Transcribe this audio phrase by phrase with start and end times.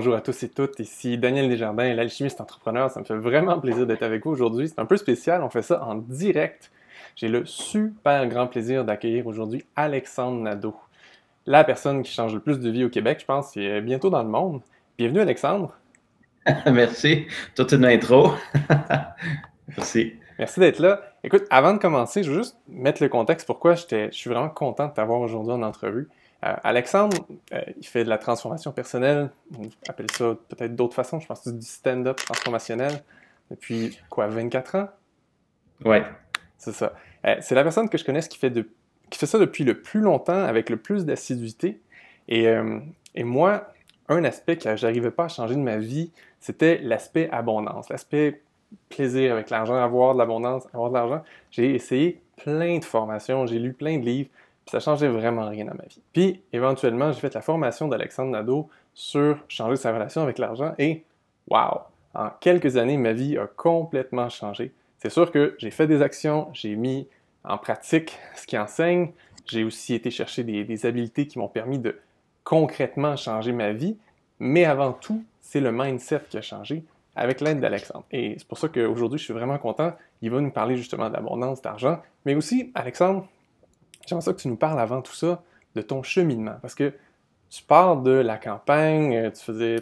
[0.00, 0.78] bonjour à tous et toutes.
[0.78, 2.90] Ici Daniel Desjardins, l'alchimiste entrepreneur.
[2.90, 4.66] Ça me fait vraiment plaisir d'être avec vous aujourd'hui.
[4.66, 6.70] C'est un peu spécial, on fait ça en direct.
[7.16, 10.74] J'ai le super grand plaisir d'accueillir aujourd'hui Alexandre Nadeau,
[11.44, 14.22] la personne qui change le plus de vie au Québec, je pense, et bientôt dans
[14.22, 14.62] le monde.
[14.96, 15.76] Bienvenue Alexandre.
[16.64, 17.26] Merci.
[17.54, 18.30] Toute une intro.
[19.76, 20.14] Merci.
[20.38, 21.02] Merci d'être là.
[21.24, 24.86] Écoute, avant de commencer, je veux juste mettre le contexte pourquoi je suis vraiment content
[24.86, 26.08] de t'avoir aujourd'hui en entrevue.
[26.44, 27.16] Euh, Alexandre,
[27.52, 31.40] euh, il fait de la transformation personnelle, on appelle ça peut-être d'autres façons, je pense
[31.40, 33.02] que c'est du stand-up transformationnel
[33.50, 34.88] depuis quoi, 24 ans?
[35.84, 36.04] Ouais.
[36.56, 36.94] C'est ça.
[37.26, 38.68] Euh, c'est la personne que je connais qui fait, de,
[39.10, 41.80] qui fait ça depuis le plus longtemps, avec le plus d'assiduité.
[42.28, 42.46] Et,
[43.16, 43.72] et, moi,
[44.08, 48.40] un aspect que j'arrivais pas à changer de ma vie, c'était l'aspect abondance, l'aspect
[48.88, 51.22] plaisir avec l'argent, avoir de l'abondance, avoir de l'argent.
[51.50, 54.30] J'ai essayé plein de formations, j'ai lu plein de livres,
[54.70, 56.00] ça changeait vraiment rien dans ma vie.
[56.12, 61.02] Puis, éventuellement, j'ai fait la formation d'Alexandre Nadeau sur changer sa relation avec l'argent et,
[61.48, 61.80] wow,
[62.14, 64.72] en quelques années, ma vie a complètement changé.
[64.98, 67.08] C'est sûr que j'ai fait des actions, j'ai mis
[67.42, 69.10] en pratique ce qu'il enseigne,
[69.46, 71.98] j'ai aussi été chercher des, des habiletés qui m'ont permis de
[72.44, 73.96] concrètement changer ma vie,
[74.38, 76.84] mais avant tout, c'est le mindset qui a changé
[77.16, 78.04] avec l'aide d'Alexandre.
[78.12, 79.92] Et c'est pour ça qu'aujourd'hui, je suis vraiment content.
[80.22, 83.26] Il va nous parler justement d'abondance, d'argent, mais aussi, Alexandre,
[84.10, 85.40] J'aimerais ça que tu nous parles avant tout ça
[85.76, 86.56] de ton cheminement.
[86.60, 86.92] Parce que
[87.48, 89.76] tu pars de la campagne, euh, tu faisais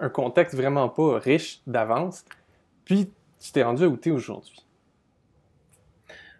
[0.00, 2.24] un contexte vraiment pas riche d'avance,
[2.84, 3.08] puis
[3.40, 4.60] tu t'es rendu où tu es aujourd'hui?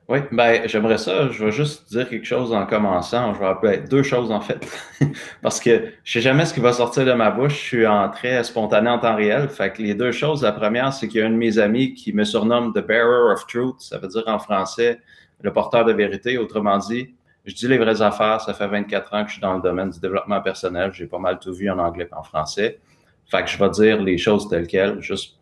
[0.08, 1.28] Oui, ben j'aimerais ça.
[1.30, 3.34] Je vais juste dire quelque chose en commençant.
[3.34, 4.64] Je vais rappeler deux choses en fait.
[5.42, 7.54] Parce que je sais jamais ce qui va sortir de ma bouche.
[7.54, 9.48] Je suis en très spontané en temps réel.
[9.48, 11.94] Fait que les deux choses, la première, c'est qu'il y a un de mes amis
[11.94, 13.80] qui me surnomme The Bearer of Truth.
[13.80, 15.00] Ça veut dire en français
[15.40, 16.38] le porteur de vérité.
[16.38, 18.40] Autrement dit, je dis les vraies affaires.
[18.40, 20.92] Ça fait 24 ans que je suis dans le domaine du développement personnel.
[20.92, 22.80] J'ai pas mal tout vu en anglais et en français.
[23.26, 25.00] Fait que je vais dire les choses telles quelles.
[25.00, 25.38] Juste,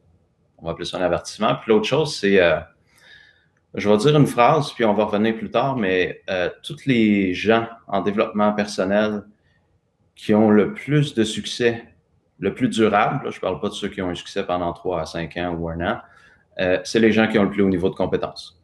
[0.58, 1.54] on va appeler ça un avertissement.
[1.56, 2.58] Puis l'autre chose, c'est, euh,
[3.74, 7.34] je vais dire une phrase, puis on va revenir plus tard, mais euh, tous les
[7.34, 9.24] gens en développement personnel
[10.14, 11.84] qui ont le plus de succès,
[12.38, 15.06] le plus durable, je parle pas de ceux qui ont un succès pendant 3 à
[15.06, 15.98] 5 ans ou un an,
[16.60, 18.60] euh, c'est les gens qui ont le plus haut niveau de compétences.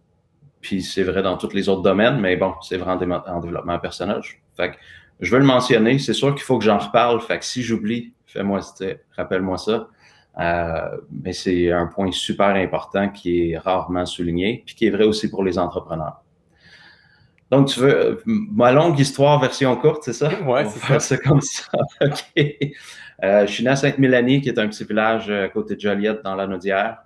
[0.61, 4.21] Puis c'est vrai dans tous les autres domaines, mais bon, c'est vrai en, développement personnel.
[4.57, 4.77] Fait que
[5.21, 5.99] je veux le mentionner.
[5.99, 7.21] C'est sûr qu'il faut que j'en reparle.
[7.21, 8.61] Fait que si j'oublie, fais-moi,
[9.17, 9.89] rappelle-moi ça.
[10.39, 15.05] Euh, mais c'est un point super important qui est rarement souligné, puis qui est vrai
[15.05, 16.23] aussi pour les entrepreneurs.
[17.51, 20.31] Donc, tu veux ma longue histoire version courte, c'est ça?
[20.47, 21.17] Oui, c'est ça.
[21.17, 21.67] comme ça.
[22.01, 22.47] OK.
[23.23, 26.23] Euh, je suis né à Sainte-Mélanie, qui est un petit village à côté de Joliette,
[26.23, 26.99] dans la Naudière.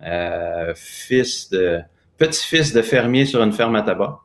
[0.00, 1.80] Euh, fils de
[2.18, 4.20] petit-fils de fermier sur une ferme à tabac.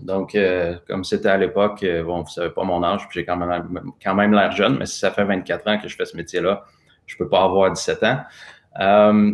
[0.00, 3.24] Donc, euh, comme c'était à l'époque, euh, bon, vous savez pas mon âge, puis j'ai
[3.24, 6.04] quand même, quand même l'air jeune, mais si ça fait 24 ans que je fais
[6.04, 6.64] ce métier-là,
[7.06, 8.20] je peux pas avoir 17 ans.
[8.80, 9.32] Euh,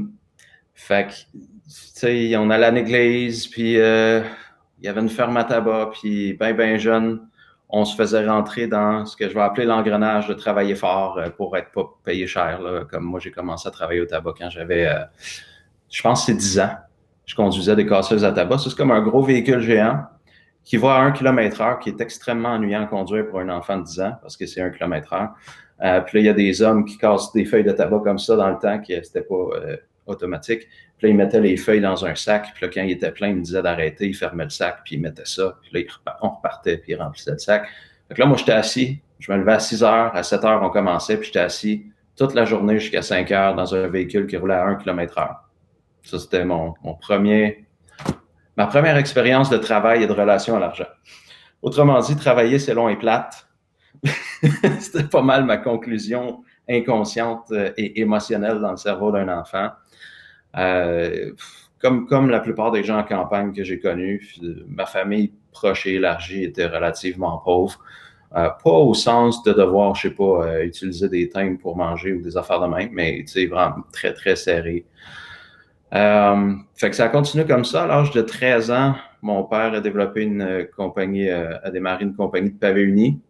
[0.74, 4.24] fait que, tu sais, on allait à l'église, puis il
[4.82, 7.26] y avait une ferme à tabac, puis ben, ben jeune,
[7.70, 11.56] on se faisait rentrer dans ce que je vais appeler l'engrenage de travailler fort pour
[11.56, 12.60] être pas payé cher.
[12.91, 14.88] Comme moi, j'ai commencé à travailler au tabac quand j'avais,
[15.91, 16.76] je pense, c'est 10 ans
[17.28, 18.59] je conduisais des casseuses à tabac.
[18.59, 20.03] C'est comme un gros véhicule géant
[20.65, 23.77] qui va à 1 km heure, qui est extrêmement ennuyant à conduire pour un enfant
[23.77, 25.31] de 10 ans parce que c'est 1 km heure.
[25.84, 28.19] Euh, puis là, il y a des hommes qui cassent des feuilles de tabac comme
[28.19, 30.69] ça dans le temps, qui n'était pas euh, automatique.
[30.97, 32.49] Puis là, ils mettaient les feuilles dans un sac.
[32.55, 34.06] Puis là, quand il était plein, ils me disaient d'arrêter.
[34.06, 35.59] Ils fermaient le sac, puis ils mettaient ça.
[35.60, 37.69] Puis là, on repartait, puis ils remplissaient le sac.
[38.09, 39.00] Donc là, moi, j'étais assis.
[39.19, 40.16] Je me levais à 6 heures.
[40.16, 41.84] À 7 heures, on commençait, puis j'étais assis
[42.16, 45.47] toute la journée jusqu'à 5 heures dans un véhicule qui roulait à 1 km heure.
[46.08, 47.66] Ça, c'était mon, premier,
[48.56, 50.86] ma première expérience de travail et de relation à l'argent.
[51.60, 53.46] Autrement dit, travailler, c'est long et plate.
[54.80, 59.68] c'était pas mal ma conclusion inconsciente euh, et émotionnelle dans le cerveau d'un enfant.
[60.56, 61.33] Euh,
[61.78, 65.97] comme, comme la plupart des gens en campagne que j'ai connus, ma famille proche et
[65.97, 67.78] élargie était relativement pauvre.
[68.34, 72.22] Euh, pas au sens de devoir, je sais pas, utiliser des thèmes pour manger ou
[72.22, 74.86] des affaires de même, mais tu sais, vraiment très, très serré.
[75.94, 77.84] Euh, fait que ça continue comme ça.
[77.84, 82.04] À l'âge de 13 ans, mon père a développé une euh, compagnie, euh, a démarré
[82.04, 83.20] une compagnie de pavés unis.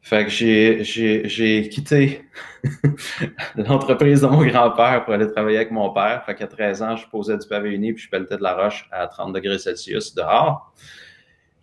[0.00, 2.24] Fait que j'ai quitté
[3.56, 6.22] l'entreprise de mon grand-père pour aller travailler avec mon père.
[6.26, 8.86] Fait qu'à 13 ans, je posais du pavé uni puis je pelletais de la roche
[8.92, 10.74] à 30 degrés Celsius dehors.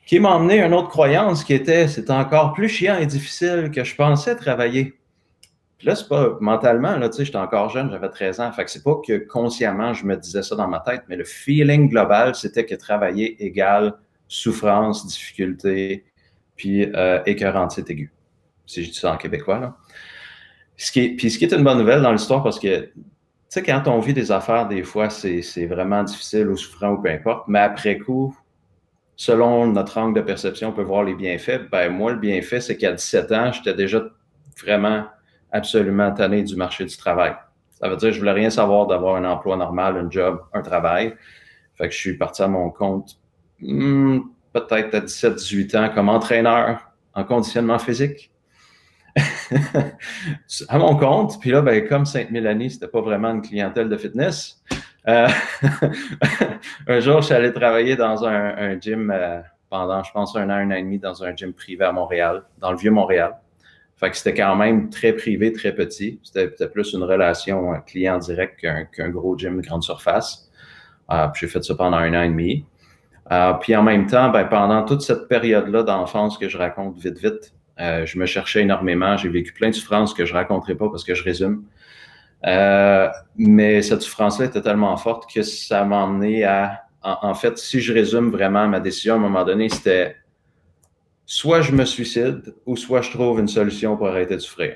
[0.08, 3.84] Qui m'a emmené une autre croyance qui était, c'était encore plus chiant et difficile que
[3.84, 5.00] je pensais travailler.
[5.82, 8.52] Puis là, c'est pas mentalement, là, tu sais, j'étais encore jeune, j'avais 13 ans.
[8.52, 11.24] Fait que c'est pas que consciemment je me disais ça dans ma tête, mais le
[11.24, 13.96] feeling global, c'était que travailler égale
[14.28, 16.06] souffrance, difficulté,
[16.56, 18.12] puis euh, aiguë.
[18.68, 19.76] Si je dis ça en québécois, là.
[20.78, 22.92] Ce, qui est, puis ce qui est une bonne nouvelle dans l'histoire, parce que, tu
[23.50, 27.10] sais, quand on vit des affaires, des fois, c'est vraiment difficile ou souffrant ou peu
[27.10, 28.38] importe, mais après coup,
[29.16, 31.72] selon notre angle de perception, on peut voir les bienfaits.
[31.72, 34.04] Ben, moi, le bienfait, c'est qu'à 17 ans, j'étais déjà
[34.64, 35.06] vraiment
[35.52, 37.36] absolument tanné du marché du travail.
[37.72, 40.62] Ça veut dire que je voulais rien savoir d'avoir un emploi normal, un job, un
[40.62, 41.16] travail.
[41.76, 43.18] Fait que je suis parti à mon compte
[43.60, 44.20] hmm,
[44.54, 48.32] peut-être à 17-18 ans comme entraîneur en conditionnement physique.
[50.70, 51.40] à mon compte.
[51.40, 54.62] Puis là, ben, comme Sainte-Mélanie, c'était pas vraiment une clientèle de fitness.
[55.08, 55.28] Euh,
[56.88, 60.54] un jour, je suis allé travailler dans un, gym euh, pendant, je pense, un an,
[60.54, 63.36] un an et demi dans un gym privé à Montréal, dans le vieux Montréal.
[64.02, 66.20] Fait que c'était quand même très privé, très petit.
[66.24, 70.50] C'était plus une relation client direct qu'un gros gym grande surface.
[71.12, 72.66] Euh, j'ai fait ça pendant un an et demi.
[73.32, 77.20] Euh, puis en même temps, ben, pendant toute cette période-là d'enfance que je raconte vite,
[77.20, 79.18] vite, euh, je me cherchais énormément.
[79.18, 81.64] J'ai vécu plein de souffrances que je raconterai pas parce que je résume.
[83.38, 86.86] mais cette souffrance-là était tellement forte que ça m'a emmené à...
[87.04, 90.16] en, fait, si je résume vraiment ma décision à un moment donné, c'était
[91.32, 94.76] soit je me suicide ou soit je trouve une solution pour arrêter de souffrir.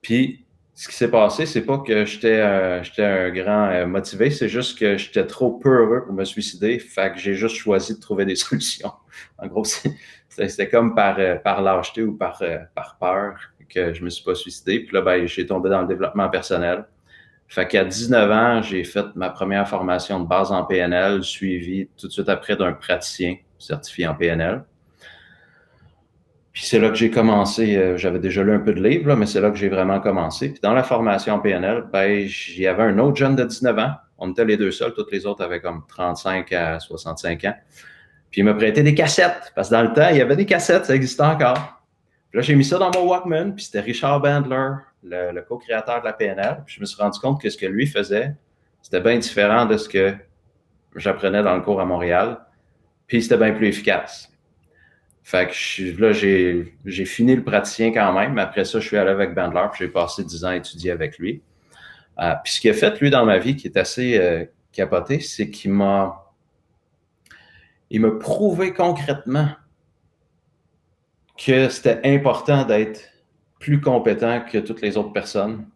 [0.00, 4.48] Puis, ce qui s'est passé, c'est pas que j'étais euh, un grand euh, motivé, c'est
[4.48, 8.24] juste que j'étais trop peu pour me suicider, fait que j'ai juste choisi de trouver
[8.24, 8.90] des solutions.
[9.36, 12.42] En gros, c'était comme par, euh, par lâcheté ou par,
[12.74, 13.38] par peur
[13.68, 14.80] que je me suis pas suicidé.
[14.80, 16.86] Puis là, ben, j'ai tombé dans le développement personnel.
[17.48, 22.06] Fait qu'à 19 ans, j'ai fait ma première formation de base en PNL, suivi tout
[22.06, 24.64] de suite après d'un praticien certifié en PNL.
[26.56, 29.26] Puis c'est là que j'ai commencé, euh, j'avais déjà lu un peu de livres, mais
[29.26, 30.48] c'est là que j'ai vraiment commencé.
[30.48, 33.90] Puis dans la formation PNL, ben, il y avait un autre jeune de 19 ans.
[34.16, 37.54] On était les deux seuls, toutes les autres avaient comme 35 à 65 ans.
[38.30, 40.46] Puis il m'a prêté des cassettes, parce que dans le temps, il y avait des
[40.46, 41.82] cassettes, ça existait encore.
[42.30, 46.06] Puis là, j'ai mis ça dans mon Walkman, puis c'était Richard Bandler, le, co-créateur de
[46.06, 46.62] la PNL.
[46.64, 48.34] Puis je me suis rendu compte que ce que lui faisait,
[48.80, 50.14] c'était bien différent de ce que
[50.94, 52.38] j'apprenais dans le cours à Montréal.
[53.06, 54.32] Puis c'était bien plus efficace.
[55.26, 59.34] Fait que là, j'ai fini le praticien quand même, après ça, je suis allé avec
[59.34, 61.42] Bandler, puis j'ai passé 10 ans à étudier avec lui.
[62.20, 65.18] Euh, puis ce qu'il a fait, lui, dans ma vie, qui est assez euh, capoté,
[65.18, 66.32] c'est qu'il m'a
[67.90, 69.48] il prouvé concrètement
[71.36, 73.00] que c'était important d'être
[73.58, 75.66] plus compétent que toutes les autres personnes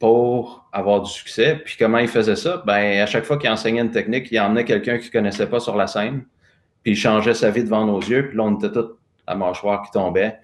[0.00, 1.62] pour avoir du succès.
[1.64, 2.60] Puis comment il faisait ça?
[2.66, 5.60] Ben, à chaque fois qu'il enseignait une technique, il emmenait quelqu'un qu'il ne connaissait pas
[5.60, 6.24] sur la scène
[6.86, 8.96] puis il changeait sa vie devant nos yeux, puis là, on était tous
[9.26, 10.38] à mâchoire qui tombait.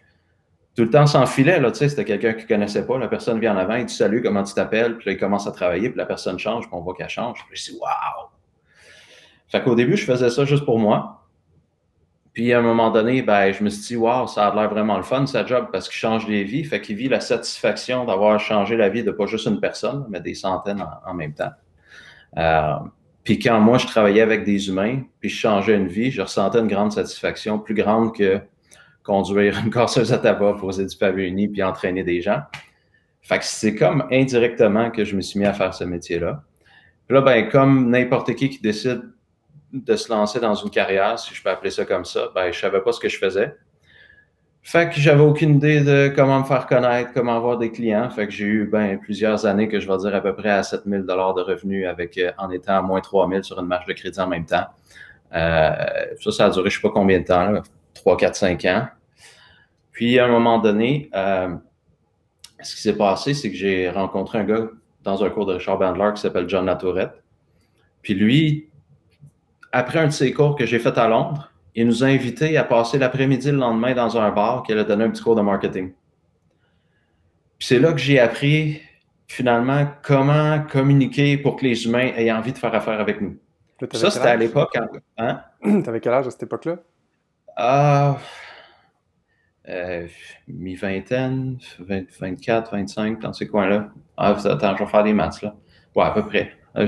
[0.75, 3.55] Tout le temps s'enfilait, là, tu sais, c'était quelqu'un qui connaissait pas, la personne vient
[3.55, 5.99] en avant, il dit salut, comment tu t'appelles, puis là, il commence à travailler, puis
[5.99, 8.27] la personne change, puis on voit qu'elle change, puis je dis waouh!
[9.47, 11.29] Fait qu'au début, je faisais ça juste pour moi.
[12.33, 14.97] Puis à un moment donné, ben, je me suis dit, waouh, ça a l'air vraiment
[14.97, 16.65] le fun, sa job, parce qu'il change des vies.
[16.65, 20.21] Fait qu'il vit la satisfaction d'avoir changé la vie de pas juste une personne, mais
[20.21, 21.53] des centaines en, même temps.
[22.37, 22.79] Euh,
[23.25, 26.59] puis quand moi, je travaillais avec des humains, puis je changeais une vie, je ressentais
[26.59, 28.41] une grande satisfaction, plus grande que
[29.05, 32.43] conduire une casseuse à tabac, poser du pavé uni, puis entraîner des gens.
[33.21, 36.43] Fait que c'est comme indirectement que je me suis mis à faire ce métier-là.
[37.07, 39.03] Puis là, ben, comme n'importe qui qui décide
[39.73, 42.59] de se lancer dans une carrière, si je peux appeler ça comme ça, ben, je
[42.59, 43.55] savais pas ce que je faisais.
[44.65, 48.09] Fait que j'avais aucune idée de comment me faire connaître, comment avoir des clients.
[48.11, 50.63] Fait que j'ai eu ben, plusieurs années que je vais dire à peu près à
[50.63, 53.93] 7000 dollars de revenus avec euh, en étant à moins 3000 sur une marge de
[53.93, 54.67] crédit en même temps.
[55.35, 55.75] Euh,
[56.21, 57.63] ça, ça a duré je sais pas combien de temps, là,
[57.95, 58.87] 3, 4, 5 ans.
[59.91, 61.55] Puis à un moment donné, euh,
[62.63, 64.69] ce qui s'est passé, c'est que j'ai rencontré un gars
[65.03, 67.23] dans un cours de Richard Bandler qui s'appelle John Latourette.
[68.03, 68.69] Puis lui,
[69.73, 72.65] après un de ses cours que j'ai fait à Londres, il nous a invités à
[72.65, 75.93] passer l'après-midi le lendemain dans un bar qui allait donner un petit cours de marketing.
[77.59, 78.83] Puis c'est là que j'ai appris
[79.27, 83.39] finalement comment communiquer pour que les humains aient envie de faire affaire avec nous.
[83.93, 84.77] ça, c'était à l'époque.
[85.17, 85.43] Hein?
[85.85, 86.77] T'avais quel âge à cette époque-là?
[87.57, 88.19] Ah,
[89.69, 90.07] euh,
[90.49, 93.91] mi-vingtaine, 24, 25, dans ces coins-là.
[94.17, 95.55] Ah, attends, je vais faire des maths, là.
[95.95, 96.53] Ouais, à peu près.
[96.77, 96.87] Euh,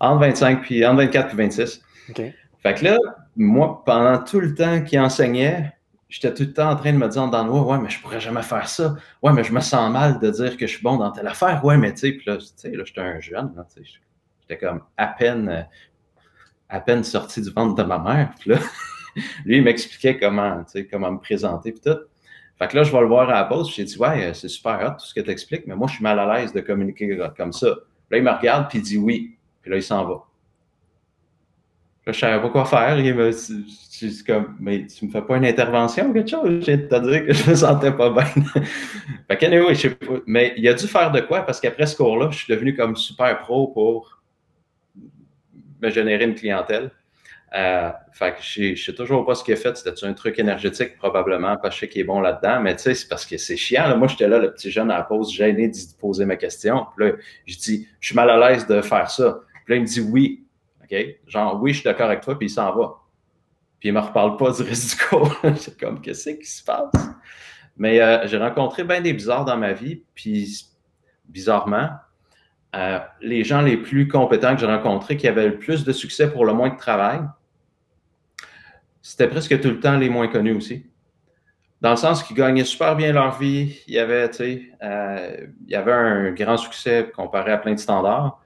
[0.00, 1.82] entre, 25 puis, entre 24 puis 26.
[2.10, 2.22] OK.
[2.62, 2.98] Fait que là,
[3.36, 5.72] moi, pendant tout le temps qu'il enseignait,
[6.08, 8.20] j'étais tout le temps en train de me dire dans le ouais, mais je pourrais
[8.20, 8.96] jamais faire ça.
[9.22, 11.64] Ouais, mais je me sens mal de dire que je suis bon dans telle affaire.
[11.64, 13.52] Ouais, mais tu sais, là, j'étais un jeune,
[14.40, 15.68] j'étais comme à peine,
[16.68, 18.30] à peine sorti du ventre de ma mère.
[18.38, 18.58] Puis là,
[19.44, 21.98] lui, il m'expliquait comment, comment me présenter, puis tout.
[22.58, 24.80] Fait que là, je vais le voir à la pause, j'ai dit, ouais, c'est super
[24.80, 27.18] hot tout ce que tu expliques, mais moi, je suis mal à l'aise de communiquer
[27.36, 27.66] comme ça.
[28.10, 29.36] Là, il me regarde, puis il dit oui.
[29.60, 30.25] Puis là, il s'en va.
[32.06, 33.00] Là, je savais pas quoi faire.
[33.00, 36.64] Il me, je comme, mais tu me fais pas une intervention ou quelque chose?
[36.64, 38.24] J'ai te dire que je me sentais pas bien.
[39.28, 40.14] je sais pas.
[40.24, 41.42] Mais il a dû faire de quoi?
[41.42, 44.20] Parce qu'après ce cours-là, je suis devenu comme super pro pour
[45.82, 46.92] me générer une clientèle.
[47.54, 47.90] Euh,
[48.40, 49.76] je sais toujours pas ce qu'il a fait.
[49.76, 52.60] C'était un truc énergétique, probablement, parce que je sais qu'il est bon là-dedans.
[52.60, 53.96] Mais tu sais, c'est parce que c'est chiant.
[53.96, 56.86] Moi, j'étais là, le petit jeune à la pause, gêné de poser ma question.
[56.96, 57.12] Puis là,
[57.46, 59.40] je dis, je suis mal à l'aise de faire ça.
[59.64, 60.45] Puis là, il me dit oui.
[60.90, 60.98] OK?
[61.26, 62.94] Genre, oui, je suis d'accord avec toi, puis il s'en va.
[63.78, 65.34] Puis il me reparle pas du reste du cours.
[65.56, 66.90] c'est comme, qu'est-ce qui se passe?
[67.76, 70.66] Mais euh, j'ai rencontré bien des bizarres dans ma vie, puis
[71.26, 71.90] bizarrement,
[72.74, 76.30] euh, les gens les plus compétents que j'ai rencontrés, qui avaient le plus de succès
[76.30, 77.20] pour le moins de travail,
[79.02, 80.86] c'était presque tout le temps les moins connus aussi.
[81.80, 84.30] Dans le sens qu'ils gagnaient super bien leur vie, il y avait,
[84.82, 88.40] euh, il y avait un grand succès comparé à plein de standards,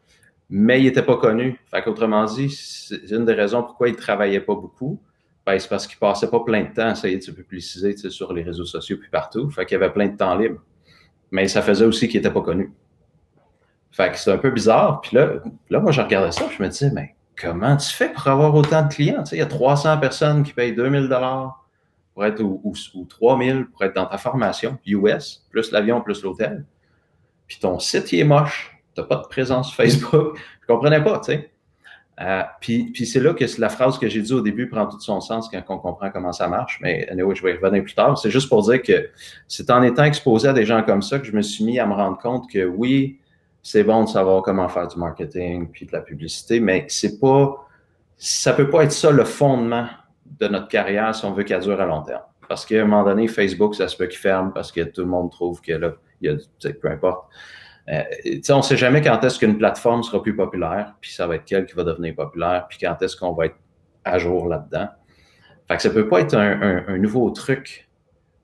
[0.51, 1.59] mais ils n'étaient pas connus.
[1.71, 5.01] Fait qu'autrement dit, c'est une des raisons pourquoi ils ne travaillaient pas beaucoup.
[5.47, 7.97] Ben, c'est parce qu'ils ne passaient pas plein de temps à essayer de se publiciser
[7.97, 9.49] sur les réseaux sociaux puis partout.
[9.51, 10.61] Fait qu'il y avait plein de temps libre.
[11.31, 12.73] Mais ça faisait aussi qu'ils n'étaient pas connus.
[13.93, 15.01] Fait c'est un peu bizarre.
[15.01, 15.35] Puis là,
[15.71, 18.83] là, moi, je regardais ça, je me disais, mais comment tu fais pour avoir autant
[18.83, 19.25] de clients?
[19.31, 21.65] Il y a 300 personnes qui payent 2000 dollars
[22.13, 26.65] pour être ou, ou, 3000 pour être dans ta formation US, plus l'avion, plus l'hôtel.
[27.47, 28.80] Puis ton site, il est moche.
[29.03, 30.39] Pas de présence Facebook.
[30.63, 31.51] Je comprenais pas, tu sais.
[32.21, 35.01] Euh, puis, puis c'est là que la phrase que j'ai dit au début prend tout
[35.01, 36.79] son sens quand on comprend comment ça marche.
[36.83, 38.19] Mais je vais y revenir plus tard.
[38.19, 39.09] C'est juste pour dire que
[39.49, 41.87] c'est en étant exposé à des gens comme ça que je me suis mis à
[41.87, 43.21] me rendre compte que oui,
[43.63, 47.57] c'est bon de savoir comment faire du marketing puis de la publicité, mais c'est pas,
[48.17, 49.87] ça peut pas être ça le fondement
[50.39, 52.23] de notre carrière si on veut qu'elle dure à long terme.
[52.49, 55.07] Parce qu'à un moment donné, Facebook, ça se peut qu'il ferme parce que tout le
[55.07, 57.31] monde trouve que là, il y a, peu importe.
[57.89, 58.03] Euh,
[58.51, 61.45] on ne sait jamais quand est-ce qu'une plateforme sera plus populaire, puis ça va être
[61.45, 63.57] quelle qui va devenir populaire, puis quand est-ce qu'on va être
[64.05, 64.89] à jour là-dedans.
[65.69, 67.91] Fait que ça peut pas être un nouveau truc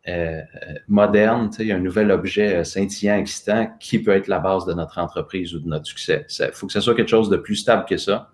[0.08, 0.40] euh,
[0.86, 5.52] moderne, un nouvel objet euh, scintillant, excitant, qui peut être la base de notre entreprise
[5.52, 6.24] ou de notre succès.
[6.38, 8.30] Il faut que ce soit quelque chose de plus stable que ça,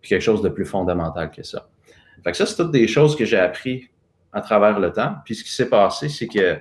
[0.00, 1.68] puis quelque chose de plus fondamental que ça.
[2.22, 3.90] Fait que ça, c'est toutes des choses que j'ai appris
[4.32, 5.16] à travers le temps.
[5.24, 6.60] Puis ce qui s'est passé, c'est que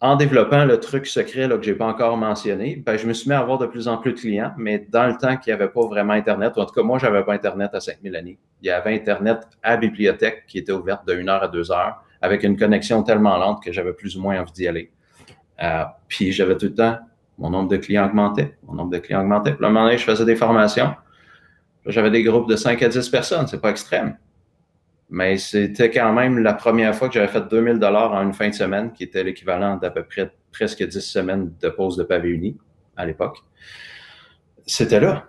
[0.00, 3.28] en développant le truc secret là, que je pas encore mentionné, ben, je me suis
[3.28, 5.60] mis à avoir de plus en plus de clients, mais dans le temps qu'il n'y
[5.60, 8.38] avait pas vraiment Internet, ou en tout cas, moi, je pas Internet à 5000 années.
[8.62, 12.02] Il y avait Internet à bibliothèque qui était ouverte de 1 heure à 2 heures
[12.22, 14.90] avec une connexion tellement lente que j'avais plus ou moins envie d'y aller.
[15.62, 16.98] Euh, puis j'avais tout le temps,
[17.38, 19.54] mon nombre de clients augmentait, mon nombre de clients augmentait.
[19.54, 20.94] Puis à un moment donné, je faisais des formations.
[21.86, 24.16] J'avais des groupes de 5 à 10 personnes, c'est pas extrême.
[25.10, 28.48] Mais c'était quand même la première fois que j'avais fait 2000 dollars en une fin
[28.48, 32.28] de semaine, qui était l'équivalent d'à peu près presque 10 semaines de pause de pavé
[32.28, 32.56] uni
[32.96, 33.38] à l'époque.
[34.66, 35.26] C'était là.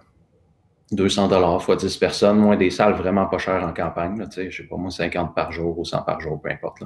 [0.91, 4.49] 200 dollars fois 10 personnes, moins des salles vraiment pas chères en campagne, là, je
[4.49, 6.83] sais pas moi, 50 par jour ou 100 par jour, peu importe.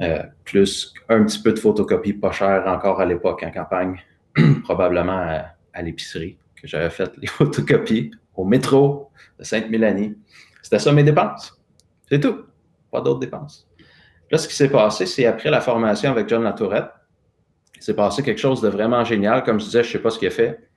[0.00, 4.00] Euh, plus un petit peu de photocopie pas cher encore à l'époque en campagne,
[4.64, 10.16] probablement à, l'épicerie, que j'avais fait les photocopies au métro de Sainte-Mélanie.
[10.62, 11.60] C'était ça mes dépenses.
[12.08, 12.44] C'est tout.
[12.90, 13.68] Pas d'autres dépenses.
[14.30, 16.90] Là, ce qui s'est passé, c'est après la formation avec John Latourette,
[17.76, 19.42] il s'est passé quelque chose de vraiment génial.
[19.44, 20.68] Comme je disais, je ne sais pas ce qu'il a fait.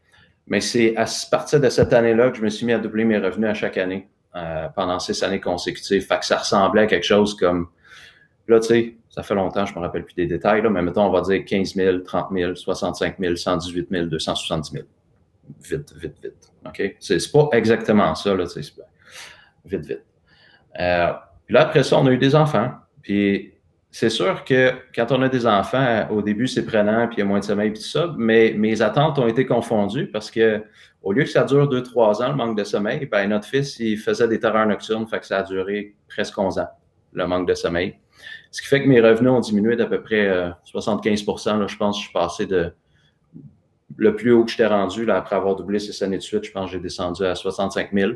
[0.48, 3.17] Mais c'est à partir de cette année-là que je me suis mis à doubler mes
[3.17, 6.05] revenus à chaque année euh, pendant six années consécutives.
[6.05, 7.67] Fait que ça ressemblait à quelque chose comme,
[8.48, 11.05] là, tu sais, ça fait longtemps, je me rappelle plus des détails, là, mais mettons,
[11.05, 14.86] on va dire 15 000, 30 000, 65 000, 118 000, 270 000.
[15.60, 16.51] Vite, vite, vite.
[16.65, 16.96] OK?
[17.00, 18.74] C'est pas exactement ça, là, tu sais,
[19.65, 20.07] vite, vite.
[20.79, 21.12] Euh,
[21.45, 22.71] puis là, après ça, on a eu des enfants.
[23.01, 23.53] Puis
[23.91, 27.21] c'est sûr que quand on a des enfants, au début, c'est prenant, puis il y
[27.24, 30.63] a moins de sommeil, puis tout ça, mais mes attentes ont été confondues parce que
[31.01, 33.97] au lieu que ça dure 2-3 ans, le manque de sommeil, ben, notre fils, il
[33.97, 36.67] faisait des terreurs nocturnes, fait que ça a duré presque 11 ans,
[37.13, 37.95] le manque de sommeil.
[38.51, 41.77] Ce qui fait que mes revenus ont diminué d'à peu près 75% euh, là, Je
[41.77, 42.74] pense que je suis passé de
[43.95, 46.51] le plus haut que j'étais rendu, là, après avoir doublé ces années de suite, je
[46.51, 48.12] pense que j'ai descendu à 65 000.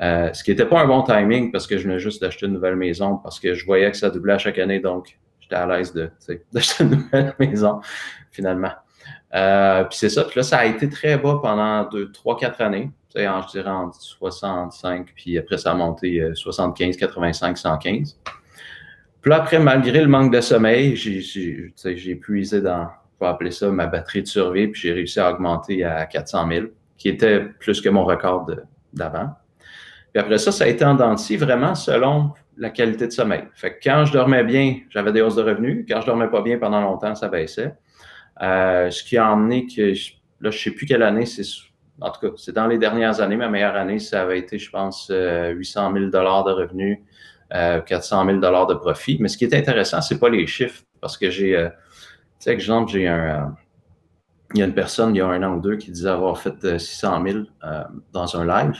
[0.00, 2.54] Euh, ce qui n'était pas un bon timing parce que je venais juste d'acheter une
[2.54, 5.66] nouvelle maison parce que je voyais que ça doublait à chaque année, donc j'étais à
[5.66, 6.10] l'aise de,
[6.52, 7.80] d'acheter une nouvelle maison
[8.30, 8.72] finalement.
[9.34, 10.24] Euh, puis c'est ça.
[10.24, 12.90] Puis là, ça a été très bas pendant deux, trois, quatre années.
[13.14, 18.18] Tu sais, je dirais en 65, puis après ça a monté 75, 85, 115.
[19.20, 22.88] Puis là, après, malgré le manque de sommeil, j'ai, j'ai, j'ai puisé dans,
[23.22, 26.66] on appeler ça ma batterie de survie, puis j'ai réussi à augmenter à 400 000,
[26.98, 28.50] qui était plus que mon record
[28.92, 29.30] d'avant.
[30.12, 33.44] Puis après ça, ça a été en dents vraiment selon la qualité de sommeil.
[33.54, 35.86] Fait que quand je dormais bien, j'avais des hausses de revenus.
[35.88, 37.74] Quand je dormais pas bien pendant longtemps, ça baissait.
[38.42, 39.92] Euh, ce qui a emmené que,
[40.40, 41.42] là, je sais plus quelle année, c'est
[42.00, 43.36] en tout cas, c'est dans les dernières années.
[43.36, 46.98] Ma meilleure année, ça avait été, je pense, 800 000 dollars de revenus,
[47.50, 49.18] 400 000 dollars de profit.
[49.20, 52.90] Mais ce qui est intéressant, c'est pas les chiffres, parce que j'ai, tu sais, exemple,
[52.90, 53.54] j'ai un,
[54.54, 56.38] il y a une personne il y a un an ou deux qui disait avoir
[56.38, 57.38] fait 600 000
[58.12, 58.74] dans un live.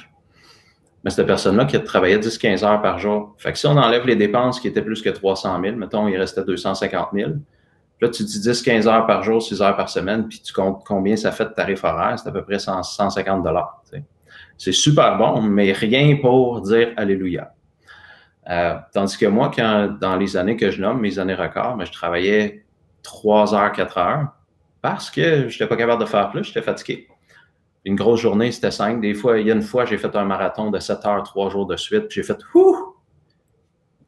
[1.04, 3.34] Mais cette personne-là qui travaillait 10-15 heures par jour.
[3.38, 6.16] Fait que si on enlève les dépenses qui étaient plus que 300 000, mettons, il
[6.16, 7.32] restait 250 000.
[8.00, 11.16] Là, tu dis 10-15 heures par jour, 6 heures par semaine, puis tu comptes combien
[11.16, 13.82] ça fait de tarif horaire, c'est à peu près 150 dollars.
[14.58, 17.52] C'est super bon, mais rien pour dire Alléluia.
[18.50, 21.86] Euh, tandis que moi, quand, dans les années que je nomme, mes années records, mais
[21.86, 22.64] je travaillais
[23.02, 24.28] 3 heures, 4 heures
[24.80, 27.08] parce que je n'étais pas capable de faire plus, j'étais fatigué.
[27.84, 29.00] Une grosse journée, c'était 5.
[29.00, 31.50] Des fois, il y a une fois, j'ai fait un marathon de 7 heures, 3
[31.50, 32.96] jours de suite, j'ai fait Ouh!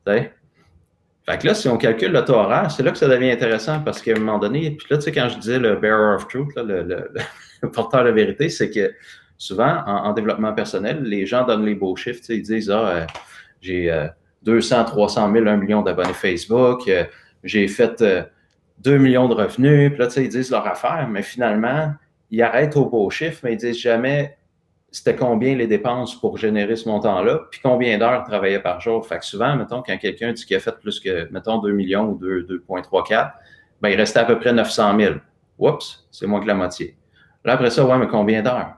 [0.06, 3.80] Fait que là, si on calcule le taux horaire, c'est là que ça devient intéressant
[3.80, 6.28] parce qu'à un moment donné, puis là, tu sais, quand je disais le bearer of
[6.28, 7.10] truth, le,
[7.72, 8.92] porteur de vérité, c'est que
[9.38, 12.20] souvent, en, développement personnel, les gens donnent les beaux chiffres.
[12.28, 13.06] Ils disent Ah, euh,
[13.62, 14.08] j'ai
[14.42, 17.04] 200, 300 000, 1 million d'abonnés Facebook, euh,
[17.42, 18.02] j'ai fait
[18.78, 19.90] 2 euh, millions de revenus.
[19.90, 21.94] Puis là, tu sais, ils disent leur affaire, mais finalement,
[22.34, 24.36] ils arrêtent au beau chiffre, mais ils disent jamais
[24.90, 29.04] c'était combien les dépenses pour générer ce montant-là, puis combien d'heures il travaillait par jour.
[29.04, 32.10] Fait que souvent, mettons, quand quelqu'un dit qu'il a fait plus que, mettons, 2 millions
[32.10, 33.32] ou 2,34,
[33.80, 35.14] ben, il restait à peu près 900 000.
[35.58, 36.96] Oups, c'est moins que la moitié.
[37.44, 38.76] Là, après ça, ouais, mais combien d'heures?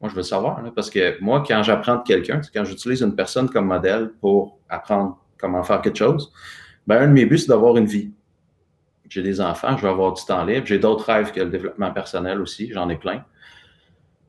[0.00, 3.48] Moi, je veux savoir, parce que moi, quand j'apprends de quelqu'un, quand j'utilise une personne
[3.48, 6.32] comme modèle pour apprendre comment faire quelque chose,
[6.86, 8.10] ben, un de mes buts, c'est d'avoir une vie.
[9.08, 10.66] J'ai des enfants, je veux avoir du temps libre.
[10.66, 13.24] J'ai d'autres rêves que le développement personnel aussi, j'en ai plein.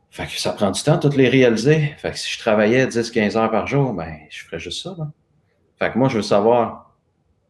[0.10, 1.94] Fait que ça prend du temps de toutes les réaliser.
[1.98, 4.96] Fait que si je travaillais 10-15 heures par jour, ben, je ferais juste ça.
[5.80, 6.96] Fait que moi, je veux savoir,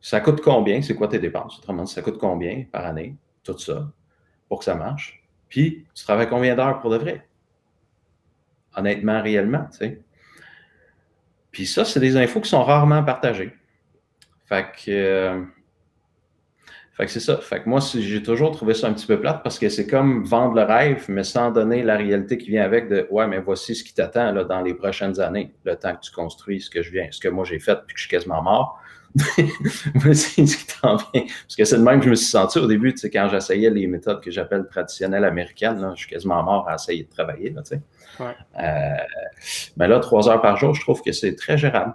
[0.02, 1.60] ça coûte combien, c'est quoi tes dépenses?
[1.60, 3.90] Autrement dit, ça coûte combien par année, tout ça,
[4.50, 5.24] pour que ça marche?
[5.50, 7.28] Puis, tu travailles combien d'heures pour de vrai?
[8.76, 10.02] Honnêtement, réellement, tu sais.
[11.52, 13.56] Puis ça, c'est des infos qui sont rarement partagées.
[14.46, 14.92] Fait que...
[14.92, 15.44] Euh,
[16.98, 17.38] fait que c'est ça.
[17.38, 20.24] Fait que moi, j'ai toujours trouvé ça un petit peu plate parce que c'est comme
[20.24, 23.76] vendre le rêve, mais sans donner la réalité qui vient avec de Ouais, mais voici
[23.76, 26.82] ce qui t'attend là, dans les prochaines années, le temps que tu construis ce que
[26.82, 28.82] je viens, ce que moi j'ai fait puis que je suis quasiment mort.
[29.96, 31.22] voici ce qui t'en vient.
[31.22, 33.30] Parce que c'est le même que je me suis senti au début, tu sais, quand
[33.30, 37.10] j'essayais les méthodes que j'appelle traditionnelles américaines, là, je suis quasiment mort à essayer de
[37.10, 37.52] travailler.
[37.52, 37.82] Là, tu sais.
[38.20, 38.36] ouais.
[38.60, 39.04] euh,
[39.78, 41.94] mais là, trois heures par jour, je trouve que c'est très gérable.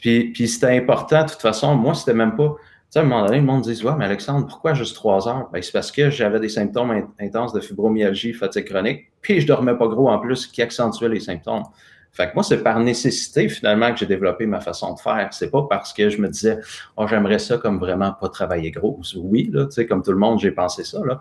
[0.00, 2.56] Puis, puis c'était important, de toute façon, moi, c'était même pas
[2.98, 5.48] à un moment donné, le monde dit Ouais, mais Alexandre, pourquoi juste trois heures?
[5.52, 9.76] Ben, C'est parce que j'avais des symptômes intenses de fibromyalgie, fatigue chronique, puis je dormais
[9.76, 11.64] pas gros en plus, qui accentuait les symptômes.
[12.12, 15.28] Fait que moi, c'est par nécessité, finalement, que j'ai développé ma façon de faire.
[15.32, 16.60] C'est pas parce que je me disais,
[16.96, 19.00] oh, j'aimerais ça comme vraiment pas travailler gros.
[19.16, 21.20] Oui, tu sais, comme tout le monde, j'ai pensé ça, là.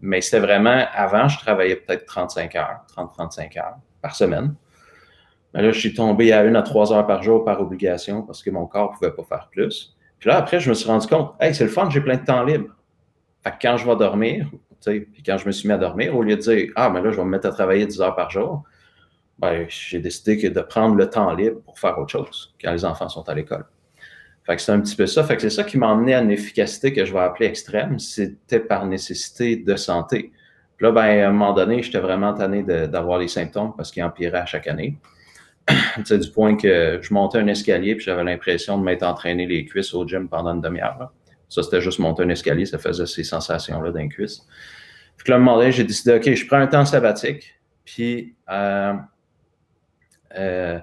[0.00, 4.54] Mais c'était vraiment, avant, je travaillais peut-être 35 heures, 30-35 heures par semaine.
[5.52, 8.42] Mais là, je suis tombé à une à trois heures par jour par obligation parce
[8.42, 9.94] que mon corps pouvait pas faire plus.
[10.22, 12.24] Puis là, après, je me suis rendu compte, hey, c'est le fun, j'ai plein de
[12.24, 12.68] temps libre.
[13.42, 14.48] Fait que quand je vais dormir,
[14.80, 17.10] puis quand je me suis mis à dormir, au lieu de dire, ah, mais là,
[17.10, 18.62] je vais me mettre à travailler 10 heures par jour,
[19.40, 23.08] ben, j'ai décidé de prendre le temps libre pour faire autre chose quand les enfants
[23.08, 23.64] sont à l'école.
[24.44, 25.24] Fait que c'est un petit peu ça.
[25.24, 27.98] Fait que c'est ça qui m'a emmené à une efficacité que je vais appeler extrême.
[27.98, 30.30] C'était par nécessité de santé.
[30.76, 34.04] Puis là, ben, à un moment donné, j'étais vraiment tanné d'avoir les symptômes parce qu'ils
[34.04, 35.00] empiraient à chaque année.
[36.10, 39.94] Du point que je montais un escalier puis j'avais l'impression de m'être entraîné les cuisses
[39.94, 41.12] au gym pendant une demi-heure.
[41.48, 44.46] Ça, c'était juste monter un escalier, ça faisait ces sensations-là d'un cuisse.
[45.18, 48.94] Puis là, un moment donné, j'ai décidé, OK, je prends un temps sabbatique, puis euh,
[50.36, 50.78] euh,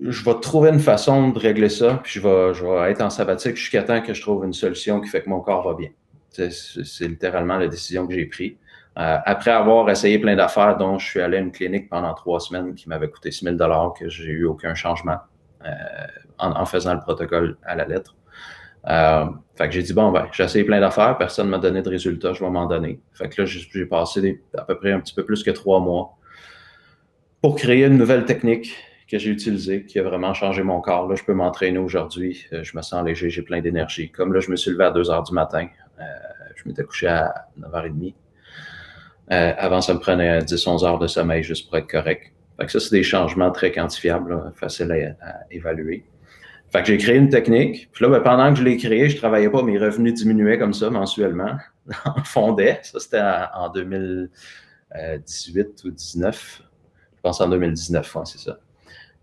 [0.00, 3.10] je vais trouver une façon de régler ça, puis je vais, je vais être en
[3.10, 5.90] sabbatique jusqu'à temps que je trouve une solution qui fait que mon corps va bien.
[6.30, 8.52] C'est littéralement la décision que j'ai prise.
[8.98, 12.40] Euh, après avoir essayé plein d'affaires, dont je suis allé à une clinique pendant trois
[12.40, 13.56] semaines qui m'avait coûté 6 000
[13.92, 15.18] que j'ai eu aucun changement
[15.66, 15.68] euh,
[16.38, 18.16] en, faisant le protocole à la lettre.
[18.88, 21.82] Euh, fait que j'ai dit, bon, ben, j'ai essayé plein d'affaires, personne ne m'a donné
[21.82, 23.00] de résultats, je vais m'en donner.
[23.12, 26.16] Fait que là, j'ai passé à peu près un petit peu plus que trois mois
[27.42, 28.74] pour créer une nouvelle technique
[29.10, 31.06] que j'ai utilisée, qui a vraiment changé mon corps.
[31.06, 34.10] Là, je peux m'entraîner aujourd'hui, je me sens léger, j'ai plein d'énergie.
[34.10, 37.46] Comme là, je me suis levé à 2 heures du matin, je m'étais couché à
[37.60, 38.14] 9h30.
[39.32, 42.32] Euh, avant, ça me prenait 10-11 heures de sommeil juste pour être correct.
[42.58, 46.04] Fait que ça, c'est des changements très quantifiables, faciles à, évaluer.
[46.72, 47.90] Fait que j'ai créé une technique.
[47.92, 50.74] Puis là, ben, pendant que je l'ai créé, je travaillais pas, mes revenus diminuaient comme
[50.74, 51.56] ça mensuellement.
[52.04, 52.80] en fondait.
[52.82, 53.22] Ça, c'était
[53.54, 56.62] en 2018 ou 2019.
[57.16, 58.58] Je pense en 2019, c'est ça.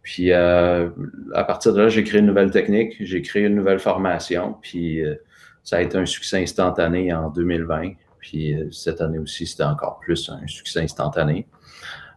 [0.01, 0.89] Puis euh,
[1.33, 5.01] à partir de là, j'ai créé une nouvelle technique, j'ai créé une nouvelle formation, puis
[5.01, 5.15] euh,
[5.63, 7.93] ça a été un succès instantané en 2020.
[8.23, 11.45] Puis cette année aussi, c'était encore plus un succès instantané.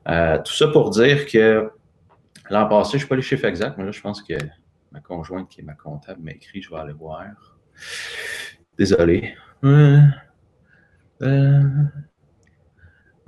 [0.06, 1.68] tout ça pour dire que
[2.48, 4.34] l'an passé, je ne sais pas les chiffres exacts, mais là, je pense que
[4.92, 7.24] ma conjointe qui est ma comptable m'a écrit, je vais aller voir.
[8.78, 9.34] Désolé.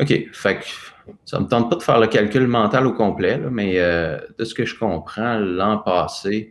[0.01, 0.29] OK.
[0.33, 0.65] Fait que
[1.25, 4.45] ça ne me tente pas de faire le calcul mental au complet, mais euh, de
[4.45, 6.51] ce que je comprends, l'an passé,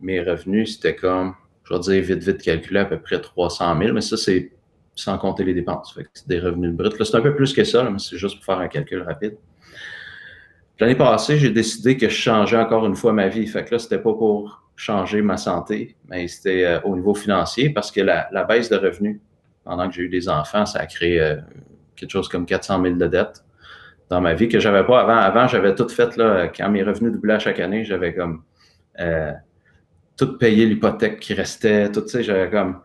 [0.00, 3.92] mes revenus, c'était comme, je vais dire vite, vite calculé, à peu près 300 000,
[3.92, 4.50] mais ça, c'est
[4.94, 5.98] sans compter les dépenses.
[6.12, 6.90] C'est des revenus bruts.
[6.98, 9.36] C'est un peu plus que ça, mais c'est juste pour faire un calcul rapide.
[10.80, 13.46] L'année passée, j'ai décidé que je changeais encore une fois ma vie.
[13.46, 17.70] Fait que là, c'était pas pour changer ma santé, mais c'était euh, au niveau financier
[17.70, 19.20] parce que la, baisse de revenus
[19.62, 21.36] pendant que j'ai eu des enfants, ça a créé euh,
[21.94, 23.44] quelque chose comme 400 000 de dettes
[24.10, 25.16] dans ma vie que j'avais pas avant.
[25.16, 28.42] Avant, j'avais tout fait, là, quand mes revenus doublaient chaque année, j'avais comme
[29.00, 29.32] euh,
[30.16, 32.80] tout payé l'hypothèque qui restait, tout, sais, j'avais comme,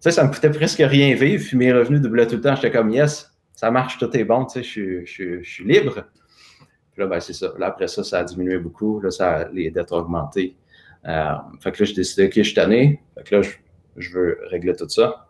[0.00, 2.54] sais, ça me coûtait presque rien vivre, puis mes revenus doublaient tout le temps.
[2.54, 6.04] J'étais comme, yes, ça marche, tout est bon, tu sais, je, je, je suis libre.
[6.92, 7.52] Puis là, ben, c'est ça.
[7.58, 9.00] Là, après ça, ça a diminué beaucoup.
[9.00, 10.56] Là, ça, les dettes ont augmenté.
[11.06, 13.02] Euh, fait que là, j'ai décidé, OK, je suis tanné.
[13.16, 13.42] Fait que là,
[13.96, 15.26] je, veux régler tout ça.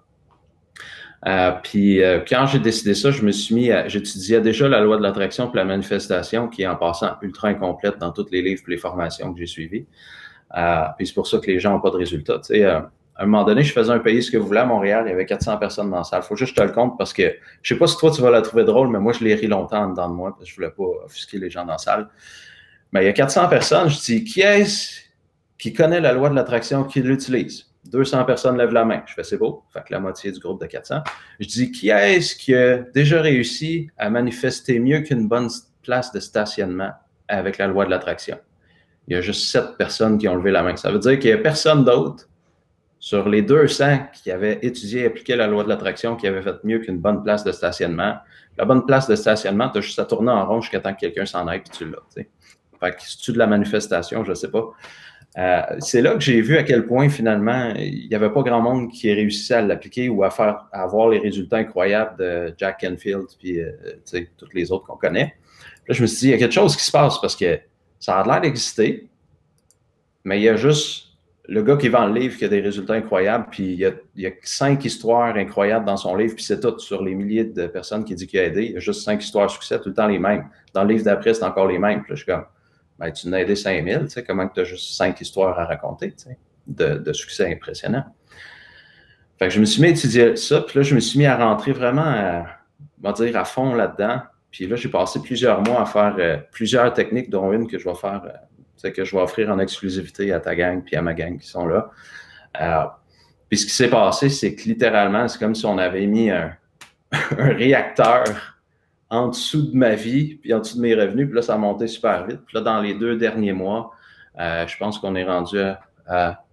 [1.27, 4.81] Euh, puis euh, quand j'ai décidé ça, je me suis mis à, j'étudiais déjà la
[4.81, 8.41] loi de l'attraction pour la manifestation, qui est en passant ultra incomplète dans tous les
[8.41, 9.87] livres et les formations que j'ai suivies.
[10.97, 12.39] puis c'est pour ça que les gens n'ont pas de résultats.
[12.39, 12.67] Tu sais,
[13.21, 15.11] à un moment donné, je faisais un pays ce que vous voulez à Montréal, il
[15.11, 16.23] y avait 400 personnes dans la salle.
[16.23, 18.23] Faut juste que je te le compte parce que je sais pas si toi tu
[18.23, 20.51] vas la trouver drôle, mais moi je l'ai ri longtemps dedans de moi parce que
[20.51, 22.09] je voulais pas offusquer les gens dans la salle.
[22.93, 25.01] Mais il y a 400 personnes, je dis qui est-ce
[25.59, 27.67] qui connaît la loi de l'attraction, qui l'utilise?
[27.93, 29.03] 200 personnes lèvent la main.
[29.05, 31.03] Je fais c'est beau, fait que la moitié du groupe de 400.
[31.41, 35.51] Je dis qui est-ce qui a déjà réussi à manifester mieux qu'une bonne
[35.83, 36.93] place de stationnement
[37.29, 38.39] avec la loi de l'attraction?
[39.09, 40.75] Il y a juste 7 personnes qui ont levé la main.
[40.77, 42.30] Ça veut dire qu'il n'y a personne d'autre
[43.01, 46.63] sur les 200 qui avaient étudié et appliqué la loi de l'attraction qui avait fait
[46.65, 48.17] mieux qu'une bonne place de stationnement.
[48.59, 51.01] La bonne place de stationnement, tu as juste à tourner en rond jusqu'à temps que
[51.01, 52.03] quelqu'un s'en aille et tu l'as.
[52.15, 54.71] Fait que si tu de la manifestation, je ne sais pas.
[55.39, 58.61] Euh, c'est là que j'ai vu à quel point finalement il n'y avait pas grand
[58.61, 63.27] monde qui réussissait à l'appliquer ou à faire avoir les résultats incroyables de Jack Canfield
[63.39, 63.71] puis euh,
[64.37, 65.35] tous les autres qu'on connaît.
[65.89, 67.61] Là, je me suis dit, il y a quelque chose qui se passe parce que
[67.99, 69.09] ça a l'air d'exister,
[70.25, 71.10] mais il y a juste
[71.51, 74.31] le gars qui vend le livre qui a des résultats incroyables, puis il y, a,
[74.45, 78.15] cinq histoires incroyables dans son livre, puis c'est tout sur les milliers de personnes qui
[78.15, 78.67] dit qu'il a aidé.
[78.67, 80.49] Il y a juste cinq histoires de succès, tout le temps les mêmes.
[80.73, 82.03] Dans le livre d'après, c'est encore les mêmes.
[82.03, 82.45] Puis là, je suis comme,
[83.01, 86.15] ben, tu n'as aidé 5000, tu sais, comment tu as juste cinq histoires à raconter,
[86.69, 88.05] de, succès impressionnant?
[89.37, 91.27] Fait que je me suis mis à étudier ça, puis là, je me suis mis
[91.27, 92.47] à rentrer vraiment, à,
[93.03, 94.21] on va dire, à fond là-dedans.
[94.53, 97.89] Puis là, j'ai passé plusieurs mois à faire euh, plusieurs techniques, dont une que je
[97.89, 98.37] vais faire, euh,
[98.89, 101.67] que je vais offrir en exclusivité à ta gang puis à ma gang qui sont
[101.67, 101.91] là.
[102.61, 102.85] Euh,
[103.49, 106.57] puis ce qui s'est passé, c'est que littéralement, c'est comme si on avait mis un,
[107.37, 108.25] réacteur
[109.11, 111.59] en dessous de ma vie, puis en dessous de mes revenus, puis là, ça a
[111.59, 112.41] monté super vite.
[112.47, 113.91] Puis là, dans les deux derniers mois,
[114.39, 115.59] euh, je pense qu'on est rendu
[116.07, 116.45] à,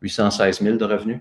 [0.00, 1.20] 816 000 de revenus.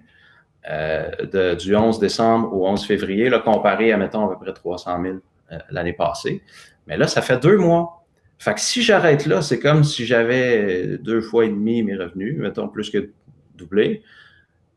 [0.70, 5.02] Euh, du 11 décembre au 11 février, là, comparé à, mettons, à peu près 300
[5.02, 5.16] 000
[5.52, 6.44] euh, l'année passée.
[6.86, 7.97] Mais là, ça fait deux mois.
[8.40, 12.38] Fait que si j'arrête là, c'est comme si j'avais deux fois et demi mes revenus,
[12.38, 13.10] mettons plus que
[13.56, 14.04] doublé.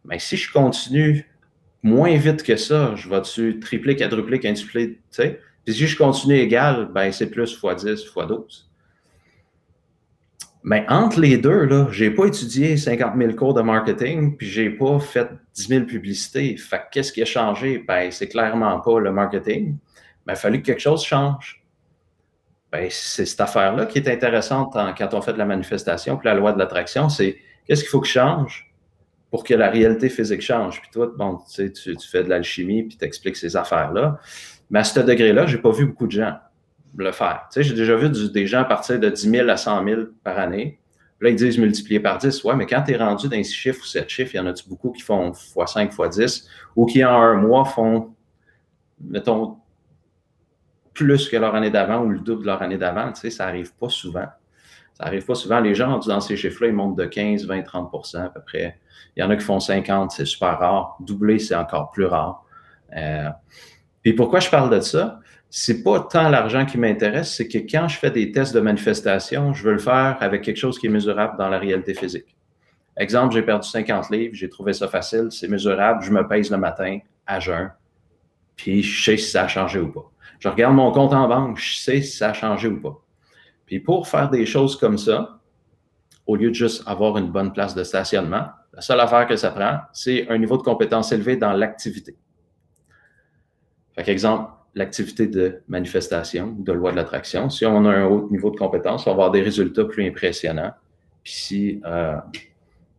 [0.04, 1.26] Mais si je continue
[1.82, 5.40] moins vite que ça, je vais-tu tripler, quadrupler, quintupler, tu sais?
[5.64, 8.70] Puis si je continue égal, ben c'est plus x 10, x 12.
[10.62, 14.68] Mais entre les deux, là, j'ai pas étudié 50 000 cours de marketing, puis j'ai
[14.68, 16.56] pas fait 10 000 publicités.
[16.56, 17.78] Fait qu'est-ce qui a changé?
[17.86, 19.76] Ben, c'est clairement pas le marketing.
[20.26, 21.59] Mais il a fallu que quelque chose change.
[22.72, 26.35] Ben, c'est cette affaire-là qui est intéressante quand on fait de la manifestation, puis la
[26.35, 28.72] loi de l'attraction, c'est qu'est-ce qu'il faut que change
[29.30, 30.80] pour que la réalité physique change?
[30.80, 31.72] Puis toi, bon, tu,
[32.11, 34.20] fais de l'alchimie, puis tu expliques ces affaires-là.
[34.70, 36.35] Mais à ce degré-là, je n'ai pas vu beaucoup de gens
[36.96, 37.46] le faire.
[37.52, 40.38] Tu sais, j'ai déjà vu des gens partir de 10 000 à 100 000 par
[40.38, 40.80] année.
[41.20, 42.44] Là, ils disent multiplier par 10.
[42.44, 44.46] Ouais, mais quand tu es rendu dans 6 chiffres ou 7 chiffres, il y en
[44.46, 48.14] a beaucoup qui font x5, x10 ou qui en un mois font,
[49.00, 49.56] mettons,
[51.00, 53.10] plus que leur année d'avant ou le double de leur année d'avant.
[53.12, 54.26] Tu sais, ça n'arrive pas souvent.
[54.92, 55.58] Ça n'arrive pas souvent.
[55.58, 58.78] Les gens dans ces chiffres-là, ils montent de 15, 20, 30% à peu près.
[59.16, 60.98] Il y en a qui font 50, c'est super rare.
[61.00, 62.44] Doubler, c'est encore plus rare.
[62.94, 63.30] Euh,
[64.02, 65.20] puis pourquoi je parle de ça?
[65.48, 69.54] C'est pas tant l'argent qui m'intéresse, c'est que quand je fais des tests de manifestation,
[69.54, 72.36] je veux le faire avec quelque chose qui est mesurable dans la réalité physique.
[72.96, 76.58] Exemple, j'ai perdu 50 livres, j'ai trouvé ça facile, c'est mesurable, je me pèse le
[76.58, 77.72] matin à jeun,
[78.54, 80.10] puis je sais si ça a changé ou pas.
[80.40, 82.98] Je regarde mon compte en banque, je sais si ça a changé ou pas.
[83.66, 85.38] Puis pour faire des choses comme ça,
[86.26, 89.50] au lieu de juste avoir une bonne place de stationnement, la seule affaire que ça
[89.50, 92.16] prend, c'est un niveau de compétence élevé dans l'activité.
[93.94, 97.50] Par exemple, l'activité de manifestation ou de loi de l'attraction.
[97.50, 100.72] Si on a un haut niveau de compétence, on va avoir des résultats plus impressionnants.
[101.22, 102.16] Puis si euh,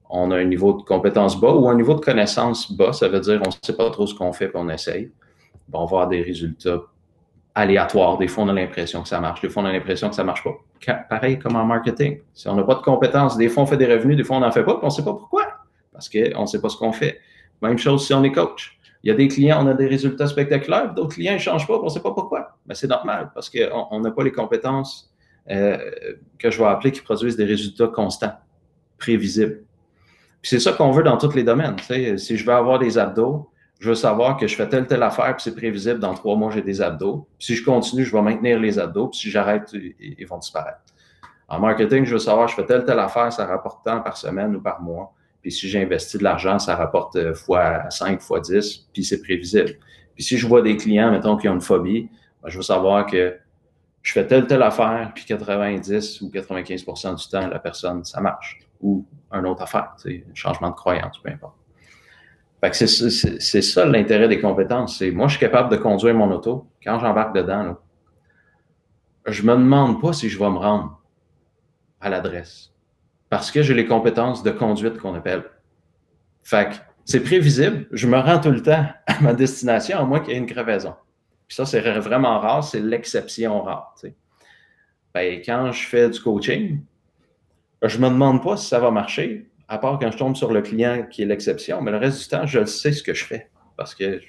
[0.09, 3.21] on a un niveau de compétence bas ou un niveau de connaissance bas, ça veut
[3.21, 5.11] dire on ne sait pas trop ce qu'on fait, puis on essaye,
[5.71, 6.81] on va avoir des résultats
[7.55, 8.17] aléatoires.
[8.17, 9.41] Des fois, on a l'impression que ça marche.
[9.41, 11.03] Des fois, on a l'impression que ça marche pas.
[11.09, 12.19] Pareil comme en marketing.
[12.33, 14.41] Si on n'a pas de compétences, des fois, on fait des revenus, des fois, on
[14.41, 15.45] n'en fait pas, on ne sait pas pourquoi.
[15.91, 17.19] Parce qu'on ne sait pas ce qu'on fait.
[17.61, 18.77] Même chose si on est coach.
[19.03, 21.79] Il y a des clients, on a des résultats spectaculaires, d'autres clients ne changent pas,
[21.79, 22.57] on ne sait pas pourquoi.
[22.67, 25.11] Mais c'est normal parce qu'on n'a pas les compétences
[25.49, 25.77] euh,
[26.37, 28.33] que je vais appeler qui produisent des résultats constants,
[28.99, 29.63] prévisibles.
[30.43, 31.75] C'est ça qu'on veut dans tous les domaines.
[32.17, 33.50] Si je veux avoir des abdos,
[33.81, 36.51] je veux savoir que je fais telle, telle affaire, puis c'est prévisible, dans trois mois,
[36.51, 37.27] j'ai des abdos.
[37.39, 40.81] Puis si je continue, je vais maintenir les abdos, puis si j'arrête, ils vont disparaître.
[41.47, 44.55] En marketing, je veux savoir, je fais telle, telle affaire, ça rapporte tant par semaine
[44.55, 45.15] ou par mois.
[45.41, 49.71] Puis si j'investis de l'argent, ça rapporte euh, fois 5, fois 10, puis c'est prévisible.
[50.13, 52.07] Puis si je vois des clients, mettons, qui ont une phobie,
[52.43, 53.35] ben, je veux savoir que
[54.03, 58.59] je fais telle, telle affaire, puis 90 ou 95% du temps, la personne, ça marche.
[58.79, 61.55] Ou une autre affaire, un changement de croyance, peu importe.
[62.69, 64.99] C'est ça l'intérêt des compétences.
[64.99, 66.67] C'est moi, je suis capable de conduire mon auto.
[66.83, 67.79] Quand j'embarque dedans, là,
[69.25, 71.01] je me demande pas si je vais me rendre
[71.99, 72.71] à l'adresse
[73.29, 75.43] parce que j'ai les compétences de conduite qu'on appelle.
[76.43, 80.19] Fait que c'est prévisible, je me rends tout le temps à ma destination, à moins
[80.19, 80.93] qu'il y ait une crevaison.
[81.47, 83.95] Puis ça, c'est vraiment rare, c'est l'exception rare.
[85.13, 86.83] Ben, quand je fais du coaching,
[87.83, 90.61] je me demande pas si ça va marcher, à part quand je tombe sur le
[90.61, 93.49] client qui est l'exception, mais le reste du temps, je sais ce que je fais
[93.77, 94.19] parce que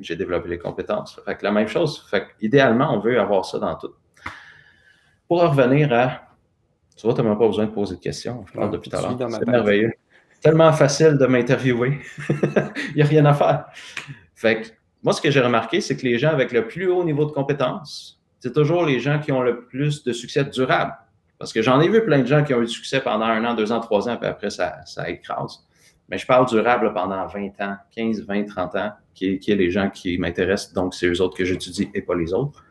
[0.00, 1.20] j'ai développé les compétences.
[1.22, 3.92] Fait que la même chose, fait idéalement, on veut avoir ça dans tout.
[5.28, 6.22] Pour revenir à
[6.96, 8.44] tu vois, tu n'as même pas besoin de poser de questions.
[8.46, 9.16] Je parle depuis tout à l'heure.
[9.30, 9.92] C'est merveilleux.
[10.40, 11.98] Tellement facile de m'interviewer.
[12.28, 13.66] Il n'y a rien à faire.
[14.34, 14.68] Fait que,
[15.02, 17.32] moi, ce que j'ai remarqué, c'est que les gens avec le plus haut niveau de
[17.32, 20.92] compétence, c'est toujours les gens qui ont le plus de succès durable.
[21.40, 23.42] Parce que j'en ai vu plein de gens qui ont eu du succès pendant un
[23.46, 25.66] an, deux ans, trois ans, puis après, ça, ça écrase.
[26.10, 29.88] Mais je parle durable pendant 20 ans, 15, 20, 30 ans, qui est, les gens
[29.88, 30.74] qui m'intéressent.
[30.74, 32.62] Donc, c'est eux autres que j'étudie et pas les autres.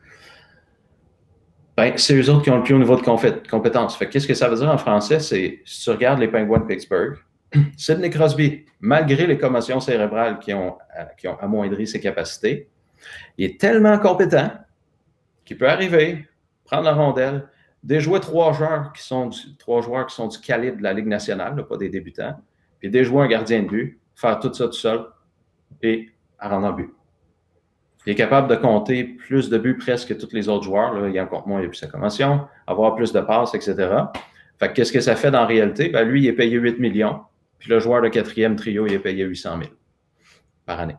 [1.76, 3.02] Ben, c'est eux autres qui ont le plus haut niveau de
[3.50, 3.98] compétence.
[3.98, 5.18] qu'est-ce que ça veut dire en français?
[5.18, 7.16] C'est, si tu regardes les Penguins de Pittsburgh,
[7.76, 12.68] Sidney Crosby, malgré les commotions cérébrales euh, qui ont amoindri ses capacités,
[13.36, 14.52] il est tellement compétent
[15.44, 16.28] qu'il peut arriver,
[16.64, 17.48] prendre la rondelle,
[17.82, 21.06] déjouer trois joueurs qui sont du, trois joueurs qui sont du calibre de la Ligue
[21.06, 22.34] nationale, pas des débutants,
[22.78, 25.06] puis déjouer un gardien de but, faire tout ça tout seul
[25.82, 26.90] et rendre en but.
[28.06, 30.94] Il est capable de compter plus de buts presque que tous les autres joueurs.
[30.94, 31.08] Là.
[31.08, 33.74] Il en compte moins depuis sa commotion, avoir plus de passes, etc.
[34.58, 35.90] Fait qu'est-ce que ça fait dans la réalité?
[35.90, 37.20] Ben, lui, il est payé 8 millions.
[37.58, 39.70] Puis le joueur de quatrième trio, il est payé 800 000
[40.64, 40.96] par année.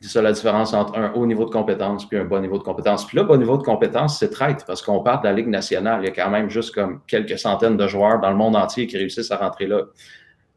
[0.00, 2.62] C'est ça la différence entre un haut niveau de compétence puis un bas niveau de
[2.62, 3.06] compétence.
[3.06, 6.00] Puis là, bas niveau de compétence, c'est traite parce qu'on parle de la Ligue nationale.
[6.02, 8.86] Il y a quand même juste comme quelques centaines de joueurs dans le monde entier
[8.86, 9.84] qui réussissent à rentrer là.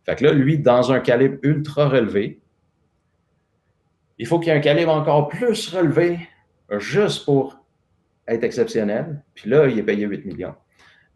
[0.06, 2.42] Fait que là, lui, dans un calibre ultra relevé,
[4.18, 6.20] il faut qu'il y ait un calibre encore plus relevé
[6.78, 7.58] juste pour
[8.28, 9.24] être exceptionnel.
[9.34, 10.56] Puis là, il est payé 8 millions.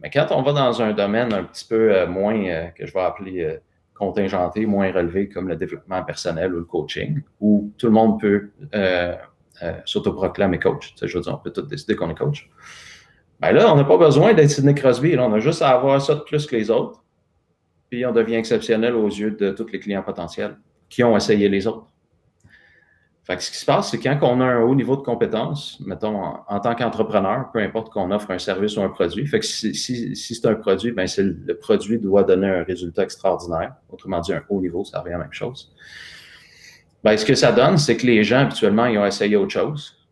[0.02, 2.94] Mais quand on va dans un domaine un petit peu euh, moins, euh, que je
[2.94, 3.60] vais appeler
[3.94, 8.20] euh, contingenté, moins relevé, comme le développement personnel ou le coaching, où tout le monde
[8.20, 8.50] peut
[9.86, 10.94] s'autoproclamer coach.
[11.02, 12.50] je veux dire, on peut tout décider qu'on est coach.
[13.40, 15.18] Ben là, on n'a pas besoin d'être Sidney Crosby.
[15.18, 17.04] on a juste à avoir ça de plus que les autres.
[17.90, 20.58] Puis on devient exceptionnel aux yeux de tous les clients potentiels
[20.90, 21.93] qui ont essayé les autres.
[23.26, 26.22] Fait ce qui se passe, c'est quand on a un haut niveau de compétence, mettons
[26.46, 29.74] en, tant qu'entrepreneur, peu importe qu'on offre un service ou un produit, fait que si,
[30.16, 33.76] c'est un produit, ben le, produit doit donner un résultat extraordinaire.
[33.90, 35.74] Autrement dit, un haut niveau, ça revient à la même chose.
[37.02, 40.06] Ben, ce que ça donne, c'est que les gens, habituellement, ils ont essayé autre chose.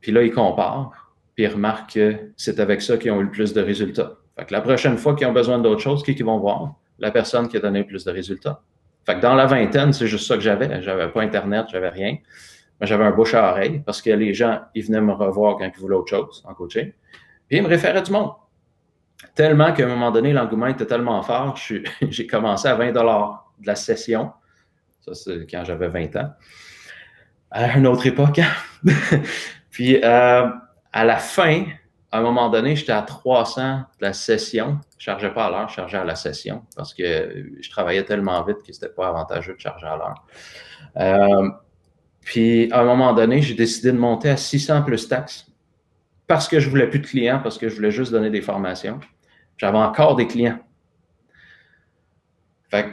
[0.00, 0.92] Puis là, ils comparent,
[1.34, 4.16] puis ils remarquent que c'est avec ça qu'ils ont eu le plus de résultats.
[4.38, 6.74] Fait que la prochaine fois qu'ils ont besoin d'autre chose, qui qu'ils vont voir?
[6.98, 8.62] La personne qui a donné le plus de résultats.
[9.04, 10.80] Fait que dans la vingtaine, c'est juste ça que j'avais.
[10.82, 12.16] J'avais pas Internet, j'avais rien.
[12.80, 15.70] Mais j'avais un bouche à oreille parce que les gens, ils venaient me revoir quand
[15.72, 16.92] ils voulaient autre chose en coaching.
[17.48, 18.32] Puis ils me référaient du monde.
[19.34, 21.56] Tellement qu'à un moment donné, l'engouement était tellement fort,
[22.02, 24.32] j'ai commencé à 20 de la session.
[25.00, 26.30] Ça, c'est quand j'avais 20 ans.
[27.50, 28.40] À une autre époque.
[28.40, 28.90] Hein.
[29.70, 30.46] Puis euh,
[30.92, 31.64] à la fin,
[32.14, 34.78] à un moment donné, j'étais à 300 de la session.
[34.98, 38.04] Je ne chargeais pas à l'heure, je chargeais à la session parce que je travaillais
[38.04, 40.24] tellement vite que ce n'était pas avantageux de charger à l'heure.
[40.96, 41.50] Euh,
[42.20, 45.46] puis, à un moment donné, j'ai décidé de monter à 600 plus taxes
[46.28, 49.00] parce que je voulais plus de clients, parce que je voulais juste donner des formations.
[49.56, 50.60] J'avais encore des clients.
[52.70, 52.90] Fait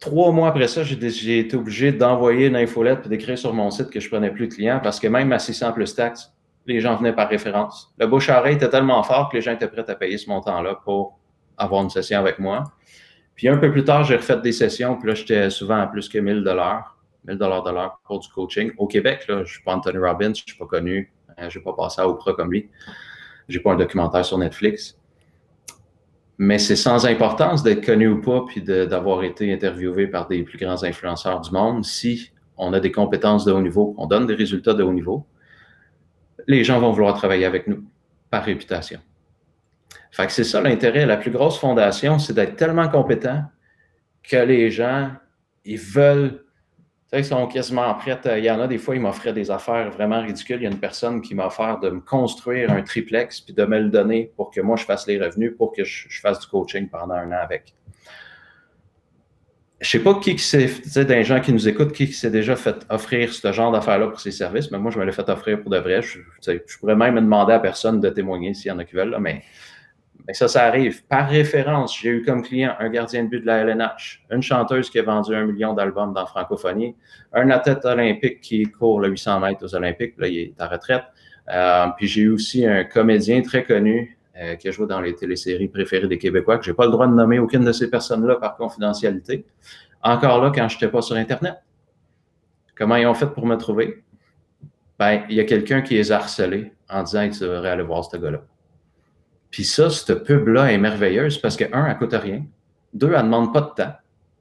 [0.00, 3.90] trois mois après ça, j'ai été obligé d'envoyer une infolette et d'écrire sur mon site
[3.90, 6.32] que je prenais plus de clients parce que même à 600 plus taxes,
[6.74, 7.92] les gens venaient par référence.
[7.98, 10.76] Le bouche à était tellement fort que les gens étaient prêts à payer ce montant-là
[10.84, 11.18] pour
[11.56, 12.64] avoir une session avec moi.
[13.34, 16.08] Puis un peu plus tard, j'ai refait des sessions, puis là, j'étais souvent à plus
[16.08, 18.72] que 1000 dollars, 1000 dollars de l'heure pour du coaching.
[18.78, 21.64] Au Québec, là, je suis pas Anthony Robbins, je suis pas connu, euh, je n'ai
[21.64, 22.68] pas passé à Oprah comme lui.
[23.48, 24.98] J'ai pas un documentaire sur Netflix.
[26.36, 30.58] Mais c'est sans importance d'être connu ou pas, puis d'avoir été interviewé par des plus
[30.58, 31.84] grands influenceurs du monde.
[31.84, 35.26] Si on a des compétences de haut niveau, on donne des résultats de haut niveau,
[36.48, 37.84] les gens vont vouloir travailler avec nous
[38.30, 39.00] par réputation.
[40.10, 41.06] C'est ça l'intérêt.
[41.06, 43.44] La plus grosse fondation, c'est d'être tellement compétent
[44.22, 45.12] que les gens,
[45.64, 46.42] ils veulent
[47.12, 48.20] ils sont quasiment prêts.
[48.38, 50.56] Il y en a des fois, ils m'offraient des affaires vraiment ridicules.
[50.56, 53.64] Il y a une personne qui m'a offert de me construire un triplex puis de
[53.64, 56.46] me le donner pour que moi, je fasse les revenus pour que je, fasse du
[56.48, 57.74] coaching pendant un an avec.
[59.80, 62.84] Je sais pas qui, qui s'est, des gens qui nous écoutent, qui, s'est déjà fait
[62.90, 65.70] offrir ce genre d'affaires-là pour ses services, mais moi, je me l'ai fait offrir pour
[65.70, 66.02] de vrai.
[66.02, 66.18] Je,
[66.80, 69.42] pourrais même demander à personne de témoigner s'il y en a qui veulent, mais
[70.32, 71.04] ça, ça arrive.
[71.06, 74.90] Par référence, j'ai eu comme client un gardien de but de la LNH, une chanteuse
[74.90, 76.96] qui a vendu un million d'albums dans francophonie,
[77.32, 81.04] un athlète olympique qui court le 800 mètres aux Olympiques, là, il est à retraite.
[81.50, 85.68] Euh, puis j'ai eu aussi un comédien très connu euh, qui a dans les téléséries
[85.68, 88.56] préférées des Québécois, que j'ai pas le droit de nommer aucune de ces personnes-là par
[88.56, 89.44] confidentialité.
[90.02, 91.56] Encore là, quand je n'étais pas sur Internet.
[92.76, 94.04] Comment ils ont fait pour me trouver?
[94.98, 98.04] Ben, il y a quelqu'un qui les a harcelés en disant qu'il devrait aller voir
[98.04, 98.42] ce gars-là.
[99.50, 102.44] Puis ça, cette pub-là est merveilleuse parce que, un, elle coûte rien.
[102.94, 103.94] Deux, elle ne demande pas de temps.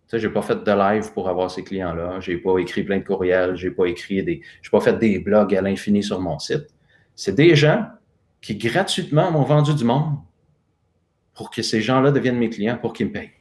[0.09, 2.19] Tu sais, pas fait de live pour avoir ces clients-là.
[2.19, 3.55] J'ai pas écrit plein de courriels.
[3.55, 6.67] J'ai pas écrit des, j'ai pas fait des blogs à l'infini sur mon site.
[7.15, 7.85] C'est des gens
[8.41, 10.17] qui gratuitement m'ont vendu du monde
[11.33, 13.31] pour que ces gens-là deviennent mes clients pour qu'ils me payent.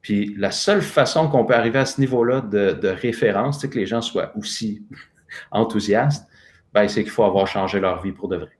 [0.00, 3.86] Puis la seule façon qu'on peut arriver à ce niveau-là de, référence, c'est que les
[3.86, 4.86] gens soient aussi
[5.50, 6.28] enthousiastes,
[6.72, 8.52] ben, c'est qu'il faut avoir changé leur vie pour de vrai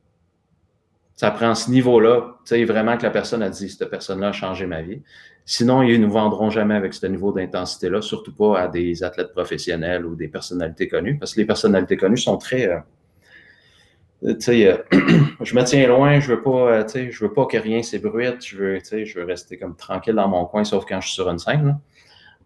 [1.14, 4.32] ça prend ce niveau-là, tu sais, vraiment que la personne a dit, cette personne-là a
[4.32, 5.00] changé ma vie.
[5.46, 9.32] Sinon, ils ne nous vendront jamais avec ce niveau d'intensité-là, surtout pas à des athlètes
[9.32, 12.80] professionnels ou des personnalités connues, parce que les personnalités connues sont très, euh, tu sais,
[12.80, 18.44] euh, je me tiens loin, je veux pas, euh, je veux pas que rien s'ébruite,
[18.44, 21.28] je veux, je veux rester comme tranquille dans mon coin, sauf quand je suis sur
[21.28, 21.78] une scène.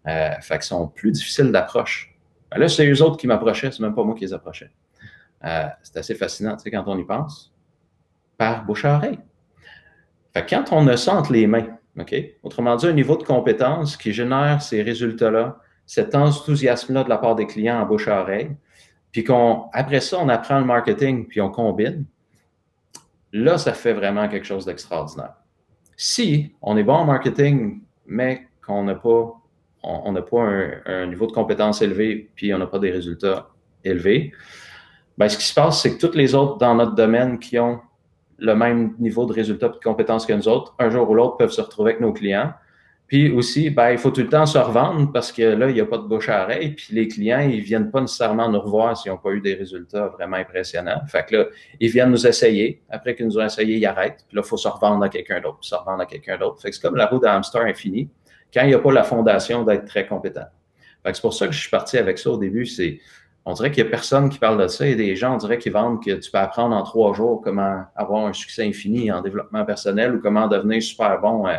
[0.04, 2.16] Fait qu'ils sont plus difficiles d'approche.
[2.50, 4.70] Ben là, c'est eux autres qui m'approchaient, c'est même pas moi qui les approchais.
[5.42, 7.52] c'est assez fascinant, quand on y pense
[8.38, 9.18] par bouche à oreille.
[10.48, 11.66] quand on a ça les mains,
[11.98, 12.14] OK?
[12.42, 17.34] Autrement dit, un niveau de compétence qui génère ces résultats-là, cet enthousiasme-là de la part
[17.34, 18.50] des clients en bouche à oreille,
[19.12, 22.04] puis qu'après ça, on apprend le marketing, puis on combine,
[23.32, 25.34] là, ça fait vraiment quelque chose d'extraordinaire.
[25.96, 29.34] Si on est bon en marketing, mais qu'on n'a pas,
[29.82, 30.42] on, pas
[30.86, 33.48] un, niveau de compétence élevé, puis on n'a pas des résultats
[33.84, 34.32] élevés,
[35.16, 37.80] bien, ce qui se passe, c'est que toutes les autres dans notre domaine qui ont
[38.38, 41.36] le même niveau de résultats et de compétences que nous autres, un jour ou l'autre,
[41.36, 42.52] peuvent se retrouver avec nos clients.
[43.08, 45.80] Puis aussi, ben, il faut tout le temps se revendre parce que là, il n'y
[45.80, 46.74] a pas de bouche à oreille.
[46.74, 50.08] Puis les clients, ils viennent pas nécessairement nous revoir s'ils n'ont pas eu des résultats
[50.08, 51.00] vraiment impressionnants.
[51.06, 51.44] Fait que là,
[51.80, 52.82] ils viennent nous essayer.
[52.90, 54.26] Après qu'ils nous ont essayé, ils arrêtent.
[54.28, 56.60] Puis là, il faut se revendre à quelqu'un d'autre, se revendre à quelqu'un d'autre.
[56.60, 58.10] Fait que c'est comme la roue d'un hamster infinie
[58.52, 60.46] quand il n'y a pas la fondation d'être très compétent.
[61.02, 62.66] Fait que c'est pour ça que je suis parti avec ça au début.
[62.66, 63.00] C'est
[63.46, 64.86] on dirait qu'il n'y a personne qui parle de ça.
[64.86, 67.84] Et des gens, on dirait qu'ils vendent que tu peux apprendre en trois jours comment
[67.96, 71.56] avoir un succès infini en développement personnel ou comment devenir super bon euh,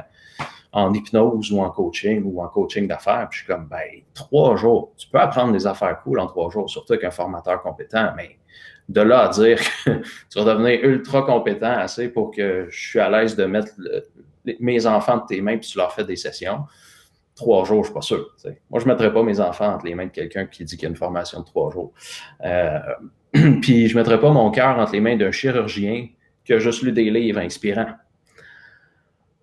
[0.71, 3.27] en hypnose ou en coaching ou en coaching d'affaires.
[3.29, 4.93] Puis je suis comme, ben, trois jours.
[4.97, 8.37] Tu peux apprendre des affaires cool en trois jours, surtout avec un formateur compétent, mais
[8.87, 9.91] de là à dire que
[10.29, 13.71] tu vas devenir ultra compétent assez pour que je suis à l'aise de mettre
[14.59, 16.63] mes enfants de tes mains puis tu leur fais des sessions
[17.39, 18.35] trois jours, je suis pas sûr.
[18.69, 20.83] Moi, je ne mettrais pas mes enfants entre les mains de quelqu'un qui dit qu'il
[20.83, 21.93] y a une formation de trois jours.
[22.43, 22.79] Euh,
[23.61, 26.09] puis je ne mettrais pas mon cœur entre les mains d'un chirurgien
[26.43, 27.93] qui a juste lu des livres inspirants.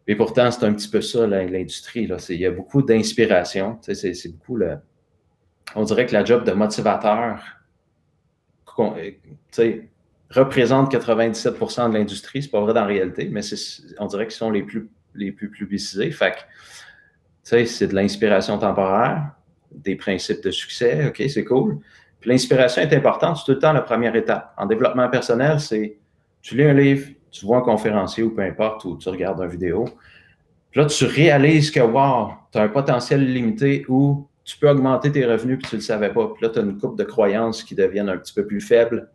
[0.09, 2.09] Et pourtant, c'est un petit peu ça, l'industrie.
[2.29, 3.79] Il y a beaucoup d'inspiration.
[3.83, 4.79] C'est beaucoup le.
[5.75, 7.43] On dirait que la job de motivateur
[8.79, 9.13] euh,
[10.31, 12.43] représente 97% de l'industrie.
[12.43, 13.41] C'est pas vrai dans la réalité, mais
[13.99, 16.15] on dirait qu'ils sont les plus, les plus publicisés.
[17.43, 19.33] C'est de l'inspiration temporaire,
[19.73, 21.79] des principes de succès, OK, c'est cool.
[22.21, 24.53] Puis l'inspiration est importante, c'est tout le temps la première étape.
[24.57, 25.99] En développement personnel, c'est
[26.43, 27.09] tu lis un livre,
[27.39, 29.87] tu vois un conférencier ou peu importe, ou tu regardes une vidéo.
[30.71, 35.11] Puis là, tu réalises que, wow, tu as un potentiel limité où tu peux augmenter
[35.11, 36.29] tes revenus puis tu ne le savais pas.
[36.29, 39.11] Puis là, tu as une coupe de croyances qui deviennent un petit peu plus faibles.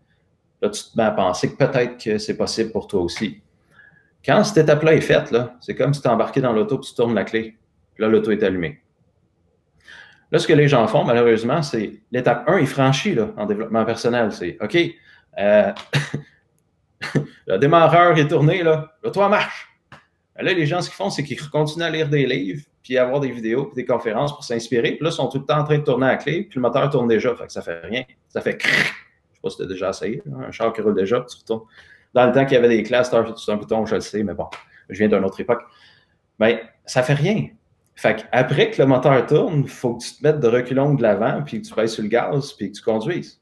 [0.62, 3.42] Là, tu te mets à penser que peut-être que c'est possible pour toi aussi.
[4.26, 7.16] Quand cette étape-là est faite, c'est comme si tu embarqué dans l'auto et tu tournes
[7.16, 7.58] la clé
[8.02, 8.82] là, l'auto est allumée.
[10.32, 13.86] Là, ce que les gens font, malheureusement, c'est l'étape 1 est franchie là, en développement
[13.86, 14.32] personnel.
[14.32, 14.78] C'est OK,
[15.40, 15.72] euh,
[17.48, 19.68] le démarreur est tourné, là, là, toi, marche.
[20.40, 23.20] Là, les gens, ce qu'ils font, c'est qu'ils continuent à lire des livres, puis avoir
[23.20, 24.94] des vidéos, puis des conférences pour s'inspirer.
[24.94, 26.58] Puis là, ils sont tout le temps en train de tourner à la clé, puis
[26.58, 27.36] le moteur tourne déjà.
[27.36, 28.04] Fait que ça fait rien.
[28.30, 28.72] Ça fait crrr.
[28.72, 30.24] Je sais pas si tu as déjà essayé.
[30.40, 31.68] Un char qui roule déjà, puis tu retournes.
[32.14, 34.34] Dans le temps qu'il y avait des classes, c'est un bouton, je le sais, mais
[34.34, 34.48] bon,
[34.90, 35.62] je viens d'une autre époque.
[36.40, 37.48] Mais ben, ça fait rien.
[37.96, 41.04] Fait après que le moteur tourne, il faut que tu te mettes de reculons de
[41.04, 43.41] l'avant, puis que tu pèses sur le gaz, puis que tu conduises.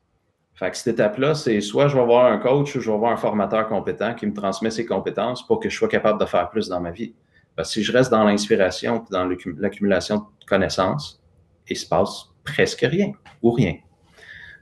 [0.60, 3.14] Fait que cette étape-là, c'est soit je vais avoir un coach ou je vais avoir
[3.14, 6.50] un formateur compétent qui me transmet ses compétences pour que je sois capable de faire
[6.50, 7.14] plus dans ma vie.
[7.56, 9.26] Parce que si je reste dans l'inspiration et dans
[9.58, 11.24] l'accumulation de connaissances,
[11.70, 13.76] il se passe presque rien ou rien.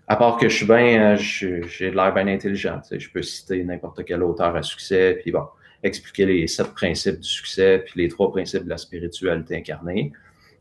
[0.07, 2.79] À part que je suis bien, euh, j'ai l'air bien intelligent.
[2.91, 5.47] Je peux citer n'importe quel auteur à succès, puis bon,
[5.81, 10.13] expliquer les sept principes du succès, puis les trois principes de la spiritualité incarnée,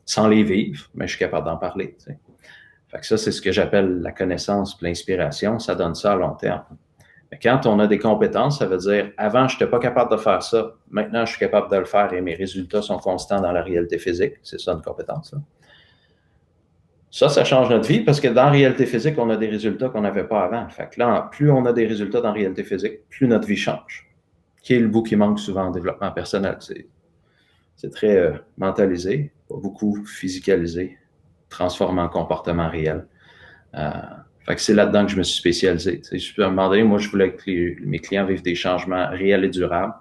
[0.06, 1.94] sans les vivre, mais je suis capable d'en parler.
[2.88, 5.58] Fait que ça, c'est ce que j'appelle la connaissance l'inspiration.
[5.58, 6.64] Ça donne ça à long terme.
[7.30, 10.16] Mais quand on a des compétences, ça veut dire avant, je n'étais pas capable de
[10.16, 10.74] faire ça.
[10.90, 13.98] Maintenant, je suis capable de le faire et mes résultats sont constants dans la réalité
[13.98, 14.34] physique.
[14.42, 15.34] C'est ça une compétence.
[17.10, 19.88] Ça, ça change notre vie parce que dans la réalité physique, on a des résultats
[19.88, 20.68] qu'on n'avait pas avant.
[20.68, 23.56] Fait que là, plus on a des résultats dans la réalité physique, plus notre vie
[23.56, 24.08] change.
[24.62, 26.58] Qui est le bout qui manque souvent en développement personnel?
[27.76, 30.98] C'est très euh, mentalisé, pas beaucoup physicalisé
[31.56, 33.06] transformer en comportement réel.
[33.74, 33.90] Euh,
[34.46, 36.02] fait que c'est là-dedans que je me suis spécialisé.
[36.12, 39.48] je peux me demander, moi, je voulais que mes clients vivent des changements réels et
[39.48, 39.94] durables.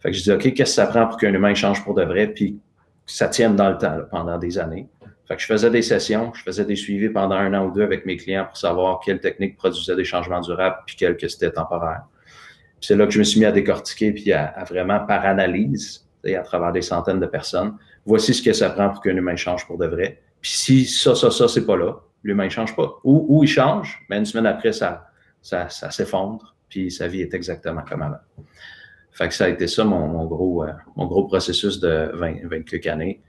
[0.00, 2.02] Fait que je dis, OK, qu'est-ce que ça prend pour qu'un humain change pour de
[2.02, 2.60] vrai, puis
[3.06, 4.88] que ça tienne dans le temps, pendant des années?
[5.26, 7.82] Fait que je faisais des sessions, je faisais des suivis pendant un an ou deux
[7.82, 11.52] avec mes clients pour savoir quelle technique produisait des changements durables, puis quelle que c'était
[11.52, 12.02] temporaire.
[12.80, 16.06] c'est là que je me suis mis à décortiquer, puis à, à vraiment, par analyse,
[16.26, 19.66] à travers des centaines de personnes, voici ce que ça prend pour qu'un humain change
[19.66, 20.20] pour de vrai.
[20.42, 22.98] Puis si ça, ça, ça, c'est pas là, l'humain ne change pas.
[23.04, 25.06] Ou, ou il change, mais une semaine après, ça,
[25.40, 28.18] ça, ça s'effondre, puis sa vie est exactement comme avant.
[29.12, 32.48] Fait que ça a été ça mon, mon gros, euh, mon gros processus de 20,
[32.48, 33.22] 20 quelques années.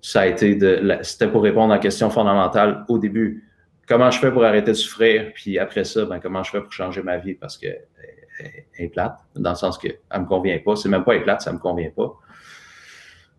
[0.00, 3.48] Ça a été de, c'était pour répondre à la question fondamentale au début.
[3.88, 5.32] Comment je fais pour arrêter de souffrir?
[5.34, 7.34] Puis après ça, ben, comment je fais pour changer ma vie?
[7.34, 7.68] Parce que
[8.38, 10.76] elle est plate, dans le sens qu'elle me convient pas.
[10.76, 12.12] C'est même pas elle plate, ça me convient pas.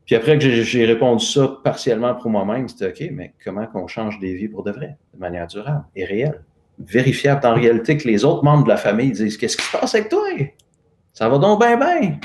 [0.05, 4.19] Puis après que j'ai répondu ça partiellement pour moi-même, c'était OK, mais comment qu'on change
[4.19, 6.43] des vies pour de vrai, de manière durable et réelle,
[6.79, 9.95] vérifiable en réalité que les autres membres de la famille disent Qu'est-ce qui se passe
[9.95, 10.27] avec toi?
[11.13, 12.17] Ça va donc bien, bien.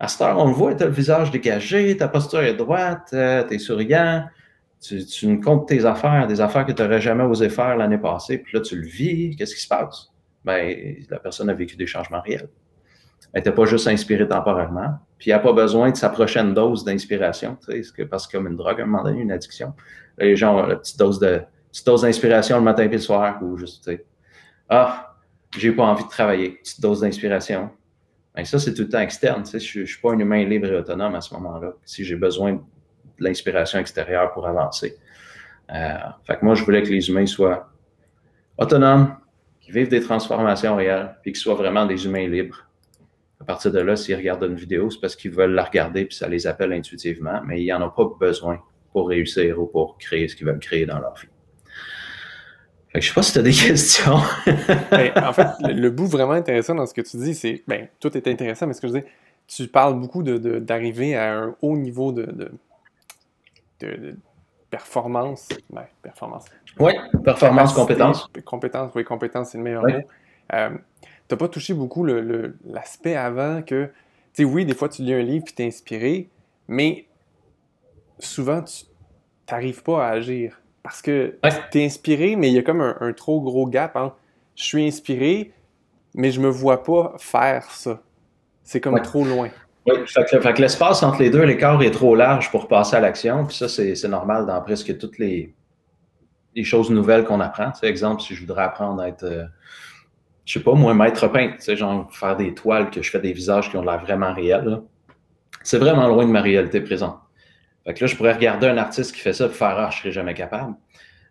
[0.00, 3.10] À cette heure, on le voit, tu as le visage dégagé, ta posture est droite,
[3.12, 4.24] euh, tu es souriant,
[4.80, 7.98] tu, tu nous comptes tes affaires, des affaires que tu n'aurais jamais osé faire l'année
[7.98, 9.34] passée, puis là, tu le vis.
[9.36, 10.10] Qu'est-ce qui se passe?
[10.44, 12.48] Bien, la personne a vécu des changements réels.
[13.32, 14.98] Elle n'était pas juste inspirée temporairement.
[15.18, 17.58] Puis, elle n'a pas besoin de sa prochaine dose d'inspiration,
[18.10, 19.74] parce que comme une drogue, à un moment donné, une addiction,
[20.18, 23.42] les gens ont la petite dose de petite dose d'inspiration le matin et le soir,
[23.42, 24.04] ou juste, tu sais,
[24.68, 25.16] ah,
[25.56, 27.70] j'ai pas envie de travailler, petite dose d'inspiration.
[28.34, 29.44] Ben, ça, c'est tout le temps externe.
[29.46, 32.52] Je ne suis pas un humain libre et autonome à ce moment-là, si j'ai besoin
[32.52, 32.60] de
[33.18, 34.96] l'inspiration extérieure pour avancer.
[35.74, 37.70] Euh, fait que moi, je voulais que les humains soient
[38.56, 39.16] autonomes,
[39.60, 42.67] qu'ils vivent des transformations réelles, puis qu'ils soient vraiment des humains libres
[43.40, 46.16] à partir de là, s'ils regardent une vidéo, c'est parce qu'ils veulent la regarder puis
[46.16, 48.60] ça les appelle intuitivement, mais ils n'en ont pas besoin
[48.92, 51.28] pour réussir ou pour créer ce qu'ils veulent créer dans leur vie.
[52.88, 54.18] Fait que je sais pas si tu as des questions.
[54.90, 58.16] Ben, en fait, le, bout vraiment intéressant dans ce que tu dis, c'est, ben, tout
[58.16, 59.04] est intéressant, mais ce que je dis,
[59.46, 62.50] tu parles beaucoup d'arriver de, à un haut niveau de,
[63.80, 64.16] de
[64.70, 65.48] performance.
[65.70, 66.46] Ben, performance.
[66.78, 66.92] Oui,
[67.24, 68.28] performance, compétence.
[68.44, 70.00] Compétence, oui, compétence, c'est le meilleur mot.
[70.54, 70.70] Euh,
[71.28, 73.86] t'as pas touché beaucoup l'aspect avant que,
[74.32, 76.28] tu sais, oui, des fois tu lis un livre puis t'es inspiré,
[76.66, 77.06] mais
[78.18, 78.84] souvent tu
[79.50, 81.38] n'arrives pas à agir parce que
[81.70, 84.16] tu es inspiré, mais il y a comme un, trop gros gap entre
[84.54, 85.52] je suis inspiré,
[86.14, 88.00] mais je me vois pas faire ça.
[88.64, 89.50] C'est comme trop loin.
[89.86, 93.46] Oui, fait que, l'espace entre les deux, l'écart est trop large pour passer à l'action.
[93.46, 95.54] Puis ça, c'est normal dans presque toutes les,
[96.54, 97.70] les choses nouvelles qu'on apprend.
[97.72, 99.44] Tu sais, exemple, si je voudrais apprendre à être euh,
[100.48, 103.20] je sais pas, moi, maître peintre, tu sais, genre faire des toiles que je fais
[103.20, 104.80] des visages qui ont l'air vraiment réels,
[105.62, 107.18] c'est vraiment loin de ma réalité présente.
[107.84, 109.98] Fait que là, je pourrais regarder un artiste qui fait ça et faire Ah, je
[109.98, 110.74] serais jamais capable.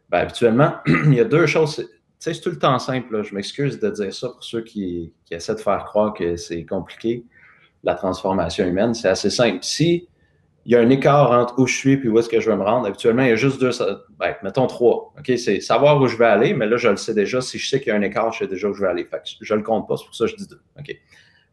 [0.09, 1.83] Ben, habituellement, il y a deux choses.
[2.19, 3.23] C'est tout le temps simple.
[3.23, 6.63] Je m'excuse de dire ça pour ceux qui, qui, essaient de faire croire que c'est
[6.63, 7.25] compliqué,
[7.83, 8.93] la transformation humaine.
[8.93, 9.59] C'est assez simple.
[9.63, 10.07] Si
[10.67, 12.57] il y a un écart entre où je suis et où est-ce que je veux
[12.57, 12.87] me rendre.
[12.87, 13.71] Habituellement, il y a juste deux,
[14.19, 15.13] ben, mettons trois.
[15.25, 17.39] C'est savoir où je vais aller, mais là, je le sais déjà.
[17.39, 19.05] Si je sais qu'il y a un écart, je sais déjà où je vais aller.
[19.05, 20.59] Fait que je le compte pas, c'est pour ça que je dis deux.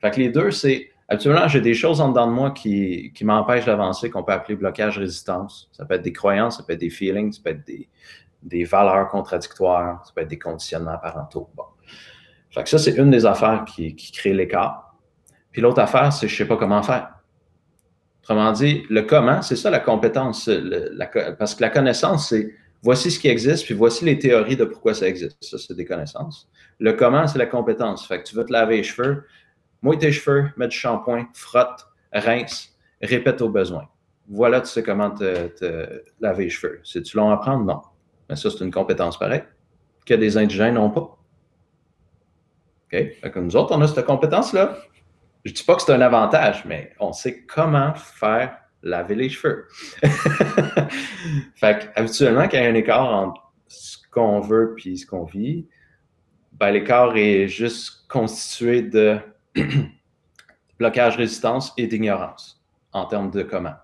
[0.01, 3.27] Fait que les deux, c'est Actuellement, j'ai des choses en dedans de moi qui, qui
[3.27, 5.69] m'empêchent d'avancer, qu'on peut appeler blocage résistance.
[5.73, 7.91] Ça peut être des croyances, ça peut être des feelings, ça peut être des,
[8.43, 11.51] des valeurs contradictoires, ça peut être des conditionnements parentaux.
[11.55, 11.65] Bon.
[12.51, 14.97] Fait que ça, c'est une des affaires qui, qui crée l'écart.
[15.53, 17.14] Puis l'autre affaire, c'est je ne sais pas comment faire.
[18.25, 20.49] Autrement dit, le comment, c'est ça la compétence.
[21.39, 24.95] parce que la connaissance, c'est voici ce qui existe, puis voici les théories de pourquoi
[24.95, 25.37] ça existe.
[25.43, 26.49] Ça, c'est des connaissances.
[26.79, 28.07] Le comment, c'est la compétence.
[28.09, 29.25] Fait que tu veux te laver les cheveux,
[29.83, 33.87] mouille tes cheveux, mets du shampoing, frotte, rince, répète au besoin.
[34.27, 36.81] Voilà, tu sais comment te, laver les cheveux.
[36.83, 37.67] C'est-tu long à apprendre?
[37.67, 37.83] Non.
[38.31, 39.45] Mais ça, c'est une compétence pareille
[40.07, 41.01] que des indigènes n'ont pas.
[41.01, 41.19] OK?
[42.91, 44.79] Fait que nous autres, on a cette compétence-là.
[45.45, 49.29] Je ne dis pas que c'est un avantage, mais on sait comment faire laver les
[49.29, 49.67] cheveux.
[51.55, 55.25] fait habituellement, quand il y a un écart entre ce qu'on veut et ce qu'on
[55.25, 55.67] vit,
[56.53, 59.19] ben, l'écart est juste constitué de
[60.79, 63.75] blocage, résistance et d'ignorance en termes de comment.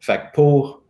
[0.00, 0.82] Fait pour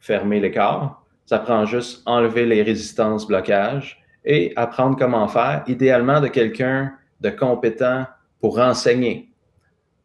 [0.00, 6.28] fermer l'écart, ça prend juste enlever les résistances, blocages et apprendre comment faire, idéalement de
[6.28, 8.06] quelqu'un de compétent
[8.46, 9.28] pour enseigner.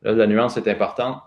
[0.02, 1.22] Là, la nuance est importante.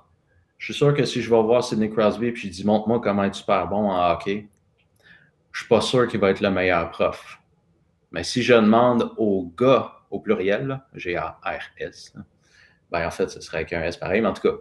[0.59, 3.23] Je suis sûr que si je vais voir Sidney Crosby et je dis montre-moi comment
[3.23, 4.49] être super bon en hockey,
[5.53, 7.39] je suis pas sûr qu'il va être le meilleur prof.
[8.11, 12.15] Mais si je demande au gars au pluriel, G-A-R-S,
[12.91, 14.57] ben en fait, ce serait qu'un S pareil, mais en tout cas,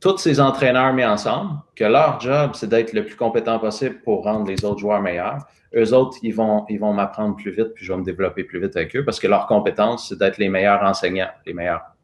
[0.00, 4.22] tous ces entraîneurs mis ensemble, que leur job, c'est d'être le plus compétent possible pour
[4.22, 5.44] rendre les autres joueurs meilleurs.
[5.74, 8.60] Eux autres, ils vont, ils vont m'apprendre plus vite, puis je vais me développer plus
[8.60, 11.95] vite avec eux, parce que leur compétence, c'est d'être les meilleurs enseignants, les meilleurs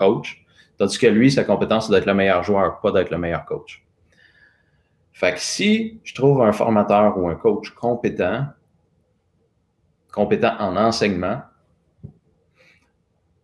[0.00, 0.36] coachs.
[0.78, 3.84] Tandis que lui, sa compétence, c'est d'être le meilleur joueur, pas d'être le meilleur coach.
[5.12, 8.46] Fait que si je trouve un formateur ou un coach compétent,
[10.10, 11.42] compétent en enseignement,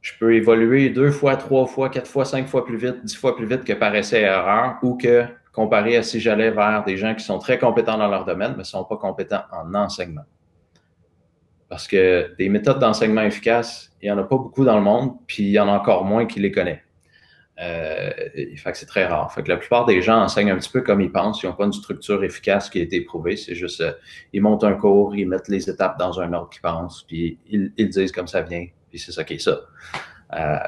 [0.01, 3.37] je peux évoluer deux fois, trois fois, quatre fois, cinq fois plus vite, dix fois
[3.37, 7.15] plus vite que par essai erreur ou que comparé à si j'allais vers des gens
[7.15, 10.25] qui sont très compétents dans leur domaine, mais ne sont pas compétents en enseignement.
[11.69, 15.17] Parce que des méthodes d'enseignement efficaces, il n'y en a pas beaucoup dans le monde,
[15.27, 16.81] puis il y en a encore moins qui les connaissent.
[17.59, 18.11] Euh,
[18.57, 19.33] fait que c'est très rare.
[19.33, 21.43] Fait que la plupart des gens enseignent un petit peu comme ils pensent.
[21.43, 23.37] Ils n'ont pas une structure efficace qui a été prouvée.
[23.37, 23.93] C'est juste, euh,
[24.33, 27.73] ils montent un cours, ils mettent les étapes dans un ordre qu'ils pensent, puis ils,
[27.79, 29.59] ils, disent comme ça vient, puis c'est ça qui est ça.
[30.35, 30.59] Euh,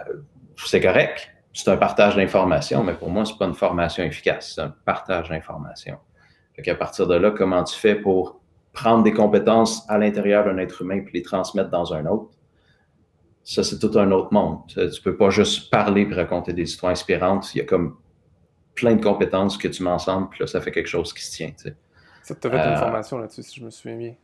[0.56, 1.30] c'est correct.
[1.52, 4.52] C'est un partage d'informations, mais pour moi, c'est pas une formation efficace.
[4.54, 5.98] C'est un partage d'informations.
[6.54, 8.40] Fait qu'à partir de là, comment tu fais pour
[8.72, 12.30] prendre des compétences à l'intérieur d'un être humain puis les transmettre dans un autre?
[13.48, 14.58] ça, c'est tout un autre monde.
[14.66, 17.54] Tu peux pas juste parler et raconter des histoires inspirantes.
[17.54, 17.96] Il y a comme
[18.74, 21.50] plein de compétences que tu m'ensembles, puis là, ça fait quelque chose qui se tient.
[21.52, 21.76] Tu sais.
[22.22, 24.14] Ça t'a fait une euh, formation là-dessus, si je me souviens bien.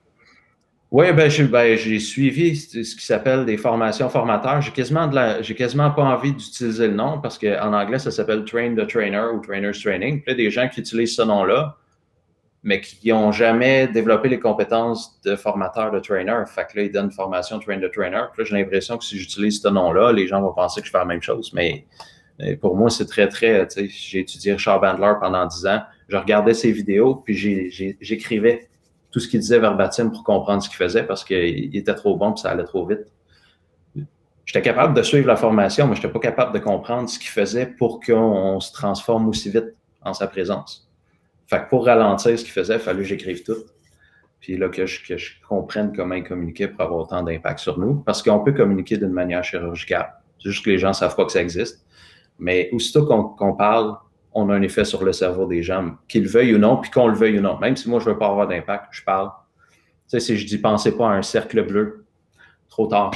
[0.91, 4.61] Oui, ben, j'ai ben, suivi ce qui s'appelle des formations formateurs.
[4.61, 8.45] J'ai quasiment, de la, quasiment pas envie d'utiliser le nom parce qu'en anglais, ça s'appelle
[8.45, 10.21] Train the Trainer ou Trainer's Training.
[10.21, 11.79] Puis là, des gens qui utilisent ce nom-là,
[12.65, 16.43] mais qui n'ont jamais développé les compétences de formateur de trainer.
[16.47, 18.23] Fait que là, ils donnent formation train de trainer.
[18.33, 20.91] Puis là, j'ai l'impression que si j'utilise ce nom-là, les gens vont penser que je
[20.91, 21.53] fais la même chose.
[21.53, 21.87] Mais
[22.63, 25.83] pour moi, c'est très, très, j'ai étudié Richard Bandler pendant dix ans.
[26.09, 27.37] Je regardais ses vidéos, puis
[28.01, 28.69] j'écrivais
[29.11, 32.33] tout ce qu'il disait verbatim pour comprendre ce qu'il faisait parce qu'il était trop bon,
[32.33, 33.05] puis ça allait trop vite.
[34.47, 37.29] J'étais capable de suivre la formation, mais je n'étais pas capable de comprendre ce qu'il
[37.29, 40.84] faisait pour qu'on se transforme aussi vite en sa présence.
[41.47, 43.65] Fait que pour ralentir ce qu'il faisait, il fallait que j'écrive tout.
[44.41, 47.79] Puis là, que je, que je, comprenne comment il communiquait pour avoir autant d'impact sur
[47.79, 47.95] nous.
[47.95, 50.13] Parce qu'on peut communiquer d'une manière chirurgicale.
[50.39, 51.87] C'est juste que les gens ne savent pas que ça existe.
[52.39, 53.97] Mais aussitôt qu'on parle,
[54.35, 57.07] on a un effet sur le cerveau des gens, qu'ils veuillent ou non, puis qu'on
[57.07, 57.59] le veuille ou non.
[57.59, 59.31] Même si moi, je ne veux pas avoir d'impact, je parle.
[59.69, 59.73] Tu
[60.09, 62.05] sais, si je dis pensez pas à un cercle bleu,
[62.69, 63.13] trop tard.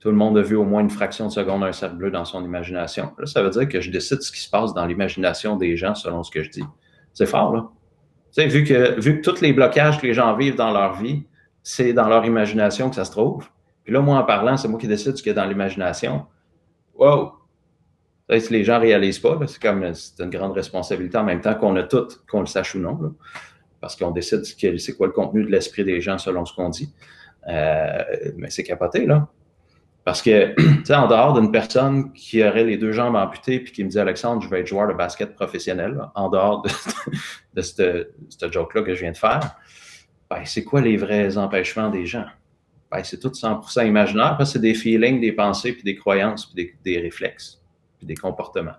[0.00, 2.26] Tout le monde a vu au moins une fraction de seconde un cercle bleu dans
[2.26, 3.12] son imagination.
[3.18, 5.94] Là, ça veut dire que je décide ce qui se passe dans l'imagination des gens
[5.94, 6.64] selon ce que je dis.
[7.14, 7.68] C'est fort, là.
[8.34, 11.24] Tu sais, vu que, vu tous les blocages que les gens vivent dans leur vie,
[11.62, 13.48] c'est dans leur imagination que ça se trouve.
[13.84, 16.26] Puis là, moi, en parlant, c'est moi qui décide ce qu'il y a dans l'imagination.
[16.96, 17.32] Wow!
[18.28, 21.76] Les gens ne réalisent pas, c'est comme c'est une grande responsabilité en même temps qu'on
[21.76, 23.14] a tout, qu'on le sache ou non.
[23.80, 26.92] parce qu'on décide c'est quoi le contenu de l'esprit des gens selon ce qu'on dit.
[27.48, 28.02] Euh,
[28.36, 29.28] mais c'est capoté, là.
[30.04, 33.72] Parce que, tu sais, en dehors d'une personne qui aurait les deux jambes amputées puis
[33.72, 36.70] qui me dit Alexandre, je vais être joueur de basket professionnel, en dehors de,
[37.54, 39.56] de ce joke-là que je viens de faire,
[40.28, 42.26] ben, c'est quoi les vrais empêchements des gens?
[42.90, 46.46] Ben, c'est tout 100% imaginaire parce que c'est des feelings, des pensées, puis des croyances,
[46.46, 47.62] puis des, des réflexes,
[47.98, 48.76] puis des comportements.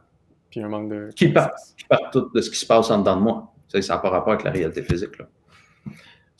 [0.49, 1.09] Puis un manque de.
[1.15, 3.53] Qui partent part tout de ce qui se passe en dedans de moi.
[3.67, 5.17] Ça n'a pas rapport avec la réalité physique.
[5.19, 5.28] Là.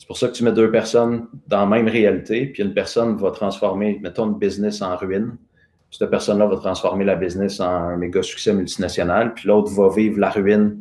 [0.06, 3.16] C'est pour ça que tu mets deux personnes dans la même réalité, puis une personne
[3.16, 5.36] va transformer, mettons, une business en ruine.
[5.90, 10.20] cette personne-là va transformer la business en un méga succès multinational, puis l'autre va vivre
[10.20, 10.80] la ruine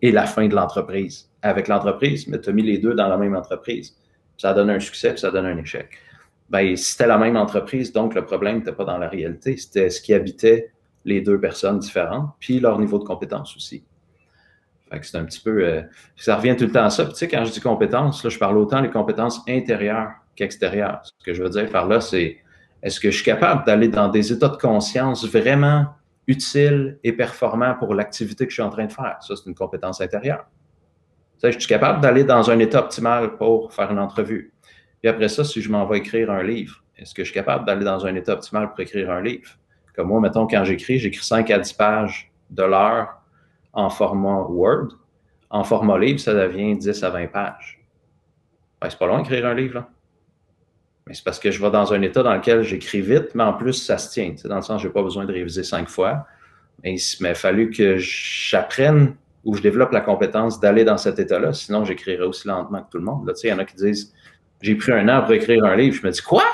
[0.00, 3.18] et la fin de l'entreprise avec l'entreprise, mais tu as mis les deux dans la
[3.18, 3.98] même entreprise.
[4.38, 5.98] Ça donne un succès, puis ça donne un échec.
[6.48, 10.00] Ben, c'était la même entreprise, donc le problème n'était pas dans la réalité, c'était ce
[10.00, 10.72] qui habitait
[11.04, 13.84] les deux personnes différentes, puis leur niveau de compétence aussi.
[15.02, 15.64] C'est un petit peu.
[15.64, 15.82] Euh,
[16.16, 17.04] ça revient tout le temps à ça.
[17.04, 21.00] Puis, tu sais, quand je dis compétences, là, je parle autant des compétences intérieures qu'extérieures.
[21.04, 22.38] Ce que je veux dire par là, c'est
[22.82, 25.86] est-ce que je suis capable d'aller dans des états de conscience vraiment
[26.26, 29.16] utiles et performants pour l'activité que je suis en train de faire?
[29.20, 30.46] Ça, c'est une compétence intérieure.
[31.34, 34.52] Tu sais, je suis capable d'aller dans un état optimal pour faire une entrevue.
[35.00, 37.64] Puis après ça, si je m'en vais écrire un livre, est-ce que je suis capable
[37.64, 39.50] d'aller dans un état optimal pour écrire un livre?
[39.96, 43.23] Comme moi, mettons, quand j'écris, j'écris 5 à 10 pages de l'heure
[43.74, 44.88] en format Word.
[45.50, 47.84] En format livre, ça devient 10 à 20 pages.
[48.80, 49.84] Ben, c'est pas long d'écrire un livre.
[51.06, 53.52] Mais c'est parce que je vais dans un état dans lequel j'écris vite, mais en
[53.52, 54.34] plus, ça se tient.
[54.44, 56.26] Dans le sens, je n'ai pas besoin de réviser cinq fois.
[56.82, 59.14] Mais il m'a fallu que j'apprenne
[59.44, 61.52] ou je développe la compétence d'aller dans cet état-là.
[61.52, 63.30] Sinon, j'écrirais aussi lentement que tout le monde.
[63.42, 64.14] il y en a qui disent
[64.62, 65.96] J'ai pris un an pour écrire un livre.
[65.96, 66.44] Je me dis Quoi?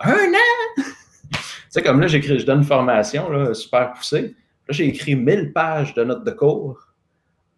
[0.00, 0.82] Un an?
[1.32, 4.34] Tu sais, comme là, j'écris, je donne une formation super poussée.
[4.70, 6.88] J'ai écrit 1000 pages de notes de cours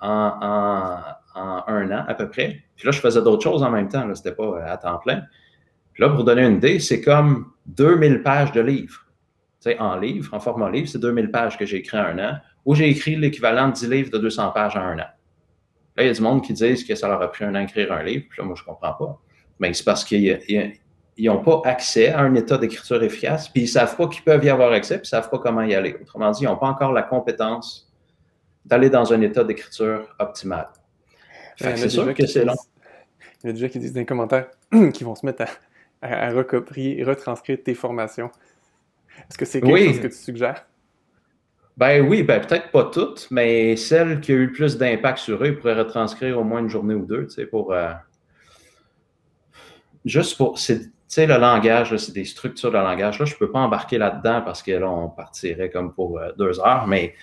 [0.00, 1.00] en,
[1.34, 2.62] un an à peu près.
[2.76, 4.02] Puis là, je faisais d'autres choses en même temps.
[4.14, 5.22] Ce n'était pas à temps plein.
[5.92, 9.06] Puis là, pour donner une idée, c'est comme 2000 pages de livres.
[9.62, 12.18] Tu sais, en livre, en format livre, c'est 2000 pages que j'ai écrit en un
[12.18, 15.10] an, ou j'ai écrit l'équivalent de 10 livres de 200 pages en un an.
[15.96, 17.60] Là, il y a du monde qui disent que ça leur a pris un an
[17.60, 19.20] d'écrire un livre, puis là, moi, je ne comprends pas.
[19.60, 20.04] Mais c'est parce
[21.22, 24.24] qu'ils n'ont pas accès à un état d'écriture efficace, puis ils ne savent pas qu'ils
[24.24, 25.96] peuvent y avoir accès, puis ils ne savent pas comment y aller.
[26.02, 27.88] Autrement dit, ils n'ont pas encore la compétence
[28.64, 30.68] d'aller dans un état d'écriture optimal.
[31.56, 32.56] c'est sûr que c'est long.
[33.44, 34.48] Il y a des gens qui disent dans les commentaires
[34.92, 35.44] qu'ils vont se mettre
[36.02, 38.30] à, à, recopier, retranscrire tes formations.
[39.28, 40.66] Est-ce que c'est quelque chose que tu suggères?
[41.76, 45.40] Ben oui, ben peut-être pas toutes, mais celles qui ont eu le plus d'impact sur
[45.44, 47.72] eux, ils pourraient retranscrire au moins une journée ou deux, tu sais, pour...
[47.72, 47.92] Euh,
[50.04, 50.54] juste pour...
[50.58, 53.18] Tu sais, le langage, c'est des structures de langage.
[53.18, 56.32] Là, je ne peux pas embarquer là-dedans parce que là, on partirait comme pour euh,
[56.38, 57.14] deux heures, mais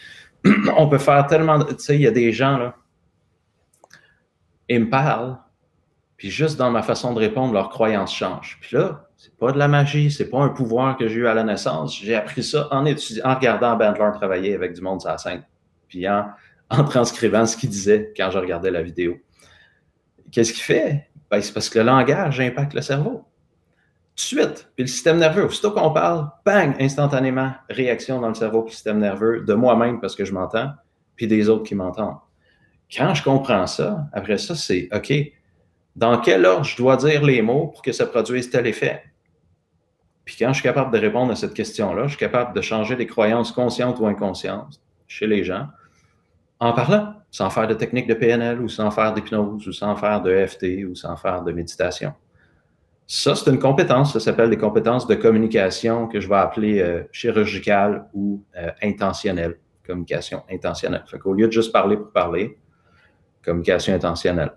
[0.78, 1.64] on peut faire tellement...
[1.64, 2.76] Tu sais, il y a des gens, là,
[4.70, 5.38] ils me parlent,
[6.18, 8.60] puis juste dans ma façon de répondre, leurs croyances changent.
[8.62, 11.34] Puis là, c'est pas de la magie, c'est pas un pouvoir que j'ai eu à
[11.34, 11.98] la naissance.
[11.98, 15.44] J'ai appris ça en étudiant, en regardant Bandler travailler avec du monde sur la scène,
[15.88, 16.26] puis en,
[16.70, 19.18] transcrivant ce qu'il disait quand je regardais la vidéo.
[20.32, 21.10] Qu'est-ce qu'il fait?
[21.32, 23.26] Ben, c'est parce que le langage impacte le cerveau.
[24.22, 24.70] Suite.
[24.76, 28.76] Puis le système nerveux, aussitôt qu'on parle, bang, instantanément, réaction dans le cerveau, puis le
[28.76, 30.72] système nerveux, de moi-même parce que je m'entends,
[31.16, 32.18] puis des autres qui m'entendent.
[32.94, 35.14] Quand je comprends ça, après ça, c'est OK,
[35.96, 39.04] dans quel ordre je dois dire les mots pour que ça produise tel effet?
[40.26, 42.98] Puis quand je suis capable de répondre à cette question-là, je suis capable de changer
[42.98, 45.68] les croyances conscientes ou inconscientes chez les gens
[46.60, 50.22] en parlant, sans faire de technique de PNL ou sans faire d'hypnose ou sans faire
[50.22, 52.14] de FT ou sans faire de méditation.
[53.12, 57.02] Ça, c'est une compétence, ça s'appelle des compétences de communication que je vais appeler euh,
[57.12, 59.58] chirurgicale ou euh, intentionnelle.
[59.84, 61.04] Communication intentionnelle.
[61.08, 62.60] Fait qu'au lieu de juste parler pour parler,
[63.44, 64.52] communication intentionnelle.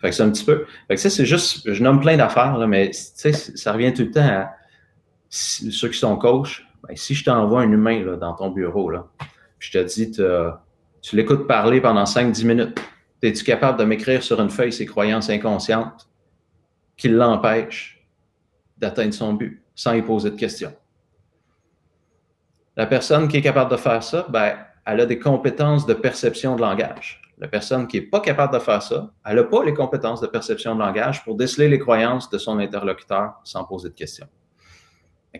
[0.00, 0.64] Fait que c'est un petit peu.
[0.88, 4.26] Fait que ça, c'est juste, je nomme plein d'affaires, mais ça revient tout le temps
[4.26, 4.52] à
[5.28, 6.64] ceux qui sont coachs.
[6.88, 9.06] Ben, si je t'envoie un humain là, dans ton bureau, là,
[9.58, 12.80] je te dis, tu l'écoutes parler pendant 5-10 minutes,
[13.20, 16.08] es-tu capable de m'écrire sur une feuille ses croyances inconscientes?
[16.96, 18.06] Qui l'empêchent
[18.78, 20.74] d'atteindre son but sans y poser de questions?
[22.76, 26.56] La personne qui est capable de faire ça, ben, elle a des compétences de perception
[26.56, 27.22] de langage.
[27.38, 30.26] La personne qui n'est pas capable de faire ça, elle n'a pas les compétences de
[30.26, 34.28] perception de langage pour déceler les croyances de son interlocuteur sans poser de questions.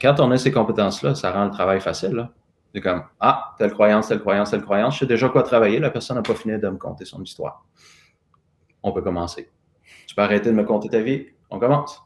[0.01, 2.29] Quand on a ces compétences-là, ça rend le travail facile.
[2.75, 5.89] C'est comme, ah, telle croyance, telle croyance, telle croyance, je sais déjà quoi travailler, la
[5.89, 7.65] personne n'a pas fini de me conter son histoire.
[8.83, 9.51] On peut commencer.
[10.07, 12.03] Tu peux arrêter de me conter ta vie, on commence.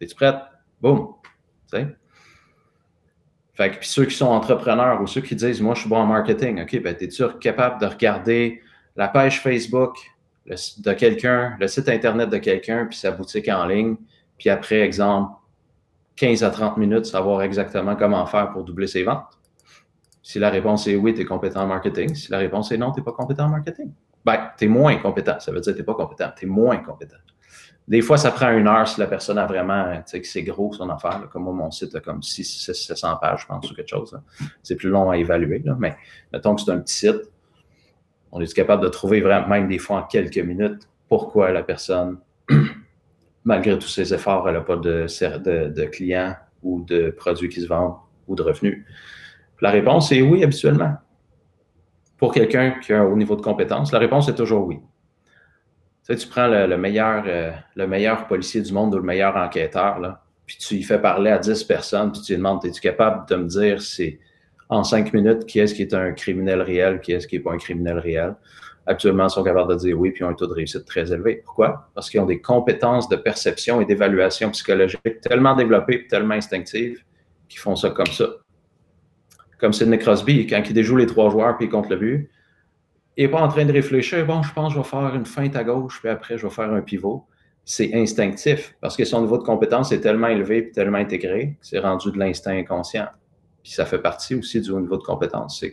[0.00, 0.36] Es-tu prête?
[0.80, 1.14] Boum.
[3.54, 5.98] Fait que, puis ceux qui sont entrepreneurs ou ceux qui disent, moi, je suis bon
[5.98, 8.60] en marketing, OK, ben, es-tu capable de regarder
[8.96, 9.96] la page Facebook
[10.46, 13.96] de quelqu'un, le site Internet de quelqu'un, puis sa boutique en ligne,
[14.38, 15.32] puis après, exemple,
[16.16, 19.38] 15 à 30 minutes, savoir exactement comment faire pour doubler ses ventes?
[20.22, 22.14] Si la réponse est oui, tu es compétent en marketing.
[22.14, 23.92] Si la réponse est non, tu n'es pas compétent en marketing.
[24.24, 25.38] Ben, tu es moins compétent.
[25.38, 26.30] Ça veut dire que tu n'es pas compétent.
[26.36, 27.16] Tu es moins compétent.
[27.86, 30.42] Des fois, ça prend une heure si la personne a vraiment, tu sais, que c'est
[30.42, 31.28] gros son affaire.
[31.30, 34.18] Comme moi, mon site a comme 600, 700 pages, je pense, ou quelque chose.
[34.62, 35.62] C'est plus long à évaluer.
[35.78, 35.94] Mais
[36.32, 37.30] mettons que c'est un petit site,
[38.32, 42.18] on est capable de trouver vraiment, même des fois en quelques minutes, pourquoi la personne,
[43.44, 47.60] malgré tous ses efforts, elle n'a pas de, de, de clients ou de produits qui
[47.60, 48.84] se vendent ou de revenus?
[49.60, 50.94] La réponse est oui, habituellement.
[52.16, 54.80] Pour quelqu'un qui a un haut niveau de compétence, la réponse est toujours oui.
[56.06, 59.36] Tu sais, tu prends le, meilleur, euh, le meilleur policier du monde ou le meilleur
[59.36, 62.80] enquêteur, là, puis tu y fais parler à 10 personnes, puis tu lui demandes, es-tu
[62.80, 64.18] capable de me dire si,
[64.68, 67.52] en 5 minutes qui est-ce qui est un criminel réel, qui est-ce qui n'est pas
[67.52, 68.34] un criminel réel?
[68.86, 71.10] Actuellement, ils sont capables de dire oui, puis ils ont un taux de réussite très
[71.10, 71.40] élevé.
[71.42, 71.88] Pourquoi?
[71.94, 77.02] Parce qu'ils ont des compétences de perception et d'évaluation psychologique tellement développées, tellement instinctives,
[77.48, 78.28] qu'ils font ça comme ça.
[79.58, 82.30] Comme Sidney Crosby, quand il déjoue les trois joueurs puis il compte le but,
[83.16, 85.56] n'est pas en train de réfléchir, bon, je pense que je vais faire une feinte
[85.56, 87.26] à gauche, puis après, je vais faire un pivot.
[87.64, 91.66] C'est instinctif parce que son niveau de compétence est tellement élevé et tellement intégré que
[91.66, 93.06] c'est rendu de l'instinct inconscient.
[93.62, 95.64] Puis ça fait partie aussi du haut niveau de compétence.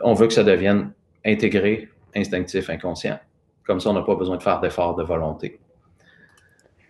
[0.00, 0.92] On veut que ça devienne
[1.26, 3.18] intégré, instinctif, inconscient.
[3.66, 5.58] Comme ça, on n'a pas besoin de faire d'efforts de volonté.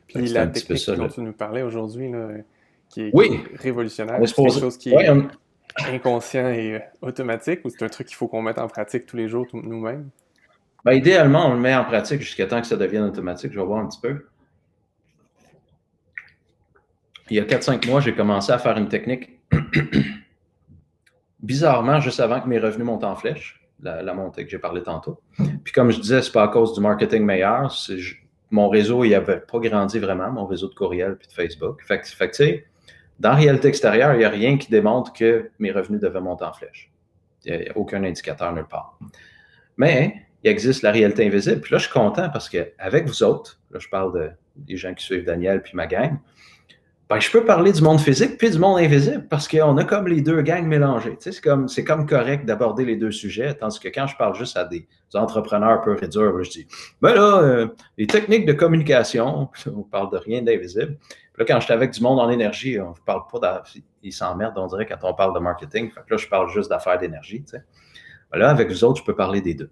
[0.06, 2.12] Puis la technique dont tu nous parlais aujourd'hui,
[2.90, 3.12] qui est,
[3.54, 5.08] révolutionnaire, c'est quelque chose qui est
[5.86, 9.16] inconscient et euh, automatique ou c'est un truc qu'il faut qu'on mette en pratique tous
[9.16, 10.10] les jours nous-mêmes?
[10.84, 13.52] Ben, idéalement, on le met en pratique jusqu'à temps que ça devienne automatique.
[13.52, 14.26] Je vais voir un petit peu.
[17.30, 19.38] Il y a 4-5 mois, j'ai commencé à faire une technique
[21.40, 25.20] bizarrement juste avant que mes revenus montent en flèche la, montée que j'ai parlé tantôt.
[25.64, 27.72] Puis comme je disais, c'est pas à cause du marketing meilleur.
[28.50, 31.82] mon réseau, il n'avait pas grandi vraiment, mon réseau de courriel puis de Facebook.
[31.84, 32.66] Fait, sais,
[33.18, 36.44] dans la réalité extérieure, il n'y a rien qui démontre que mes revenus devaient monter
[36.44, 36.90] en flèche.
[37.44, 38.98] Il n'y a, aucun indicateur nulle part.
[39.76, 40.14] Mais
[40.44, 41.60] il existe la réalité invisible.
[41.60, 45.04] Puis là, je suis content parce qu'avec vous autres, là, je parle des gens qui
[45.04, 46.18] suivent Daniel puis ma gang,
[47.08, 50.08] ben, je peux parler du monde physique puis du monde invisible parce qu'on a comme
[50.08, 51.12] les deux gangs mélangés.
[51.12, 54.14] Tu sais, c'est comme, c'est comme correct d'aborder les deux sujets, tandis que quand je
[54.16, 56.66] parle juste à des, entrepreneurs peu réduire, je dis,
[57.00, 60.98] ben là, euh, les techniques de communication, on parle de rien d'invisible.
[61.38, 63.62] Là, quand je suis avec du monde en énergie, on ne parle pas,
[64.02, 65.92] ils s'emmerdent, on dirait, quand on parle de marketing.
[66.10, 67.44] Là, je parle juste d'affaires d'énergie.
[68.32, 69.70] Là, avec vous autres, je peux parler des deux.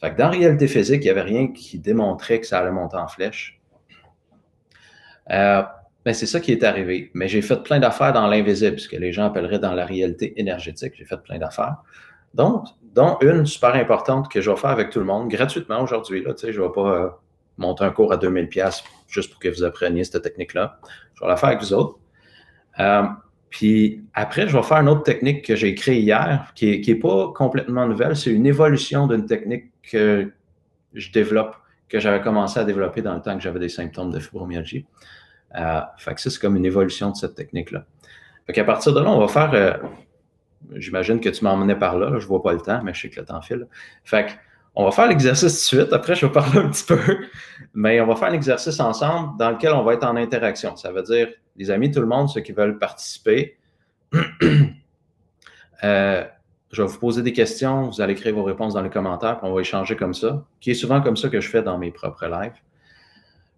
[0.00, 2.96] Fait que dans réalité physique, il n'y avait rien qui démontrait que ça allait monter
[2.96, 3.60] en flèche.
[5.30, 5.62] Euh,
[6.04, 7.10] ben, c'est ça qui est arrivé.
[7.14, 10.38] Mais j'ai fait plein d'affaires dans l'invisible, ce que les gens appelleraient dans la réalité
[10.38, 10.92] énergétique.
[10.96, 11.76] J'ai fait plein d'affaires.
[12.34, 16.24] Donc, dont une super importante que je vais faire avec tout le monde gratuitement aujourd'hui.
[16.24, 17.08] je ne vais pas euh,
[17.56, 20.78] monter un cours à 2000$ juste pour que vous appreniez cette technique-là.
[21.14, 21.98] Je vais la faire avec vous autres.
[22.78, 23.02] Euh,
[23.50, 26.94] puis après, je vais faire une autre technique que j'ai créée hier, qui n'est est
[26.94, 28.16] pas complètement nouvelle.
[28.16, 30.32] C'est une évolution d'une technique que
[30.94, 31.56] je développe,
[31.88, 34.86] que j'avais commencé à développer dans le temps que j'avais des symptômes de fibromyalgie.
[35.56, 37.84] Euh, fait que ça, c'est comme une évolution de cette technique-là.
[38.46, 39.52] Fait qu'à partir de là, on va faire.
[39.54, 39.76] Euh,
[40.76, 43.18] j'imagine que tu m'emmenais par là, je vois pas le temps, mais je sais que
[43.18, 43.66] le temps file.
[44.04, 44.32] Fait que,
[44.74, 45.92] on va faire l'exercice tout de suite.
[45.92, 46.98] Après, je vais parler un petit peu.
[47.74, 50.76] Mais on va faire un exercice ensemble dans lequel on va être en interaction.
[50.76, 53.58] Ça veut dire, les amis, tout le monde, ceux qui veulent participer,
[55.84, 56.24] euh,
[56.72, 57.88] je vais vous poser des questions.
[57.88, 60.70] Vous allez écrire vos réponses dans les commentaires, puis on va échanger comme ça, qui
[60.70, 62.60] est souvent comme ça que je fais dans mes propres lives.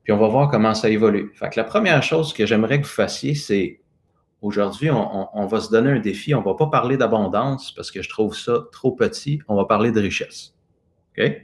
[0.03, 1.31] Puis on va voir comment ça évolue.
[1.35, 3.81] Fait que la première chose que j'aimerais que vous fassiez, c'est
[4.41, 6.35] aujourd'hui, on, va se donner un défi.
[6.35, 9.41] On ne va pas parler d'abondance parce que je trouve ça trop petit.
[9.47, 10.52] On va parler de richesse.
[11.17, 11.43] OK?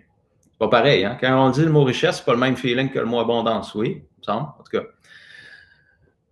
[0.59, 1.17] Pas pareil, hein?
[1.21, 3.75] Quand on dit le mot richesse, c'est pas le même feeling que le mot abondance,
[3.75, 4.85] oui, me semble, en tout cas.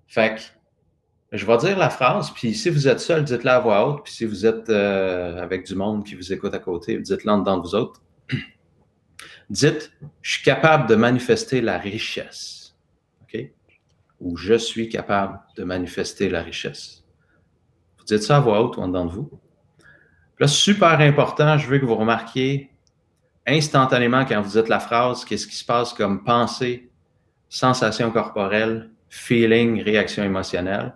[0.08, 0.40] Fait que
[1.36, 4.12] je vais dire la phrase, puis si vous êtes seul, dites-la à voix haute, puis
[4.12, 7.58] si vous êtes euh, avec du monde qui vous écoute à côté, dites-la en dedans
[7.58, 8.00] de vous autres.
[9.50, 12.74] Dites, je suis capable de manifester la richesse.
[13.22, 13.48] OK?
[14.20, 17.04] Ou je suis capable de manifester la richesse.
[17.96, 19.30] Vous dites ça à voix haute ou en dedans de vous.
[20.40, 22.75] Là, super important, je veux que vous remarquiez
[23.46, 26.90] instantanément quand vous dites la phrase, qu'est-ce qui se passe comme pensée,
[27.48, 30.94] sensation corporelle, feeling, réaction émotionnelle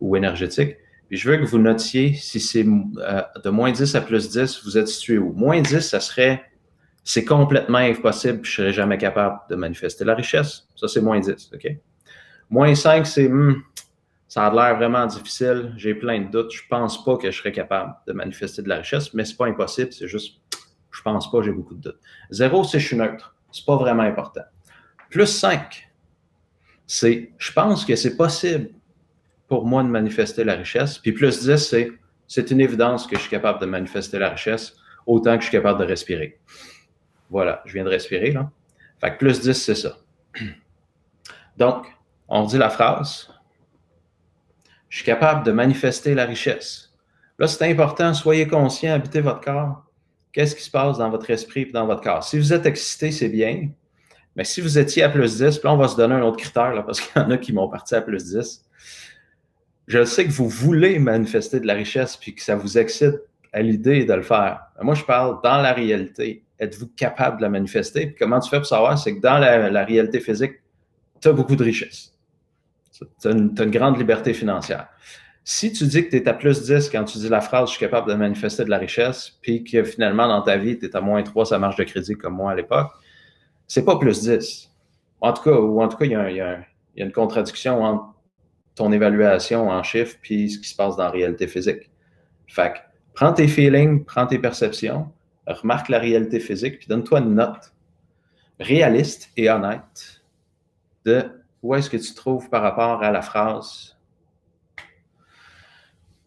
[0.00, 0.76] ou énergétique?
[1.08, 4.64] Puis je veux que vous notiez si c'est euh, de moins 10 à plus 10,
[4.64, 5.32] vous êtes situé où.
[5.32, 6.42] Moins 10, ça serait
[7.04, 10.68] c'est complètement impossible, je ne serai jamais capable de manifester la richesse.
[10.76, 11.76] Ça, c'est moins 10, OK?
[12.48, 13.62] Moins 5, c'est hmm,
[14.28, 17.36] ça a l'air vraiment difficile, j'ai plein de doutes, je ne pense pas que je
[17.36, 20.40] serais capable de manifester de la richesse, mais ce n'est pas impossible, c'est juste
[20.92, 22.00] je pense pas, j'ai beaucoup de doutes.
[22.30, 23.34] 0, c'est je suis neutre.
[23.50, 24.42] Ce n'est pas vraiment important.
[25.10, 25.90] Plus 5,
[26.86, 28.70] c'est je pense que c'est possible
[29.48, 30.98] pour moi de manifester la richesse.
[30.98, 31.92] Puis plus 10, c'est
[32.28, 34.74] c'est une évidence que je suis capable de manifester la richesse
[35.06, 36.40] autant que je suis capable de respirer.
[37.28, 38.50] Voilà, je viens de respirer là.
[39.00, 39.98] Fait que plus 10, c'est ça.
[41.56, 41.86] Donc,
[42.28, 43.28] on dit la phrase
[44.88, 46.94] Je suis capable de manifester la richesse.
[47.38, 49.84] Là, c'est important, soyez conscient, habitez votre corps.
[50.32, 52.24] Qu'est-ce qui se passe dans votre esprit et dans votre corps?
[52.24, 53.68] Si vous êtes excité, c'est bien.
[54.34, 56.38] Mais si vous étiez à plus 10, puis là, on va se donner un autre
[56.38, 58.64] critère, là, parce qu'il y en a qui m'ont parti à plus 10.
[59.88, 63.16] je sais que vous voulez manifester de la richesse puis que ça vous excite
[63.52, 64.62] à l'idée de le faire.
[64.80, 66.42] Moi, je parle dans la réalité.
[66.58, 68.06] Êtes-vous capable de la manifester?
[68.06, 68.98] Puis comment tu fais pour savoir?
[68.98, 70.52] C'est que dans la, réalité physique,
[71.20, 72.14] tu as beaucoup de richesse.
[73.20, 74.88] Tu as, une, grande liberté financière.
[75.44, 77.76] Si tu dis que tu es à plus 10 quand tu dis la phrase je
[77.76, 80.96] suis capable de manifester de la richesse, puis que finalement dans ta vie, tu es
[80.96, 82.92] à moins 3 sa marge de crédit comme moi à l'époque,
[83.66, 84.70] c'est pas plus 10.
[85.20, 86.64] En tout cas, en tout cas, il y a,
[86.96, 88.14] une contradiction entre
[88.74, 91.90] ton évaluation en chiffres puis ce qui se passe dans la réalité physique.
[92.46, 92.78] Fait que,
[93.14, 95.10] prends tes feelings, prends tes perceptions,
[95.46, 97.72] remarque la réalité physique, puis donne-toi une note
[98.60, 100.22] réaliste et honnête
[101.04, 101.24] de
[101.62, 103.96] où est-ce que tu trouves par rapport à la phrase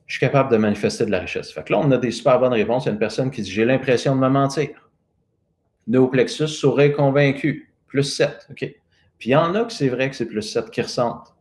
[0.08, 1.52] je suis capable de manifester de la richesse.
[1.52, 2.86] Fait que là, on a des super bonnes réponses.
[2.86, 4.70] Il y a une personne qui dit J'ai l'impression de me mentir.
[5.88, 7.74] Néoplexus serait convaincu.
[7.88, 8.48] Plus 7.
[8.52, 8.76] OK?
[9.18, 11.34] Puis il y en a que c'est vrai que c'est plus 7 qui ressentent.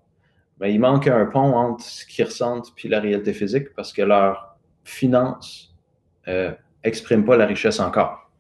[0.60, 4.02] Mais il manque un pont entre ce qu'ils ressentent et la réalité physique parce que
[4.02, 5.74] leur finance
[6.26, 8.30] n'exprime euh, pas la richesse encore.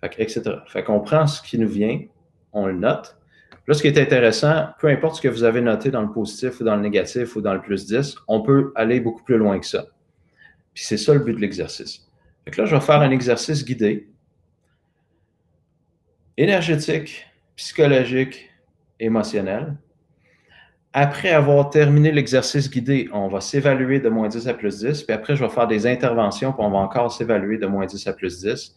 [0.00, 0.42] Fait que, etc.
[0.66, 2.00] Fait qu'on prend ce qui nous vient,
[2.52, 3.18] on le note.
[3.66, 6.60] Là, ce qui est intéressant, peu importe ce que vous avez noté dans le positif
[6.60, 9.58] ou dans le négatif ou dans le plus 10, on peut aller beaucoup plus loin
[9.58, 9.86] que ça.
[10.74, 12.06] Puis c'est ça le but de l'exercice.
[12.44, 14.10] Que là, je vais faire un exercice guidé,
[16.36, 18.50] énergétique, psychologique,
[19.00, 19.76] émotionnel.
[20.92, 25.04] Après avoir terminé l'exercice guidé, on va s'évaluer de moins 10 à plus 10.
[25.04, 28.06] Puis après, je vais faire des interventions, puis on va encore s'évaluer de moins 10
[28.06, 28.76] à plus 10,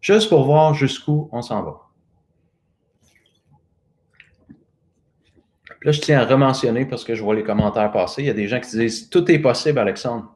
[0.00, 1.85] juste pour voir jusqu'où on s'en va.
[5.86, 8.22] Là, je tiens à rementionner parce que je vois les commentaires passer.
[8.22, 10.34] Il y a des gens qui disent Tout est possible, Alexandre.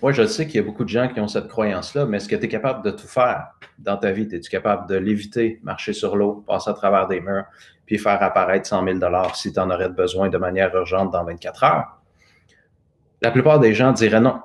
[0.00, 2.28] Oui, je sais qu'il y a beaucoup de gens qui ont cette croyance-là, mais est-ce
[2.28, 4.26] que tu es capable de tout faire dans ta vie?
[4.32, 7.44] Es-tu capable de l'éviter, marcher sur l'eau, passer à travers des murs,
[7.84, 8.98] puis faire apparaître 100 000
[9.34, 12.00] si tu en aurais besoin de manière urgente dans 24 heures?
[13.20, 14.40] La plupart des gens diraient non.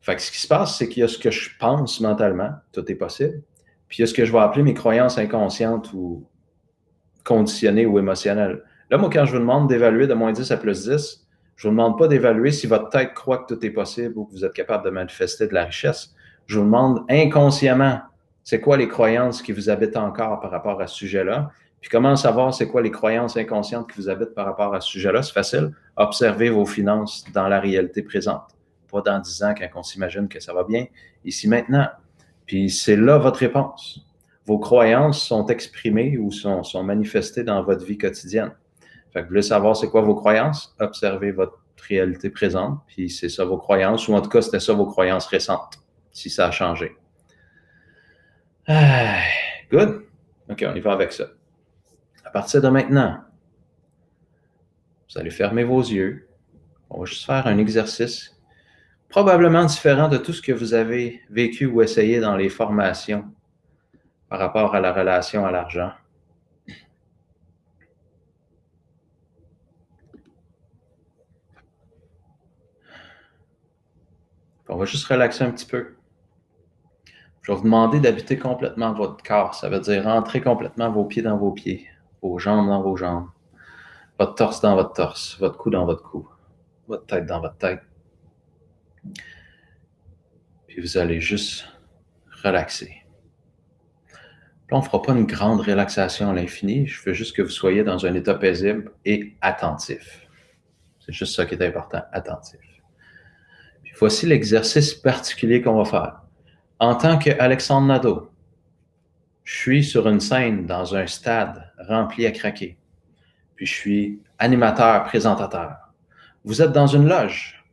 [0.00, 2.52] Fait que ce qui se passe, c'est qu'il y a ce que je pense mentalement,
[2.72, 3.42] tout est possible,
[3.88, 6.26] puis il y a ce que je vais appeler mes croyances inconscientes ou
[7.24, 8.62] conditionnées ou émotionnelles.
[8.90, 11.26] Là, moi, quand je vous demande d'évaluer de moins 10 à plus 10,
[11.56, 14.24] je ne vous demande pas d'évaluer si votre tête croit que tout est possible ou
[14.24, 16.14] que vous êtes capable de manifester de la richesse.
[16.46, 18.00] Je vous demande inconsciemment,
[18.42, 21.50] c'est quoi les croyances qui vous habitent encore par rapport à ce sujet-là?
[21.80, 24.88] Puis comment savoir c'est quoi les croyances inconscientes qui vous habitent par rapport à ce
[24.88, 25.22] sujet-là?
[25.22, 25.70] C'est facile.
[25.96, 28.42] Observez vos finances dans la réalité présente.
[28.90, 30.86] Pas dans 10 ans quand on s'imagine que ça va bien.
[31.24, 31.86] Ici maintenant.
[32.46, 34.04] Puis c'est là votre réponse.
[34.46, 38.52] Vos croyances sont exprimées ou sont, sont manifestées dans votre vie quotidienne.
[39.14, 40.74] Vous voulez savoir c'est quoi vos croyances?
[40.80, 44.72] Observez votre réalité présente, puis c'est ça vos croyances, ou en tout cas, c'était ça
[44.72, 45.78] vos croyances récentes,
[46.12, 46.96] si ça a changé.
[48.66, 49.18] Ah,
[49.70, 50.04] good.
[50.50, 51.26] OK, on y va avec ça.
[52.24, 53.20] À partir de maintenant,
[55.12, 56.28] vous allez fermer vos yeux.
[56.90, 58.34] On va juste faire un exercice
[59.08, 63.24] probablement différent de tout ce que vous avez vécu ou essayé dans les formations
[64.28, 65.92] par rapport à la relation à l'argent.
[74.68, 75.94] On va juste relaxer un petit peu.
[77.42, 79.54] Je vais vous demander d'habiter complètement votre corps.
[79.54, 81.86] Ça veut dire rentrer complètement vos pieds dans vos pieds,
[82.22, 83.28] vos jambes dans vos jambes,
[84.18, 86.26] votre torse dans votre torse, votre cou dans votre cou,
[86.88, 87.82] votre tête dans votre tête.
[90.66, 91.66] Puis vous allez juste
[92.42, 93.02] relaxer.
[94.70, 96.86] Là, on ne fera pas une grande relaxation à l'infini.
[96.86, 100.26] Je veux juste que vous soyez dans un état paisible et attentif.
[101.00, 102.73] C'est juste ça qui est important, attentif.
[103.98, 106.20] Voici l'exercice particulier qu'on va faire.
[106.78, 108.30] En tant qu'Alexandre Nadeau,
[109.44, 112.76] je suis sur une scène dans un stade rempli à craquer.
[113.56, 115.76] Puis je suis animateur, présentateur.
[116.44, 117.64] Vous êtes dans une loge.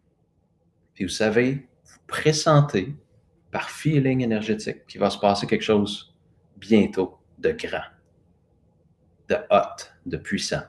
[0.94, 2.96] Puis vous savez, vous pressentez
[3.52, 6.14] par feeling énergétique qu'il va se passer quelque chose
[6.58, 7.84] bientôt de grand,
[9.28, 10.62] de hot, de puissant.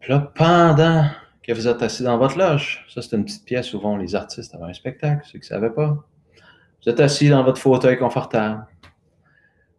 [0.00, 1.10] Puis pendant
[1.44, 2.86] que vous êtes assis dans votre loge.
[2.88, 5.60] Ça, c'est une petite pièce où vont les artistes avant un spectacle, ceux qui ne
[5.60, 6.02] savaient pas.
[6.82, 8.66] Vous êtes assis dans votre fauteuil confortable.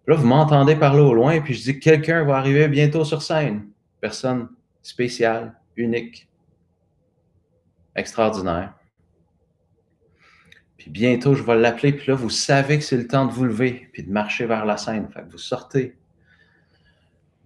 [0.08, 3.24] là, vous m'entendez parler au loin, puis je dis que quelqu'un va arriver bientôt sur
[3.24, 3.68] scène.
[4.00, 4.50] Personne
[4.84, 6.30] spéciale, unique,
[7.96, 8.76] extraordinaire.
[10.78, 13.46] Puis bientôt, je vais l'appeler, puis là, vous savez que c'est le temps de vous
[13.46, 15.10] lever, puis de marcher vers la scène.
[15.10, 15.98] Fait que vous sortez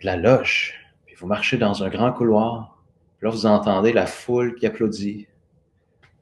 [0.01, 0.74] de la loge,
[1.05, 2.79] puis vous marchez dans un grand couloir,
[3.22, 5.28] là, vous entendez la foule qui applaudit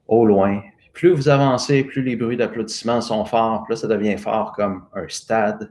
[0.06, 0.62] au loin.
[0.92, 3.64] plus vous avancez, plus les bruits d'applaudissements sont forts.
[3.64, 5.70] Puis là, ça devient fort comme un stade.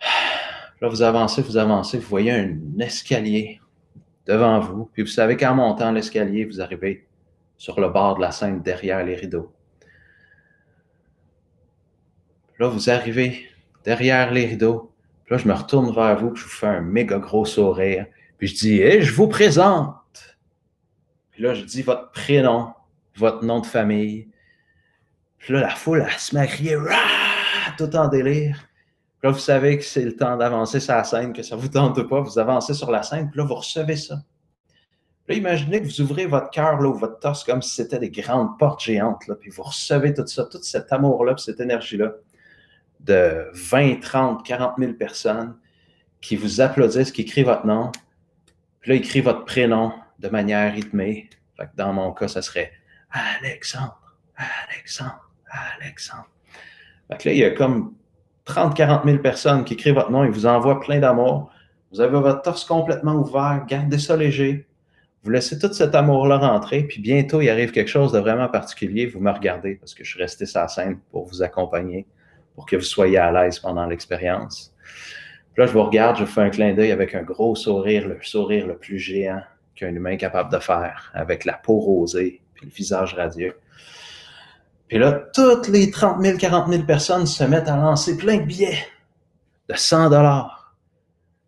[0.80, 3.60] là, vous avancez, vous avancez, vous voyez un escalier
[4.26, 7.06] devant vous, puis vous savez qu'en montant l'escalier, vous arrivez
[7.56, 9.52] sur le bord de la scène derrière les rideaux.
[12.58, 13.46] Là, vous arrivez
[13.84, 14.92] derrière les rideaux.
[15.24, 18.06] Puis là, je me retourne vers vous, puis je vous fais un méga gros sourire.
[18.42, 19.94] Puis je dis, je vous présente.
[21.30, 22.72] Puis là, je dis votre prénom,
[23.14, 24.30] votre nom de famille.
[25.38, 26.76] Puis là, la foule, elle se met à crier,
[27.78, 28.56] tout en délire.
[29.20, 31.60] Puis là, vous savez que c'est le temps d'avancer sur la scène, que ça ne
[31.60, 32.20] vous tente pas.
[32.20, 34.16] Vous avancez sur la scène, puis là, vous recevez ça.
[35.24, 38.10] Puis là, imaginez que vous ouvrez votre cœur ou votre torse comme si c'était des
[38.10, 42.10] grandes portes géantes, là, puis vous recevez tout ça, tout cet amour-là, cette énergie-là
[42.98, 45.56] de 20, 30, 40 000 personnes
[46.20, 47.92] qui vous applaudissent, qui crient votre nom.
[48.82, 51.30] Puis là, crient votre prénom de manière rythmée.
[51.76, 52.72] Dans mon cas, ça serait
[53.10, 54.16] Alexandre,
[54.68, 55.30] Alexandre,
[55.80, 56.28] Alexandre.
[57.10, 57.94] Fait que là, il y a comme
[58.44, 61.50] 30, 40 000 personnes qui crient votre nom, ils vous envoient plein d'amour.
[61.92, 64.66] Vous avez votre torse complètement ouvert, gardez ça léger.
[65.22, 69.06] Vous laissez tout cet amour-là rentrer, puis bientôt, il arrive quelque chose de vraiment particulier.
[69.06, 72.06] Vous me regardez parce que je suis resté sur scène pour vous accompagner
[72.54, 74.74] pour que vous soyez à l'aise pendant l'expérience.
[75.52, 78.18] Puis là, je vous regarde, je fais un clin d'œil avec un gros sourire, le
[78.22, 79.42] sourire le plus géant
[79.74, 83.58] qu'un humain est capable de faire, avec la peau rosée, puis le visage radieux.
[84.88, 88.44] Puis là, toutes les 30 000, 40 000 personnes se mettent à lancer plein de
[88.44, 88.86] billets
[89.68, 90.74] de 100 dollars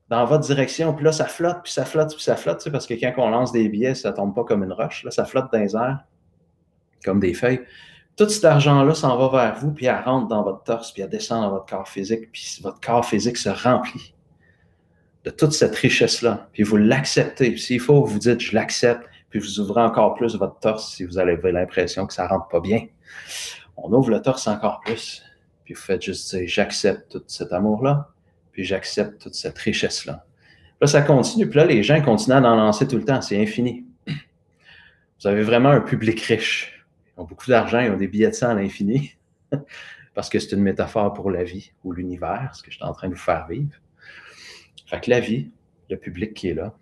[0.08, 0.94] dans votre direction.
[0.94, 3.52] Puis là, ça flotte, puis ça flotte, puis ça flotte, parce que quand on lance
[3.52, 5.02] des billets, ça tombe pas comme une roche.
[5.04, 6.04] Là, ça flotte dans les airs,
[7.04, 7.62] comme des feuilles
[8.16, 11.08] tout cet argent-là s'en va vers vous, puis elle rentre dans votre torse, puis elle
[11.08, 14.14] descend dans votre corps physique, puis votre corps physique se remplit
[15.24, 17.50] de toute cette richesse-là, puis vous l'acceptez.
[17.50, 21.04] Puis s'il faut, vous dites, je l'accepte, puis vous ouvrez encore plus votre torse si
[21.04, 22.86] vous avez l'impression que ça rentre pas bien.
[23.76, 25.22] On ouvre le torse encore plus,
[25.64, 28.10] puis vous faites juste dire, j'accepte tout cet amour-là,
[28.52, 30.24] puis j'accepte toute cette richesse-là.
[30.80, 33.40] Là, ça continue, puis là, les gens continuent à en lancer tout le temps, c'est
[33.40, 33.86] infini.
[34.06, 36.73] Vous avez vraiment un public riche
[37.16, 39.16] ont beaucoup d'argent, ils ont des billets de sang à l'infini,
[40.14, 42.92] parce que c'est une métaphore pour la vie ou l'univers, ce que je suis en
[42.92, 43.74] train de vous faire vivre.
[44.86, 45.50] Fait que la vie,
[45.90, 46.74] le public qui est là,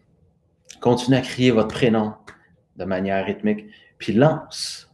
[0.81, 2.15] continue à crier votre prénom
[2.77, 3.67] de manière rythmique,
[3.99, 4.91] puis lance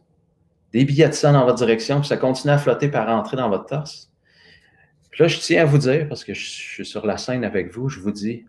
[0.72, 3.48] des billets de sang dans votre direction, puis ça continue à flotter par rentrer dans
[3.48, 4.10] votre torse.
[5.10, 7.72] Puis là, je tiens à vous dire, parce que je suis sur la scène avec
[7.72, 8.44] vous, je vous dis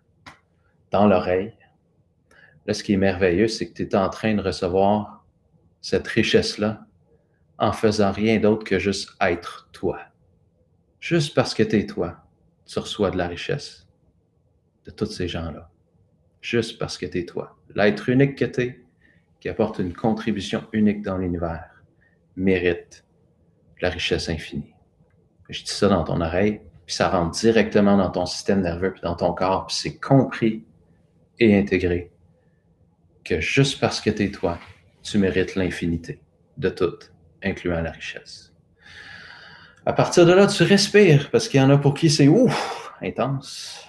[0.91, 1.53] dans l'oreille,
[2.65, 5.18] là, ce qui est merveilleux, c'est que tu es en train de recevoir
[5.81, 6.85] cette richesse-là
[7.57, 9.99] en faisant rien d'autre que juste être toi.
[10.99, 12.23] Juste parce que tu es toi,
[12.65, 13.87] tu reçois de la richesse
[14.85, 15.69] de tous ces gens-là.
[16.41, 17.57] Juste parce que tu es toi.
[17.75, 18.85] L'être unique que tu es,
[19.39, 21.83] qui apporte une contribution unique dans l'univers,
[22.35, 23.05] mérite
[23.81, 24.73] la richesse infinie.
[25.49, 29.01] Je dis ça dans ton oreille, puis ça rentre directement dans ton système nerveux, puis
[29.01, 30.65] dans ton corps, puis c'est compris
[31.39, 32.11] et intégré
[33.23, 34.59] que juste parce que tu es toi,
[35.03, 36.21] tu mérites l'infinité
[36.57, 36.97] de tout,
[37.43, 38.53] incluant la richesse.
[39.85, 42.91] À partir de là, tu respires, parce qu'il y en a pour qui c'est ouf,
[43.01, 43.87] intense.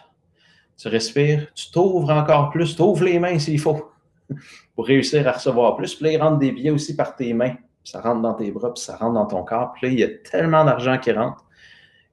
[0.78, 3.92] Tu respires, tu t'ouvres encore plus, tu ouvres les mains s'il faut,
[4.74, 5.94] pour réussir à recevoir plus.
[5.94, 7.54] Puis là, il rentre des billets aussi par tes mains.
[7.84, 9.72] ça rentre dans tes bras, puis ça rentre dans ton corps.
[9.72, 11.44] Puis là, il y a tellement d'argent qui rentre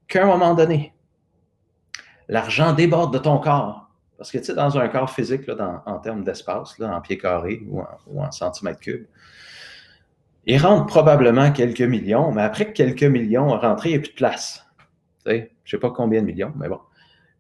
[0.08, 0.94] qu'à un moment donné,
[2.28, 3.87] l'argent déborde de ton corps.
[4.18, 7.62] Parce que, tu sais, dans un corps physique, là, en termes d'espace, en pieds carrés
[7.68, 7.82] ou
[8.20, 9.06] en, centimètres cubes,
[10.46, 14.02] il rentre probablement quelques millions, mais après que quelques millions ont rentré, il n'y a
[14.02, 14.66] plus de place.
[15.26, 16.80] Je ne sais pas combien de millions, mais bon.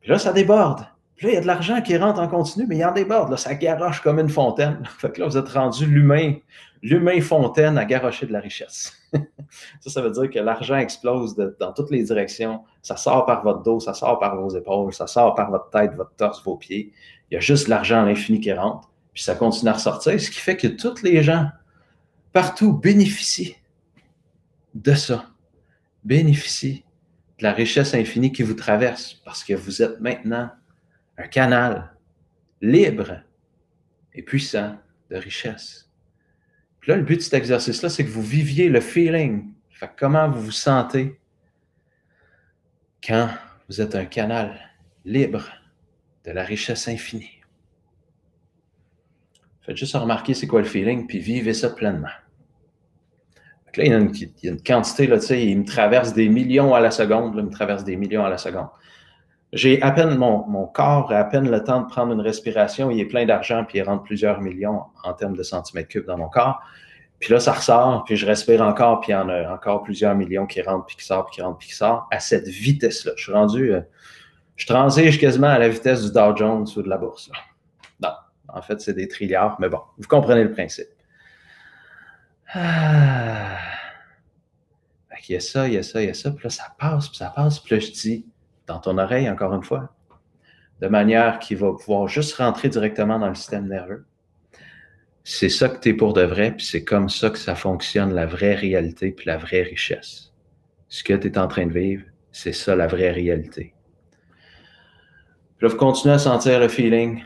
[0.01, 0.85] Puis là, ça déborde.
[1.21, 3.31] Là, il y a de l'argent qui rentre en continu, mais il y en déborde.
[3.31, 4.83] Là, ça garoche comme une fontaine.
[4.99, 6.35] Fait là, vous êtes rendu l'humain,
[6.83, 8.93] l'humain fontaine à garocher de la richesse.
[9.79, 12.61] ça, ça veut dire que l'argent explose dans toutes les directions.
[12.83, 15.93] Ça sort par votre dos, ça sort par vos épaules, ça sort par votre tête,
[15.95, 16.93] votre torse, vos pieds.
[17.31, 18.89] Il y a juste l'argent à l'infini qui rentre.
[19.13, 21.47] Puis ça continue à ressortir, ce qui fait que tous les gens
[22.31, 23.55] partout bénéficient
[24.75, 25.25] de ça.
[26.03, 26.85] Bénéficient
[27.39, 30.51] de la richesse infinie qui vous traverse parce que vous êtes maintenant
[31.17, 31.91] un canal
[32.61, 33.21] libre
[34.13, 34.77] et puissant
[35.09, 35.89] de richesse.
[36.79, 39.53] Puis là, le but de cet exercice-là, c'est que vous viviez le feeling.
[39.69, 41.19] Fait comment vous vous sentez
[43.05, 43.29] quand
[43.69, 44.57] vous êtes un canal
[45.05, 45.51] libre
[46.25, 47.41] de la richesse infinie?
[49.61, 52.07] Faites juste remarquer c'est quoi le feeling, puis vivez ça pleinement.
[53.75, 56.73] là, il y, a une, il y a une quantité, il me traverse des millions
[56.73, 58.69] à la seconde, là, il me traverse des millions à la seconde.
[59.53, 62.99] J'ai à peine, mon, mon, corps à peine le temps de prendre une respiration, il
[62.99, 66.27] est plein d'argent, puis il rentre plusieurs millions en termes de centimètres cubes dans mon
[66.27, 66.61] corps.
[67.19, 70.15] Puis là, ça ressort, puis je respire encore, puis il y en a encore plusieurs
[70.15, 73.13] millions qui rentrent, puis qui sortent, puis qui rentrent, puis qui sortent, à cette vitesse-là.
[73.15, 73.81] Je suis rendu, euh,
[74.55, 77.31] je transige quasiment à la vitesse du Dow Jones ou de la bourse.
[78.01, 78.11] Non,
[78.49, 80.89] En fait, c'est des trilliards, mais bon, vous comprenez le principe.
[82.53, 83.57] Ah.
[85.29, 86.63] Il y a ça, il y a ça, il y a ça, puis là, ça
[86.79, 88.25] passe, puis ça passe, puis là, je dis,
[88.67, 89.95] dans ton oreille, encore une fois,
[90.81, 94.05] de manière qui va pouvoir juste rentrer directement dans le système nerveux.
[95.23, 98.13] C'est ça que tu es pour de vrai, puis c'est comme ça que ça fonctionne,
[98.13, 100.33] la vraie réalité, puis la vraie richesse.
[100.87, 103.73] Ce que tu es en train de vivre, c'est ça la vraie réalité.
[105.57, 107.23] Puis là, vous continuez à sentir le feeling.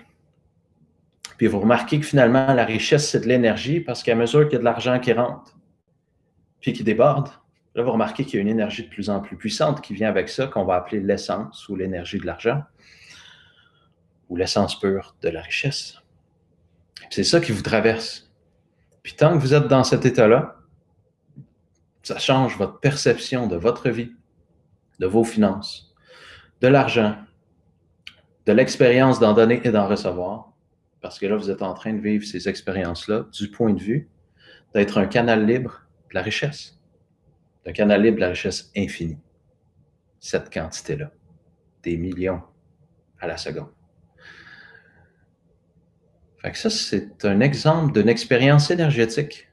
[1.37, 4.55] Puis vous remarquez que finalement, la richesse, c'est de l'énergie parce qu'à mesure qu'il y
[4.55, 5.57] a de l'argent qui rentre,
[6.61, 7.29] puis qui déborde,
[7.76, 10.09] là, vous remarquez qu'il y a une énergie de plus en plus puissante qui vient
[10.09, 12.63] avec ça, qu'on va appeler l'essence ou l'énergie de l'argent,
[14.30, 15.97] ou l'essence pure de la richesse.
[17.09, 18.32] C'est ça qui vous traverse.
[19.03, 20.57] Puis tant que vous êtes dans cet état-là,
[22.03, 24.11] ça change votre perception de votre vie,
[24.99, 25.93] de vos finances,
[26.61, 27.15] de l'argent,
[28.45, 30.51] de l'expérience d'en donner et d'en recevoir,
[31.01, 34.09] parce que là, vous êtes en train de vivre ces expériences-là du point de vue
[34.74, 36.80] d'être un canal libre de la richesse,
[37.66, 39.20] un canal libre de la richesse infinie.
[40.20, 41.12] Cette quantité-là,
[41.84, 42.41] des millions
[43.20, 43.70] à la seconde.
[46.53, 49.47] Ça, c'est un exemple d'une expérience énergétique,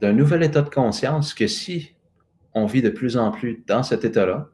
[0.00, 1.94] d'un nouvel état de conscience que si
[2.54, 4.48] on vit de plus en plus dans cet état-là,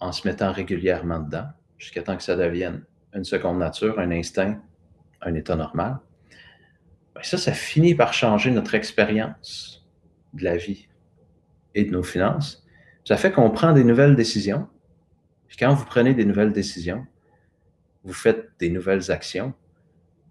[0.00, 1.46] en se mettant régulièrement dedans,
[1.78, 2.84] jusqu'à temps que ça devienne
[3.14, 4.60] une seconde nature, un instinct,
[5.20, 5.98] un état normal,
[7.14, 9.86] bien ça, ça finit par changer notre expérience
[10.32, 10.88] de la vie
[11.74, 12.64] et de nos finances.
[13.04, 14.68] Ça fait qu'on prend des nouvelles décisions.
[15.48, 17.06] Puis quand vous prenez des nouvelles décisions,
[18.04, 19.54] vous faites des nouvelles actions,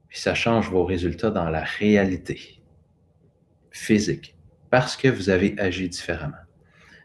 [0.10, 2.62] puis ça change vos résultats dans la réalité
[3.72, 4.36] physique,
[4.70, 6.36] parce que vous avez agi différemment.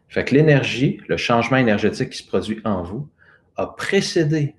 [0.08, 3.08] Fait que l'énergie, le changement énergétique qui se produit en vous,
[3.56, 4.54] a précédé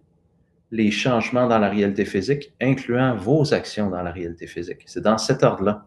[0.71, 4.84] les changements dans la réalité physique, incluant vos actions dans la réalité physique.
[4.86, 5.86] C'est dans cet ordre-là,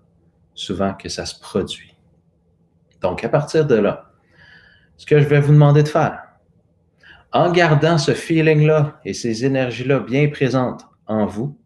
[0.55, 1.90] souvent, que ça se produit.
[3.01, 4.11] Donc, à partir de là,
[4.97, 6.23] ce que je vais vous demander de faire,
[7.33, 11.57] en gardant ce feeling-là et ces énergies-là bien présentes en vous,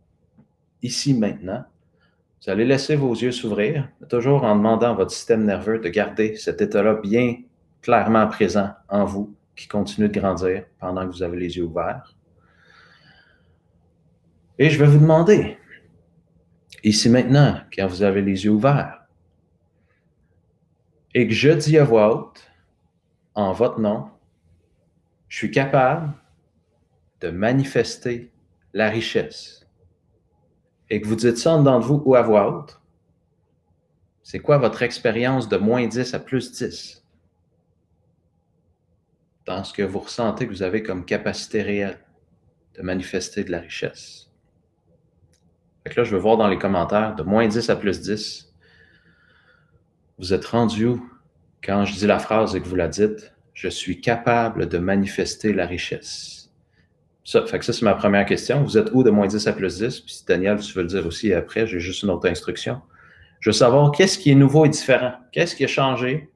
[0.82, 1.64] ici maintenant,
[2.44, 6.36] vous allez laisser vos yeux s'ouvrir, toujours en demandant à votre système nerveux de garder
[6.36, 7.36] cet état-là bien
[7.80, 12.14] clairement présent en vous, qui continue de grandir pendant que vous avez les yeux ouverts.
[14.58, 15.56] Et je vais vous demander,
[16.82, 19.03] ici maintenant, quand vous avez les yeux ouverts,
[21.14, 22.50] et que je dis à voix haute,
[23.34, 24.10] en votre nom,
[25.28, 26.12] je suis capable
[27.20, 28.30] de manifester
[28.72, 29.66] la richesse
[30.90, 32.80] et que vous dites ça en dedans de vous ou à voix haute,
[34.22, 37.04] c'est quoi votre expérience de moins 10 à plus 10
[39.46, 41.98] dans ce que vous ressentez que vous avez comme capacité réelle
[42.74, 44.30] de manifester de la richesse?
[45.82, 48.53] Fait que là, je veux voir dans les commentaires de moins 10 à plus 10.
[50.18, 51.10] Vous êtes rendu où?
[51.62, 53.34] Quand je dis la phrase et que vous la dites?
[53.52, 56.52] Je suis capable de manifester la richesse.
[57.24, 58.62] Ça, fait que ça, c'est ma première question.
[58.62, 60.00] Vous êtes où de moins 10 à plus 10?
[60.00, 62.80] Puis Daniel, tu veux le dire aussi après, j'ai juste une autre instruction.
[63.40, 65.14] Je veux savoir qu'est-ce qui est nouveau et différent?
[65.32, 66.30] Qu'est-ce qui a changé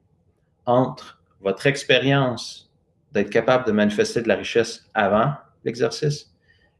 [0.65, 2.71] entre votre expérience
[3.13, 6.33] d'être capable de manifester de la richesse avant l'exercice,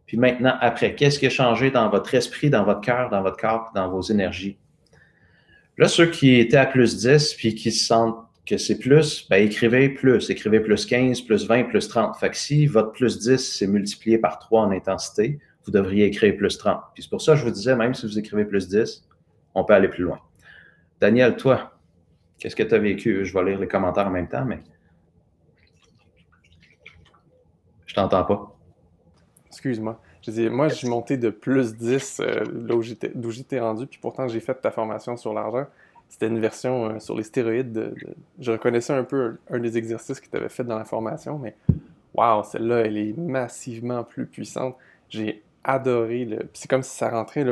[0.06, 0.96] puis maintenant après?
[0.96, 4.02] Qu'est-ce qui a changé dans votre esprit, dans votre cœur, dans votre corps, dans vos
[4.02, 4.58] énergies?
[5.80, 9.42] Là, ceux qui étaient à plus 10 puis qui se sentent que c'est plus, ben,
[9.42, 10.30] écrivez plus.
[10.30, 12.18] Écrivez plus 15, plus 20, plus 30.
[12.18, 16.36] Fait que si votre plus 10, c'est multiplié par 3 en intensité, vous devriez écrire
[16.36, 16.82] plus 30.
[16.94, 19.08] Puis c'est pour ça que je vous disais, même si vous écrivez plus 10,
[19.56, 20.20] on peut aller plus loin.
[21.00, 21.80] Daniel, toi,
[22.40, 23.24] qu'est-ce que tu as vécu?
[23.24, 24.60] Je vais lire les commentaires en même temps, mais
[27.86, 28.54] je t'entends pas.
[29.48, 30.02] Excuse-moi.
[30.22, 34.40] Je dis, moi, j'ai monté de plus 10 euh, d'où j'étais rendu, puis pourtant, j'ai
[34.40, 35.66] fait ta formation sur l'argent.
[36.10, 37.94] C'était une version euh, sur les stéroïdes.
[38.40, 41.56] je reconnaissais un peu un, des exercices que tu avais fait dans la formation, mais
[42.14, 44.76] waouh, celle-là, elle est massivement plus puissante.
[45.10, 46.26] J'ai adoré.
[46.26, 46.50] Le...
[46.54, 47.46] C'est comme si ça rentrait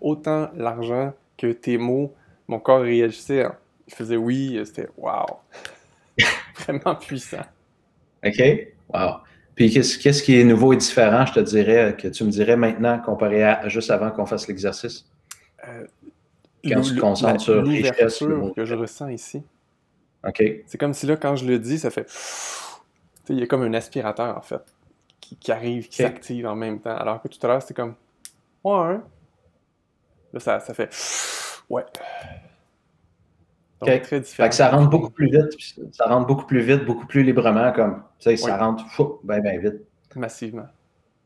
[0.00, 2.14] autant l'argent que tes mots.
[2.48, 3.46] Mon corps réagissait.
[3.86, 5.26] Il faisait oui, c'était waouh.
[6.56, 7.44] Vraiment puissant.
[8.24, 8.42] OK.
[8.88, 9.16] Wow.
[9.54, 12.98] Puis qu'est-ce qui est nouveau et différent, je te dirais, que tu me dirais maintenant
[12.98, 15.06] comparé à juste avant qu'on fasse l'exercice?
[15.68, 15.86] Euh,
[16.66, 19.42] quand tu te concentres sur l'ouverture que je ressens ici.
[20.26, 20.42] OK.
[20.66, 22.10] C'est comme si là, quand je le dis, ça fait.
[23.28, 24.62] Il y a comme un aspirateur, en fait,
[25.20, 26.96] qui, arrive, qui s'active en même temps.
[26.96, 27.94] Alors que tout à l'heure, c'était comme.
[28.64, 28.98] Ouais.
[30.32, 30.90] Là, ça, ça fait.
[31.68, 31.84] Ouais.
[33.84, 34.22] Très.
[34.22, 35.52] Fait que ça rentre beaucoup plus vite.
[35.92, 38.02] Ça rentre beaucoup plus vite, beaucoup plus librement, comme.
[38.18, 38.84] Sais, ça rentre
[39.24, 39.82] bien, bien vite.
[40.16, 40.66] Massivement.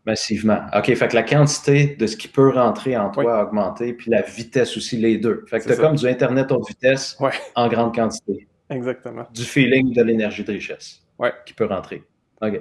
[0.07, 0.61] Massivement.
[0.75, 4.11] OK, fait que la quantité de ce qui peut rentrer en toi a augmenté, puis
[4.11, 5.45] la vitesse aussi, les deux.
[5.49, 7.19] Fait que tu comme du Internet haute vitesse
[7.55, 8.49] en grande quantité.
[8.71, 9.27] Exactement.
[9.35, 11.03] Du feeling de l'énergie de richesse
[11.45, 12.05] qui peut rentrer.
[12.41, 12.61] OK.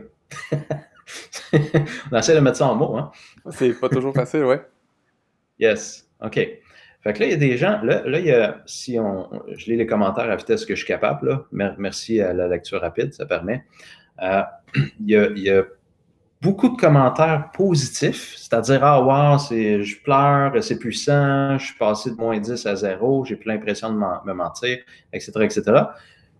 [2.11, 3.11] on essaie de mettre ça en mots, hein?
[3.51, 4.61] C'est pas toujours facile, ouais.
[5.59, 6.07] Yes.
[6.21, 6.39] OK.
[7.07, 9.29] Fait que là, il y a des gens, là, là il y a, si on,
[9.55, 13.13] je lis les commentaires à vitesse que je suis capable, merci à la lecture rapide,
[13.13, 13.63] ça permet.
[14.21, 14.41] Euh,
[14.99, 15.63] il, y a,
[16.41, 22.17] beaucoup de commentaires positifs, c'est-à-dire, ah, wow, je pleure, c'est puissant, je suis passé de
[22.17, 24.77] moins 10 à 0, j'ai plus l'impression de me mentir,
[25.13, 25.63] etc., etc.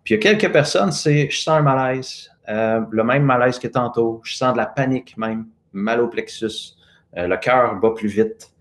[0.03, 3.57] Puis il y a quelques personnes, c'est, je sens un malaise, euh, le même malaise
[3.57, 6.76] que tantôt, je sens de la panique même, mal au plexus,
[7.15, 8.52] euh, le cœur bat plus vite,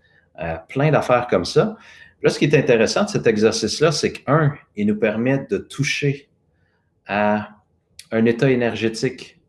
[0.69, 1.77] plein d'affaires comme ça.
[2.23, 6.29] Là, ce qui est intéressant de cet exercice-là, c'est qu'un, il nous permet de toucher
[7.05, 7.49] à
[8.11, 9.39] un état énergétique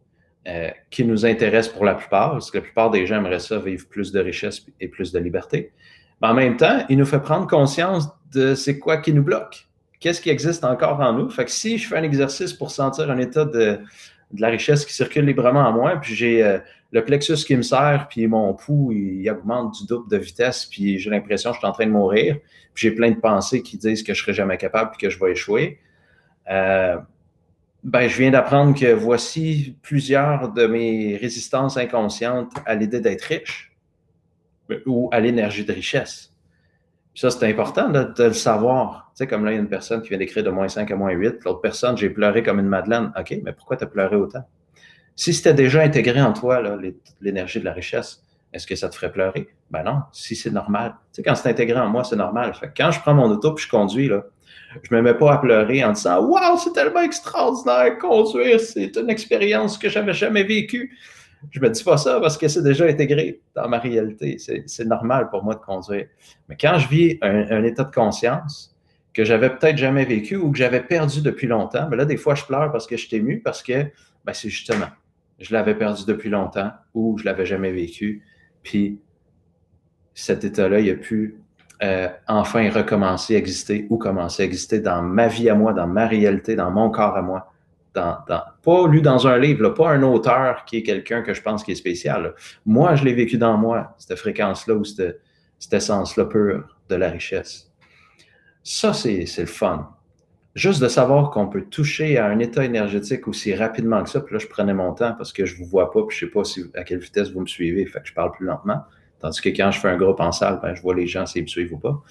[0.46, 3.58] euh, qui nous intéresse pour la plupart, parce que la plupart des gens aimeraient ça,
[3.58, 5.72] vivre plus de richesse et plus de liberté.
[6.20, 9.68] Mais en même temps, il nous fait prendre conscience de c'est quoi qui nous bloque.
[10.00, 11.28] Qu'est-ce qui existe encore en nous?
[11.30, 13.80] Fait que si je fais un exercice pour sentir un état de,
[14.36, 16.58] la richesse qui circule librement en moi, puis j'ai euh,
[16.90, 20.98] le plexus qui me sert, puis mon pouls, il, augmente du double de vitesse, puis
[20.98, 22.38] j'ai l'impression que je suis en train de mourir,
[22.74, 25.18] puis j'ai plein de pensées qui disent que je serai jamais capable, puis que je
[25.18, 25.78] vais échouer.
[26.50, 26.96] Euh,
[27.84, 33.76] ben, je viens d'apprendre que voici plusieurs de mes résistances inconscientes à l'idée d'être riche
[34.86, 36.32] ou à l'énergie de richesse.
[37.14, 39.10] ça, c'est important de, le savoir.
[39.14, 40.90] Tu sais, comme là, il y a une personne qui vient d'écrire de moins 5
[40.90, 41.44] à moins 8.
[41.44, 43.12] L'autre personne, j'ai pleuré comme une madeleine.
[43.18, 44.44] OK, mais pourquoi tu as pleuré autant?
[45.18, 46.62] Si c'était déjà intégré en toi,
[47.20, 48.22] l'énergie de la richesse,
[48.52, 49.48] est-ce que ça te ferait pleurer?
[49.68, 50.94] Ben non, si c'est normal.
[51.12, 52.52] Tu sais, quand c'est intégré en moi, c'est normal.
[52.76, 54.22] Quand je prends mon auto et je conduis, là,
[54.80, 59.10] je me mets pas à pleurer en disant Waouh, c'est tellement extraordinaire conduire, c'est une
[59.10, 60.96] expérience que j'avais jamais vécue.
[61.50, 64.36] Je me dis pas ça parce que c'est déjà intégré dans ma réalité.
[64.38, 66.06] C'est normal pour moi de conduire.
[66.48, 68.72] Mais quand je vis un, état de conscience
[69.12, 72.36] que j'avais peut-être jamais vécu ou que j'avais perdu depuis longtemps, ben là, des fois,
[72.36, 73.82] je pleure parce que je suis ému, parce que
[74.24, 74.86] ben, c'est justement,
[75.38, 78.24] je l'avais perdu depuis longtemps ou je l'avais jamais vécu.
[78.62, 79.00] Puis
[80.14, 81.40] cet état-là, il a pu
[81.82, 85.86] euh, enfin recommencer à exister ou commencer à exister dans ma vie à moi, dans
[85.86, 87.52] ma réalité, dans mon corps à moi.
[87.94, 91.72] Pas lu dans un livre, pas un auteur qui est quelqu'un que je pense qui
[91.72, 92.34] est spécial.
[92.64, 95.20] Moi, je l'ai vécu dans moi, cette fréquence-là ou cette,
[95.58, 97.72] cette essence-là pure de la richesse.
[98.62, 99.97] Ça, c'est le fun.
[100.54, 104.34] Juste de savoir qu'on peut toucher à un état énergétique aussi rapidement que ça, puis
[104.34, 106.44] là, je prenais mon temps parce que je ne vous vois pas, puis je ne
[106.44, 108.82] sais pas à quelle vitesse vous me suivez, fait que je parle plus lentement.
[109.20, 111.42] Tandis que quand je fais un groupe en salle, ben, je vois les gens s'ils
[111.42, 112.02] me suivent ou pas.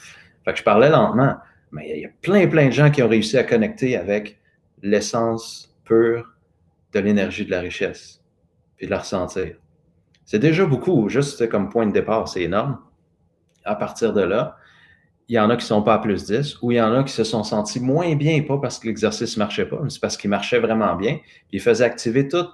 [0.45, 1.37] Fait que je parlais lentement,
[1.71, 4.39] mais il y a plein, plein de gens qui ont réussi à connecter avec
[4.81, 6.33] l'essence pure
[6.93, 8.21] de l'énergie de la richesse,
[8.77, 9.55] puis de la ressentir.
[10.25, 12.79] C'est déjà beaucoup, juste comme point de départ, c'est énorme.
[13.63, 14.56] À partir de là,
[15.29, 16.93] il y en a qui ne sont pas à plus 10, ou il y en
[16.93, 19.89] a qui se sont sentis moins bien, pas parce que l'exercice ne marchait pas, mais
[19.89, 22.51] c'est parce qu'il marchait vraiment bien, puis il faisait activer toutes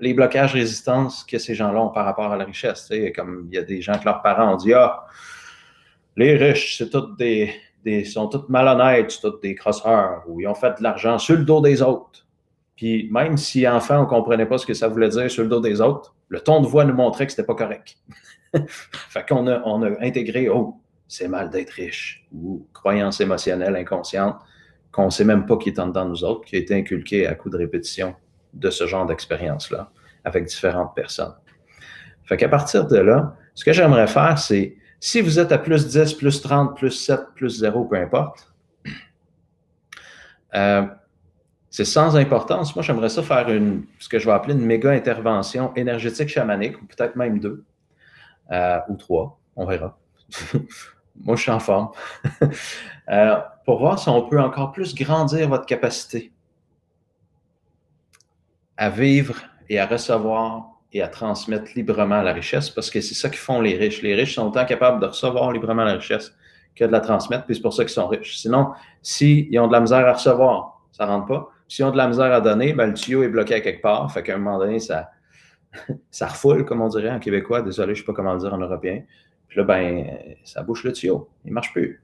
[0.00, 2.90] les blocages résistance que ces gens-là ont par rapport à la richesse.
[3.14, 5.06] Comme il y a des gens que leurs parents ont dit Ah,
[6.16, 7.52] les riches, c'est toutes des,
[7.84, 11.36] des, sont tous malhonnêtes, c'est tous des crosseurs, ou ils ont fait de l'argent sur
[11.36, 12.26] le dos des autres.
[12.76, 15.48] Puis même si enfant, on ne comprenait pas ce que ça voulait dire sur le
[15.48, 17.96] dos des autres, le ton de voix nous montrait que ce n'était pas correct.
[19.08, 20.76] fait qu'on a, on a intégré Oh,
[21.08, 24.36] c'est mal d'être riche, ou croyance émotionnelle inconsciente
[24.92, 26.74] qu'on ne sait même pas qui est en dedans de nous autres, qui a été
[26.74, 28.14] inculquée à coup de répétition
[28.54, 29.90] de ce genre d'expérience-là
[30.24, 31.34] avec différentes personnes.
[32.24, 35.86] Fait qu'à partir de là, ce que j'aimerais faire, c'est si vous êtes à plus
[35.86, 38.52] 10, plus 30, plus 7, plus 0, peu importe,
[40.54, 40.86] euh,
[41.70, 42.74] c'est sans importance.
[42.74, 46.80] Moi, j'aimerais ça faire une, ce que je vais appeler une méga intervention énergétique chamanique,
[46.80, 47.64] ou peut-être même deux,
[48.50, 49.98] euh, ou trois, on verra.
[51.24, 51.90] Moi, je suis en forme.
[53.08, 56.32] Euh, pour voir si on peut encore plus grandir votre capacité
[58.76, 59.36] à vivre
[59.68, 63.60] et à recevoir et à transmettre librement la richesse parce que c'est ça qui font
[63.60, 64.02] les riches.
[64.02, 66.34] Les riches sont autant capables de recevoir librement la richesse
[66.74, 68.38] que de la transmettre, puis c'est pour ça qu'ils sont riches.
[68.38, 68.72] Sinon,
[69.02, 71.48] s'ils ont de la misère à recevoir, ça ne rentre pas.
[71.68, 74.10] S'ils ont de la misère à donner, ben, le tuyau est bloqué à quelque part.
[74.12, 75.10] Fait qu'à un moment donné, ça,
[76.10, 77.62] ça refoule, comme on dirait en québécois.
[77.62, 79.02] Désolé, je ne sais pas comment le dire en européen.
[79.48, 80.06] Puis là, ben,
[80.44, 81.28] ça bouche le tuyau.
[81.44, 82.02] Il ne marche plus.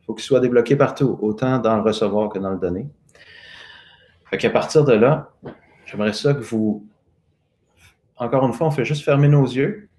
[0.00, 2.86] Il faut qu'il soit débloqué partout, autant dans le recevoir que dans le donner.
[4.30, 5.32] Fait qu'à partir de là,
[5.92, 6.88] J'aimerais ça que vous,
[8.16, 9.90] encore une fois, on fait juste fermer nos yeux.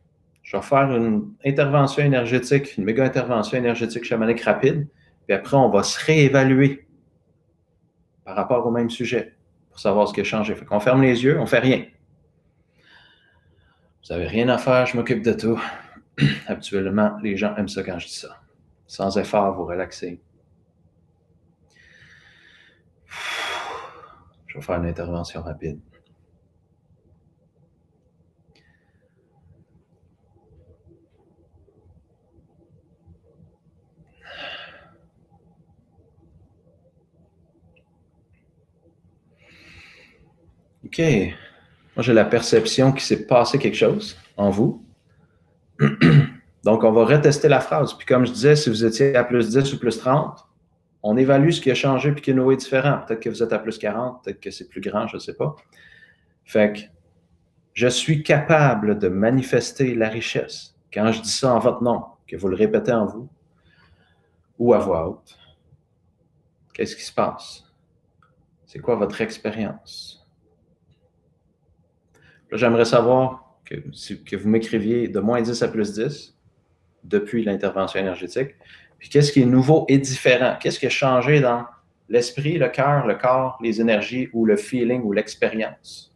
[0.42, 4.88] Je vais faire une intervention énergétique, une méga intervention énergétique chamanique rapide.
[5.28, 6.88] Puis après, on va se réévaluer
[8.26, 9.36] par rapport au même sujet
[9.70, 10.56] pour savoir ce qui a changé.
[10.56, 11.86] Fait qu'on ferme les yeux, on fait rien.
[14.02, 15.62] Vous n'avez rien à faire, je m'occupe de tout.
[16.48, 18.42] Habituellement, les gens aiment ça quand je dis ça.
[18.88, 20.22] Sans effort, vous relaxez.
[24.48, 25.80] Je vais faire une intervention rapide.
[40.86, 41.00] OK.
[41.00, 44.86] Moi, j'ai la perception qu'il s'est passé quelque chose en vous.
[46.64, 47.94] Donc, on va retester la phrase.
[47.94, 50.48] Puis, comme je disais, si vous étiez à plus 10 ou plus 30,
[51.04, 53.02] on évalue ce qui a changé puis qui est différent.
[53.06, 55.34] Peut-être que vous êtes à plus 40, peut-être que c'est plus grand, je ne sais
[55.34, 55.56] pas.
[56.46, 56.80] Fait que
[57.74, 60.76] je suis capable de manifester la richesse.
[60.94, 63.28] Quand je dis ça en votre nom, que vous le répétez en vous
[64.60, 65.38] ou à voix haute,
[66.74, 67.66] qu'est-ce qui se passe?
[68.66, 70.26] C'est quoi votre expérience?
[72.52, 73.43] J'aimerais savoir
[73.78, 76.36] que, que vous m'écriviez de moins 10 à plus 10
[77.04, 78.56] depuis l'intervention énergétique.
[78.98, 80.56] Puis qu'est-ce qui est nouveau et différent?
[80.60, 81.66] Qu'est-ce qui a changé dans
[82.10, 86.16] l'esprit, le cœur, le corps, les énergies ou le feeling ou l'expérience?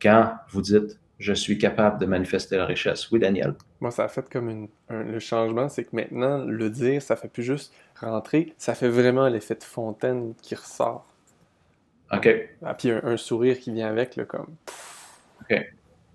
[0.00, 3.10] Quand vous dites je suis capable de manifester la richesse.
[3.12, 3.54] Oui, Daniel.
[3.80, 7.28] Moi, ça a fait comme une, le changement, c'est que maintenant, le dire, ça fait
[7.28, 11.06] plus juste rentrer, ça fait vraiment l'effet de fontaine qui ressort.
[12.12, 12.28] OK.
[12.64, 14.56] Ah, puis un, sourire qui vient avec, là, comme.
[15.42, 15.72] OK.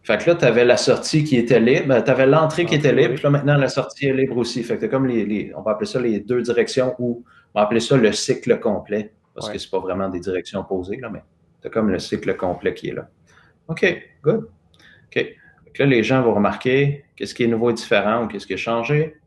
[0.08, 2.76] Fait que là, tu avais la sortie qui était libre, ben, tu avais l'entrée qui
[2.76, 4.64] était libre, puis là, maintenant, la sortie est libre aussi.
[4.64, 7.66] Fait que tu comme les, on va appeler ça les deux directions ou on va
[7.66, 11.24] appeler ça le cycle complet, parce que c'est pas vraiment des directions posées, là, mais
[11.66, 13.10] as comme le cycle complet qui est là.
[13.68, 13.86] OK,
[14.24, 14.48] good.
[15.08, 15.36] OK.
[15.78, 18.58] là, les gens vont remarquer qu'est-ce qui est nouveau et différent ou qu'est-ce qui a
[18.58, 19.18] changé.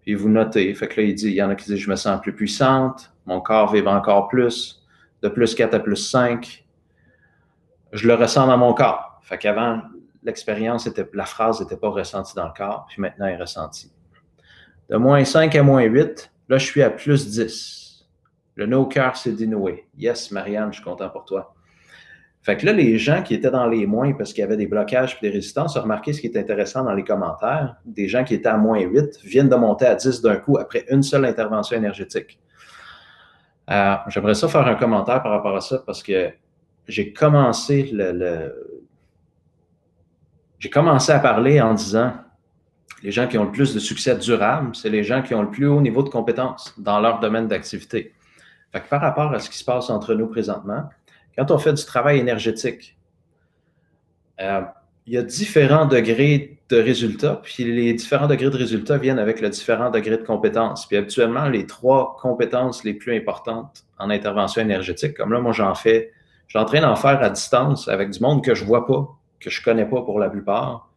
[0.00, 0.74] Puis vous notez.
[0.74, 2.34] Fait que là, il, dit, il y en a qui disent je me sens plus
[2.34, 4.84] puissante, mon corps vibre encore plus,
[5.22, 6.64] de plus 4 à plus 5.
[7.92, 9.20] Je le ressens dans mon corps.
[9.22, 9.80] Fait qu'avant,
[10.22, 13.92] l'expérience était, la phrase n'était pas ressentie dans le corps, puis maintenant elle est ressentie.
[14.88, 18.06] De moins 5 à moins 8, là, je suis à plus 10.
[18.56, 19.88] Le no-cœur s'est dénoué.
[19.96, 21.54] Yes, Marianne, je suis content pour toi.
[22.42, 24.66] Fait que là, les gens qui étaient dans les moins parce qu'il y avait des
[24.66, 27.76] blocages et des résistances ont remarqué ce qui est intéressant dans les commentaires.
[27.84, 30.84] Des gens qui étaient à moins 8 viennent de monter à 10 d'un coup après
[30.90, 32.40] une seule intervention énergétique.
[33.70, 36.30] Euh, j'aimerais ça faire un commentaire par rapport à ça parce que
[36.88, 38.71] j'ai commencé le
[40.62, 42.12] j'ai commencé à parler en disant
[43.02, 45.50] les gens qui ont le plus de succès durable, c'est les gens qui ont le
[45.50, 48.14] plus haut niveau de compétence dans leur domaine d'activité.
[48.88, 50.84] par rapport à ce qui se passe entre nous présentement,
[51.36, 52.96] quand on fait du travail énergétique,
[54.40, 54.60] euh,
[55.06, 59.40] il y a différents degrés de résultats, puis les différents degrés de résultats viennent avec
[59.40, 60.86] le différent degré de compétence.
[60.86, 65.74] Puis habituellement, les trois compétences les plus importantes en intervention énergétique, comme là, moi j'en
[65.74, 66.12] fais,
[66.46, 69.62] je suis en faire à distance avec du monde que je vois pas, que je
[69.62, 70.90] connais pas pour la plupart.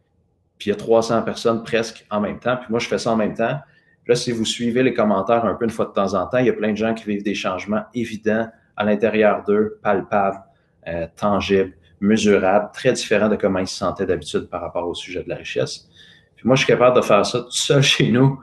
[0.58, 2.56] Puis il y a 300 personnes presque en même temps.
[2.56, 3.58] Puis moi, je fais ça en même temps.
[4.06, 6.46] là, si vous suivez les commentaires un peu une fois de temps en temps, il
[6.46, 10.42] y a plein de gens qui vivent des changements évidents à l'intérieur d'eux, palpables,
[10.86, 15.24] euh, tangibles, mesurables, très différents de comment ils se sentaient d'habitude par rapport au sujet
[15.24, 15.88] de la richesse.
[16.36, 18.40] Puis moi, je suis capable de faire ça tout seul chez nous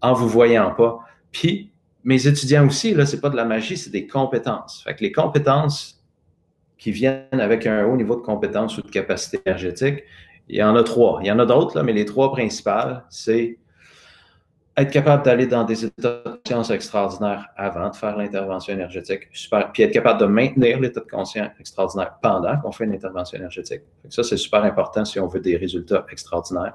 [0.00, 1.00] en vous voyant pas.
[1.30, 1.70] Puis
[2.02, 4.82] mes étudiants aussi, là, c'est pas de la magie, c'est des compétences.
[4.82, 6.03] Fait que les compétences,
[6.78, 10.04] qui viennent avec un haut niveau de compétence ou de capacité énergétique.
[10.48, 11.20] Il y en a trois.
[11.22, 13.58] Il y en a d'autres, mais les trois principales, c'est
[14.76, 19.70] être capable d'aller dans des états de conscience extraordinaires avant de faire l'intervention énergétique, super,
[19.72, 23.82] puis être capable de maintenir l'état de conscience extraordinaire pendant qu'on fait une intervention énergétique.
[24.08, 26.74] Ça, c'est super important si on veut des résultats extraordinaires.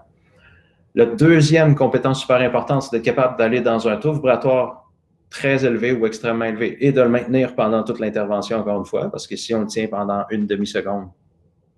[0.95, 4.88] La deuxième compétence super importante, c'est d'être capable d'aller dans un taux vibratoire
[5.29, 9.11] très élevé ou extrêmement élevé et de le maintenir pendant toute l'intervention, encore une fois,
[9.11, 11.09] parce que si on le tient pendant une demi-seconde,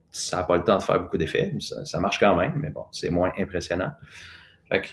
[0.09, 1.53] ça n'a pas le temps de faire beaucoup d'effets.
[1.59, 3.91] Ça, marche quand même, mais bon, c'est moins impressionnant.
[4.69, 4.83] Fait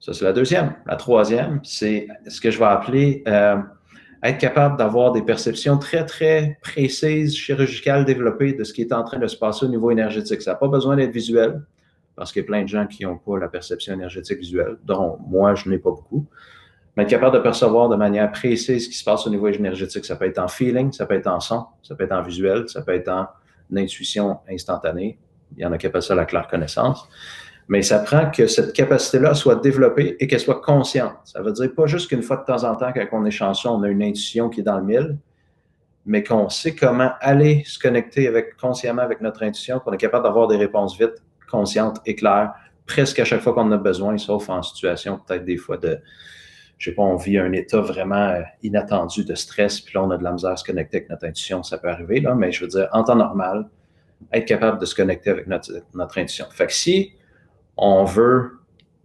[0.00, 0.74] ça, c'est la deuxième.
[0.86, 3.58] La troisième, c'est ce que je vais appeler euh,
[4.22, 9.04] être capable d'avoir des perceptions très, très précises, chirurgicales, développées de ce qui est en
[9.04, 10.40] train de se passer au niveau énergétique.
[10.40, 11.62] Ça n'a pas besoin d'être visuel,
[12.16, 15.18] parce qu'il y a plein de gens qui n'ont pas la perception énergétique visuelle, dont
[15.28, 16.26] moi, je n'ai pas beaucoup
[16.96, 20.04] mais être capable de percevoir de manière précise ce qui se passe au niveau énergétique.
[20.04, 22.68] Ça peut être en feeling, ça peut être en son, ça peut être en visuel,
[22.68, 23.26] ça peut être en
[23.76, 25.18] intuition instantanée.
[25.56, 27.08] Il y en a qui appellent ça la claire connaissance.
[27.68, 31.14] Mais ça prend que cette capacité-là soit développée et qu'elle soit consciente.
[31.24, 33.68] Ça veut dire pas juste qu'une fois de temps en temps, quand on est chanceux,
[33.68, 35.18] on a une intuition qui est dans le mille,
[36.04, 40.48] mais qu'on sait comment aller se connecter consciemment avec notre intuition, qu'on est capable d'avoir
[40.48, 42.52] des réponses vite, conscientes et claires,
[42.86, 46.00] presque à chaque fois qu'on en a besoin, sauf en situation peut-être des fois de,
[46.80, 50.10] je sais pas, on vit un état vraiment euh, inattendu de stress, puis là, on
[50.10, 52.52] a de la misère à se connecter avec notre intuition, ça peut arriver, là, mais
[52.52, 53.68] je veux dire, en temps normal,
[54.32, 56.46] être capable de se connecter avec notre, intuition.
[56.50, 57.12] Fait que si
[57.76, 58.60] on veut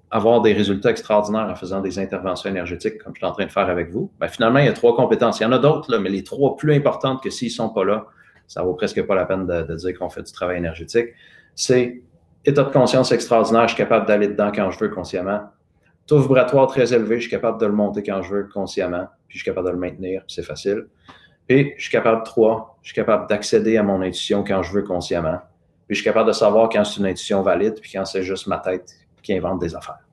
[0.10, 3.52] avoir des résultats extraordinaires en faisant des interventions énergétiques, comme je suis en train de
[3.52, 5.42] faire avec vous, ben finalement, il y a trois compétences.
[5.42, 7.84] Il y en a d'autres, mais les trois plus importantes que s'ils ne sont pas
[7.84, 8.06] là,
[8.48, 11.08] ça vaut presque pas la peine de, dire qu'on fait du travail énergétique.
[11.56, 12.02] C'est
[12.46, 15.42] état de conscience extraordinaire, je suis capable d'aller dedans quand je veux consciemment.
[16.08, 19.40] Taux vibratoire très élevé, je suis capable de le monter quand je veux consciemment, puis
[19.40, 20.88] je suis capable de le maintenir, c'est facile.
[21.48, 24.84] Puis je suis capable, trois, je suis capable d'accéder à mon intuition quand je veux
[24.84, 25.40] consciemment.
[25.88, 28.46] Puis je suis capable de savoir quand c'est une intuition valide, puis quand c'est juste
[28.48, 28.92] ma tête
[29.24, 30.06] qui invente des affaires.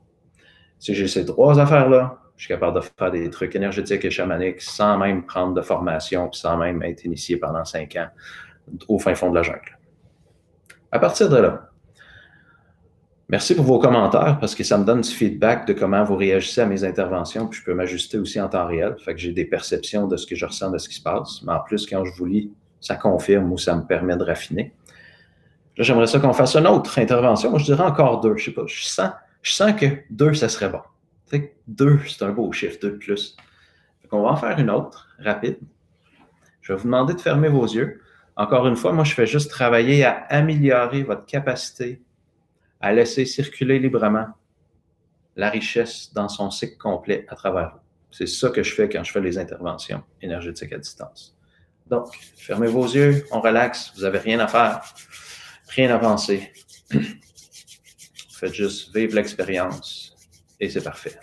[0.79, 4.61] Si j'ai ces trois affaires-là, je suis capable de faire des trucs énergétiques et chamaniques
[4.63, 8.09] sans même prendre de formation, puis sans même être initié pendant cinq ans
[8.89, 9.79] au fin fond de la jungle.
[10.91, 11.71] À partir de là,
[13.33, 16.61] merci pour vos commentaires parce que ça me donne du feedback de comment vous réagissez
[16.61, 18.95] à mes interventions, puis je peux m'ajuster aussi en temps réel.
[19.03, 21.43] Fait que j'ai des perceptions de ce que je ressens, de ce qui se passe.
[21.43, 24.75] Mais en plus, quand je vous lis, ça confirme ou ça me permet de raffiner.
[25.79, 27.49] Là, j'aimerais ça qu'on fasse une autre intervention.
[27.49, 28.37] Moi, je dirais encore deux.
[28.37, 29.11] Je sais pas, je sens,
[29.41, 30.83] je sens que deux, ça serait bon.
[31.67, 33.37] deux, c'est un beau chiffre, deux de plus.
[34.11, 35.57] On va en faire une autre, rapide.
[36.61, 38.03] Je vais vous demander de fermer vos yeux.
[38.37, 42.03] Encore une fois, moi, je fais juste travailler à améliorer votre capacité
[42.83, 44.27] à laisser circuler librement
[45.37, 47.81] la richesse dans son cycle complet à travers vous.
[48.11, 51.35] C'est ça que je fais quand je fais les interventions énergétiques à distance.
[51.87, 54.83] Donc, fermez vos yeux, on relaxe, vous n'avez rien à faire.
[55.69, 56.53] Rien à penser.
[58.33, 60.15] Faites juste vivre l'expérience
[60.61, 61.19] et c'est parfait.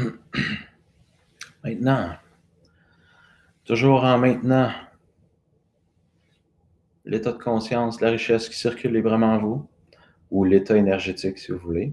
[1.64, 2.10] Maintenant,
[3.64, 4.70] toujours en maintenant,
[7.04, 9.68] l'état de conscience, la richesse qui circule librement en vous,
[10.30, 11.92] ou l'état énergétique si vous voulez.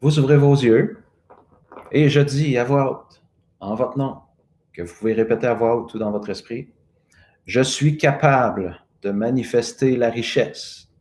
[0.00, 0.98] Vous ouvrez vos yeux
[1.90, 3.22] et je dis à voix haute,
[3.60, 4.18] en votre nom,
[4.72, 6.68] que vous pouvez répéter à voix haute ou dans votre esprit,
[7.46, 10.91] je suis capable de manifester la richesse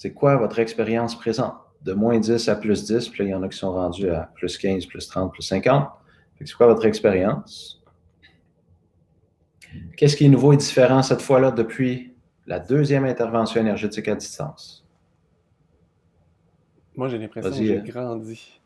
[0.00, 1.52] c'est quoi votre expérience présente?
[1.82, 4.08] De moins 10 à plus 10, puis là, il y en a qui sont rendus
[4.08, 5.90] à plus 15, plus 30, plus 50.
[6.42, 7.82] C'est quoi votre expérience?
[9.98, 12.14] Qu'est-ce qui est nouveau et différent cette fois-là depuis
[12.46, 14.86] la deuxième intervention énergétique à distance?
[16.96, 17.82] Moi, j'ai l'impression que j'ai euh.
[17.82, 18.58] grandi.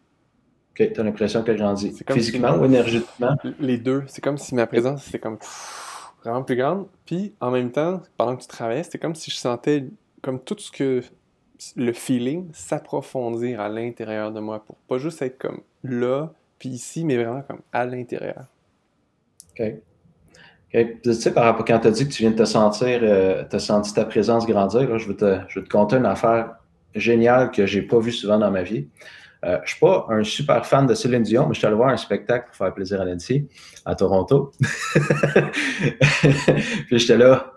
[0.70, 1.92] OK, tu as l'impression que j'ai grandi.
[2.12, 3.34] Physiquement ou énergétiquement?
[3.58, 4.04] Les deux.
[4.06, 5.38] C'est comme si ma présence, c'était comme
[6.22, 6.86] vraiment plus grande.
[7.04, 9.88] Puis, en même temps, pendant que tu travaillais, c'était comme si je sentais
[10.22, 11.02] comme tout ce que
[11.76, 17.04] le feeling s'approfondir à l'intérieur de moi pour pas juste être comme là, puis ici,
[17.04, 18.46] mais vraiment comme à l'intérieur.
[19.58, 19.74] OK.
[20.72, 23.44] Tu sais, par rapport quand tu as dit que tu viens de te sentir, euh,
[23.48, 26.56] tu as senti ta présence grandir, je, vais te, je te conter une affaire
[26.96, 28.88] géniale que j'ai pas vue souvent dans ma vie.
[29.44, 31.76] Euh, je ne suis pas un super fan de Céline Dion, mais je suis allé
[31.76, 33.46] voir un spectacle pour faire plaisir à Nancy
[33.84, 34.52] à Toronto.
[36.86, 37.52] puis j'étais là,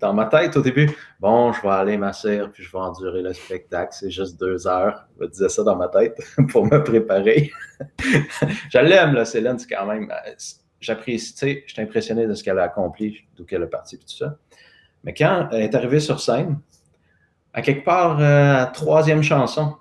[0.00, 0.90] dans ma tête au début,
[1.20, 5.06] bon, je vais aller m'asseoir puis je vais endurer le spectacle, c'est juste deux heures.
[5.16, 6.18] Je me disais ça dans ma tête
[6.50, 7.50] pour me préparer.
[8.00, 10.10] je l'aime, Céline, c'est quand même.
[10.10, 10.32] Euh,
[10.80, 14.06] j'apprécie, tu sais, je impressionné de ce qu'elle a accompli, d'où qu'elle est partie, puis
[14.06, 14.36] tout ça.
[15.04, 16.58] Mais quand elle est arrivée sur scène,
[17.52, 19.76] à quelque part, euh, troisième chanson,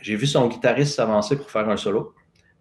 [0.00, 2.14] j'ai vu son guitariste s'avancer pour faire un solo.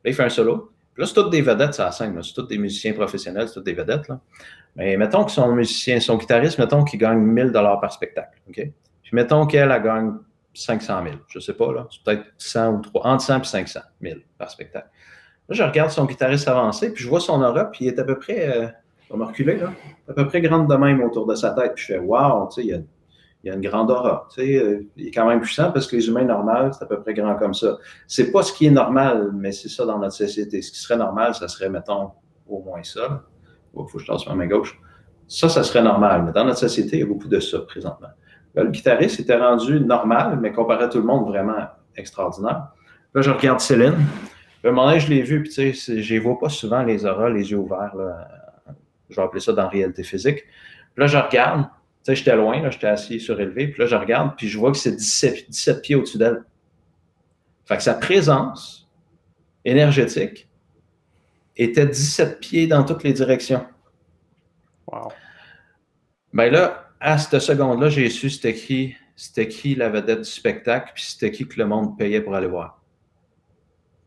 [0.04, 0.72] Là, il fait un solo.
[0.94, 2.22] Puis là, c'est toutes des vedettes, ça scène.
[2.24, 4.08] C'est tous des musiciens professionnels, c'est toutes des vedettes.
[4.08, 4.20] Là.
[4.76, 8.40] Mais mettons que son musicien, son guitariste, mettons qu'il gagne 1000 dollars par spectacle.
[8.52, 8.74] Puis
[9.12, 10.14] mettons qu'elle, elle gagne
[10.54, 11.16] 500 000.
[11.28, 11.88] Je ne sais pas, là.
[11.92, 14.90] C'est peut-être 100 ou 3, entre 100 et 500 000 par spectacle.
[15.50, 18.04] Là, je regarde son guitariste avancer, puis je vois son aura, puis il est à
[18.04, 18.68] peu près, euh,
[19.10, 19.74] on va reculer, là,
[20.08, 21.74] à peu près grande de même autour de sa tête.
[21.76, 22.80] Puis je fais, wow, tu sais, il y a,
[23.44, 24.28] il y a une grande aura.
[24.34, 26.88] Tu sais, euh, il est quand même puissant parce que les humains normaux, c'est à
[26.88, 27.78] peu près grand comme ça.
[28.08, 30.62] C'est pas ce qui est normal, mais c'est ça dans notre société.
[30.62, 32.12] Ce qui serait normal, ça serait, mettons,
[32.48, 33.24] au moins ça.
[33.74, 34.80] Il faut que je tasse ma main gauche.
[35.28, 36.24] Ça, ça serait normal.
[36.26, 38.10] Mais dans notre société, il y a beaucoup de ça présentement.
[38.56, 42.68] le guitariste était rendu normal, mais comparé à tout le monde, vraiment extraordinaire.
[43.14, 43.96] Là, je regarde Céline.
[44.64, 47.06] À un moment donné, je l'ai vu, puis tu sais, je vois pas souvent les
[47.06, 47.96] auras, les yeux ouverts.
[47.96, 48.28] Là.
[49.10, 50.44] Je vais appeler ça dans la réalité physique.
[50.98, 51.70] là, je regarde, tu
[52.04, 54.78] sais, j'étais loin, là, j'étais assis surélevé, puis là, je regarde, puis je vois que
[54.78, 56.44] c'est 17, 17 pieds au-dessus d'elle.
[57.66, 58.90] Fait que sa présence
[59.66, 60.50] énergétique
[61.56, 63.66] était 17 pieds dans toutes les directions.
[64.88, 65.12] Wow.
[66.34, 70.92] Ben là, à cette seconde-là, j'ai su c'était qui, c'était qui la vedette du spectacle,
[70.96, 72.82] puis c'était qui que le monde payait pour aller voir?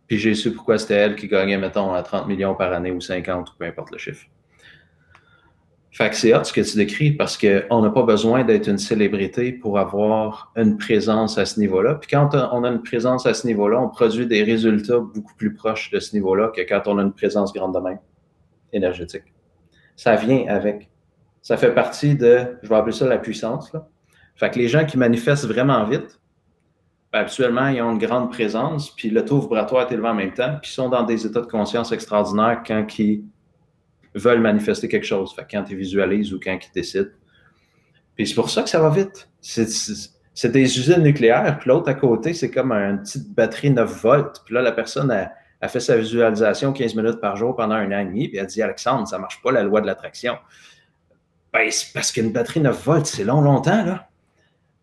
[0.07, 3.01] Puis j'ai su pourquoi c'était elle qui gagnait, mettons, à 30 millions par année ou
[3.01, 4.27] 50 ou peu importe le chiffre?
[5.97, 8.77] Fait que c'est hot ce que tu décris parce qu'on n'a pas besoin d'être une
[8.77, 11.95] célébrité pour avoir une présence à ce niveau-là.
[11.95, 15.55] Puis quand on a une présence à ce niveau-là, on produit des résultats beaucoup plus
[15.55, 17.99] proches de ce niveau-là que quand on a une présence grande de même,
[18.75, 19.23] énergétique.
[19.97, 20.91] Ça vient avec.
[21.41, 23.73] Ça fait partie de, je vais appeler ça la puissance.
[23.73, 23.89] Là.
[24.35, 26.21] Fait que les gens qui manifestent vraiment vite,
[27.11, 30.35] ben, habituellement, ils ont une grande présence, puis le taux vibratoire est élevé en même
[30.35, 33.25] temps, puis ils sont dans des états de conscience extraordinaires quand ils
[34.19, 35.35] veulent manifester quelque chose.
[35.51, 37.11] Quand ils visualisent ou quand ils décident.
[38.17, 39.29] Puis c'est pour ça que ça va vite.
[39.41, 44.43] C'est des usines nucléaires, puis l'autre à côté, c'est comme une petite batterie 9 volts.
[44.45, 48.01] Puis là, la personne a, fait sa visualisation 15 minutes par jour pendant un an
[48.01, 50.37] et demi, puis elle dit Alexandre, ça marche pas la loi de l'attraction.
[51.53, 54.09] Ben, c'est parce qu'une batterie 9 volts, c'est long, longtemps, là.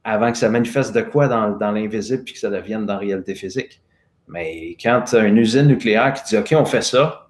[0.06, 3.36] Avant que ça manifeste de quoi dans, l'invisible puis que ça devienne dans la réalité
[3.36, 3.82] physique.
[4.28, 7.23] Mais quand as une usine nucléaire qui dit OK, on fait ça,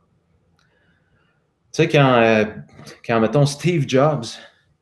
[1.73, 2.45] sais, quand, euh,
[3.05, 4.25] quand, mettons, Steve Jobs,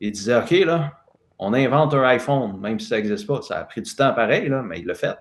[0.00, 0.92] il disait, OK, là,
[1.38, 3.42] on invente un iPhone, même si ça n'existe pas.
[3.42, 5.16] Ça a pris du temps pareil, là, mais il l'a fait.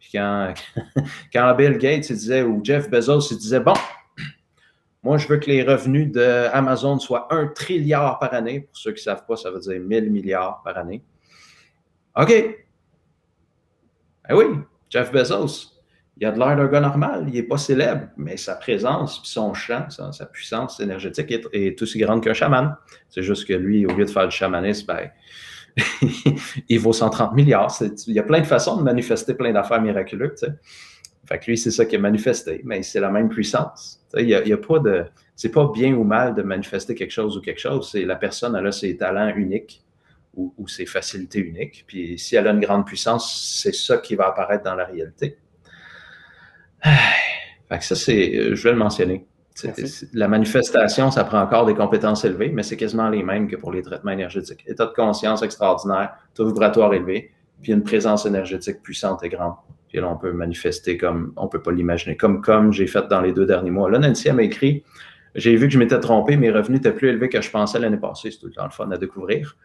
[0.00, 0.54] Puis quand,
[1.32, 3.74] quand Bill Gates il disait, ou Jeff Bezos, il disait, bon,
[5.02, 8.60] moi, je veux que les revenus d'Amazon soient un trilliard par année.
[8.60, 11.02] Pour ceux qui ne savent pas, ça veut dire 1000 milliards par année.
[12.16, 12.30] OK.
[14.28, 14.46] Eh oui,
[14.90, 15.75] Jeff Bezos,
[16.18, 19.52] il a de l'air d'un gars normal, il n'est pas célèbre, mais sa présence, son
[19.52, 22.74] chant, sa, puissance énergétique est, aussi grande qu'un chaman.
[23.10, 25.10] C'est juste que lui, au lieu de faire du chamanisme, ben,
[26.68, 27.70] il vaut 130 milliards.
[28.06, 30.40] Il y a plein de façons de manifester plein d'affaires miraculeuses.
[30.40, 30.46] Tu
[31.26, 34.02] Fait que lui, c'est ça qui est manifesté, mais c'est la même puissance.
[34.16, 35.04] il n'y a, pas de.
[35.34, 37.90] C'est pas bien ou mal de manifester quelque chose ou quelque chose.
[37.92, 39.82] C'est la personne, elle a ses talents uniques
[40.32, 41.84] ou, ou ses facilités uniques.
[41.86, 45.36] Puis si elle a une grande puissance, c'est ça qui va apparaître dans la réalité.
[47.68, 49.26] Fait que ça, c'est, je vais le mentionner.
[50.12, 53.72] La manifestation, ça prend encore des compétences élevées, mais c'est quasiment les mêmes que pour
[53.72, 54.62] les traitements énergétiques.
[54.66, 57.32] État de conscience extraordinaire, taux vibratoire élevé,
[57.62, 59.54] puis une présence énergétique puissante et grande.
[59.88, 63.06] Puis là, on peut manifester comme on ne peut pas l'imaginer, comme comme j'ai fait
[63.08, 63.90] dans les deux derniers mois.
[63.90, 64.84] Là, Nancy m'a écrit
[65.34, 67.96] J'ai vu que je m'étais trompé, mes revenus étaient plus élevés que je pensais l'année
[67.96, 68.30] passée.
[68.30, 69.56] C'est tout le temps le fun à découvrir.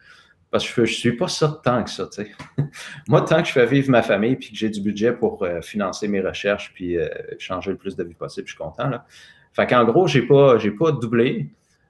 [0.52, 2.10] Parce que je ne suis pas ça tant que ça.
[3.08, 5.62] Moi, tant que je fais vivre ma famille puis que j'ai du budget pour euh,
[5.62, 7.08] financer mes recherches puis euh,
[7.40, 8.90] changer le plus de vie possible, je suis content.
[8.90, 9.06] Là.
[9.54, 11.50] Fait qu'en gros, je n'ai pas, doublé,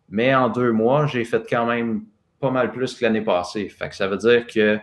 [0.09, 2.05] mais en deux mois, j'ai fait quand même
[2.39, 3.71] pas mal plus que l'année passée.
[3.91, 4.79] Ça veut dire que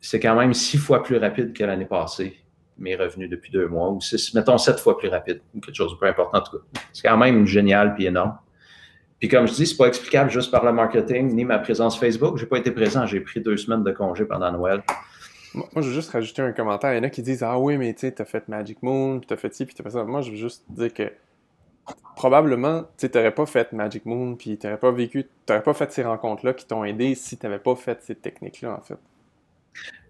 [0.00, 2.36] c'est quand même six fois plus rapide que l'année passée,
[2.78, 5.92] mes revenus depuis deux mois, ou six, mettons sept fois plus rapide, ou quelque chose
[5.92, 6.60] de peu important en tout.
[6.92, 8.36] C'est quand même génial puis énorme.
[9.22, 12.38] Puis comme je dis, c'est pas explicable juste par le marketing ni ma présence Facebook.
[12.38, 14.82] J'ai pas été présent, j'ai pris deux semaines de congé pendant Noël.
[15.54, 16.92] Moi, je veux juste rajouter un commentaire.
[16.92, 19.20] Il y en a qui disent Ah oui, mais tu sais, t'as fait Magic Moon,
[19.20, 20.02] puis t'as fait ci, puis t'as fait ça.
[20.02, 21.12] Moi, je veux juste dire que
[22.16, 26.02] probablement, tu t'aurais pas fait Magic Moon, puis t'aurais pas vécu, t'aurais pas fait ces
[26.02, 28.98] rencontres-là qui t'ont aidé si t'avais pas fait ces techniques-là, en fait.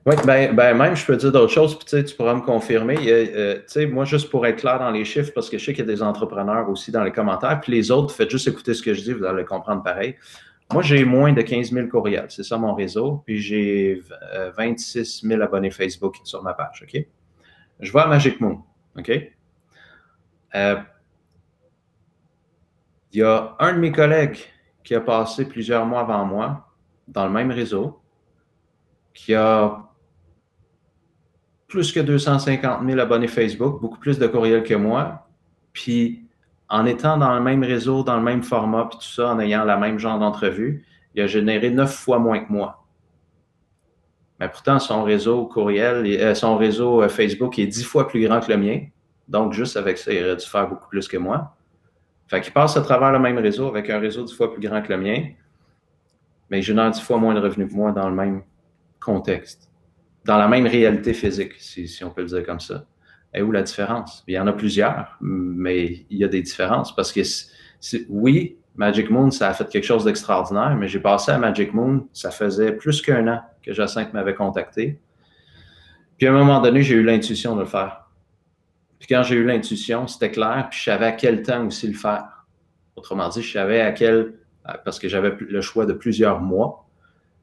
[0.05, 2.97] Oui, ben, ben, même, je peux dire d'autres choses, puis tu pourras me confirmer.
[3.07, 5.87] Euh, sais, moi, juste pour être clair dans les chiffres, parce que je sais qu'il
[5.87, 8.83] y a des entrepreneurs aussi dans les commentaires, puis les autres, faites juste écouter ce
[8.83, 10.17] que je dis, vous allez comprendre pareil.
[10.73, 14.03] Moi, j'ai moins de 15 000 courriels, c'est ça mon réseau, puis j'ai
[14.57, 17.01] 26 euh, 000 abonnés Facebook sur ma page, OK?
[17.79, 18.61] Je vois Magic Moon,
[18.99, 19.11] OK?
[20.55, 20.77] Euh,
[23.13, 24.39] il y a un de mes collègues
[24.83, 26.75] qui a passé plusieurs mois avant moi
[27.07, 28.02] dans le même réseau,
[29.15, 29.89] qui a
[31.69, 35.27] plus que 250 000 abonnés Facebook, beaucoup plus de courriels que moi.
[35.73, 36.27] Puis
[36.69, 39.65] en étant dans le même réseau, dans le même format, puis tout ça, en ayant
[39.65, 42.85] la même genre d'entrevue, il a généré neuf fois moins que moi.
[44.41, 48.41] Mais pourtant, son réseau courriel, euh, son réseau euh, Facebook est dix fois plus grand
[48.41, 48.81] que le mien.
[49.29, 51.55] Donc, juste avec ça, il aurait dû faire beaucoup plus que moi.
[52.27, 54.83] Fait qu'il passe à travers le même réseau avec un réseau dix fois plus grand
[54.83, 55.27] que le mien,
[56.51, 58.43] mais il génère dix fois moins de revenus que moi dans le même
[59.03, 59.71] contexte,
[60.25, 62.87] dans la même réalité physique, si, on peut le dire comme ça.
[63.35, 64.23] Et où la différence?
[64.29, 67.23] Il y en a plusieurs, mais il y a des différences parce que
[68.09, 72.09] oui, Magic Moon, ça a fait quelque chose d'extraordinaire, mais j'ai passé à Magic Moon,
[72.13, 74.99] ça faisait plus qu'un an que Jacinthe m'avait contacté.
[76.19, 78.09] Puis à un moment donné, j'ai eu l'intuition de le faire.
[78.99, 81.95] Puis quand j'ai eu l'intuition, c'était clair, puis je savais à quel temps aussi le
[81.95, 82.47] faire.
[82.97, 84.35] Autrement dit, je savais à quel,
[84.85, 86.82] parce que j'avais le choix de plusieurs mois,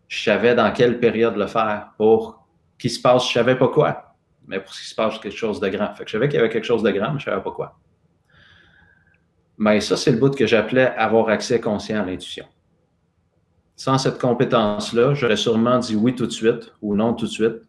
[0.09, 2.45] je savais dans quelle période le faire pour
[2.77, 4.15] qu'il se passe, je savais pas quoi,
[4.47, 5.93] mais pour qu'il se passe quelque chose de grand.
[5.93, 7.51] Fait que je savais qu'il y avait quelque chose de grand, mais je savais pas
[7.51, 7.79] quoi.
[9.59, 12.45] Mais ça, c'est le bout que j'appelais avoir accès conscient à l'intuition.
[13.75, 17.61] Sans cette compétence-là, j'aurais sûrement dit oui tout de suite ou non tout de suite.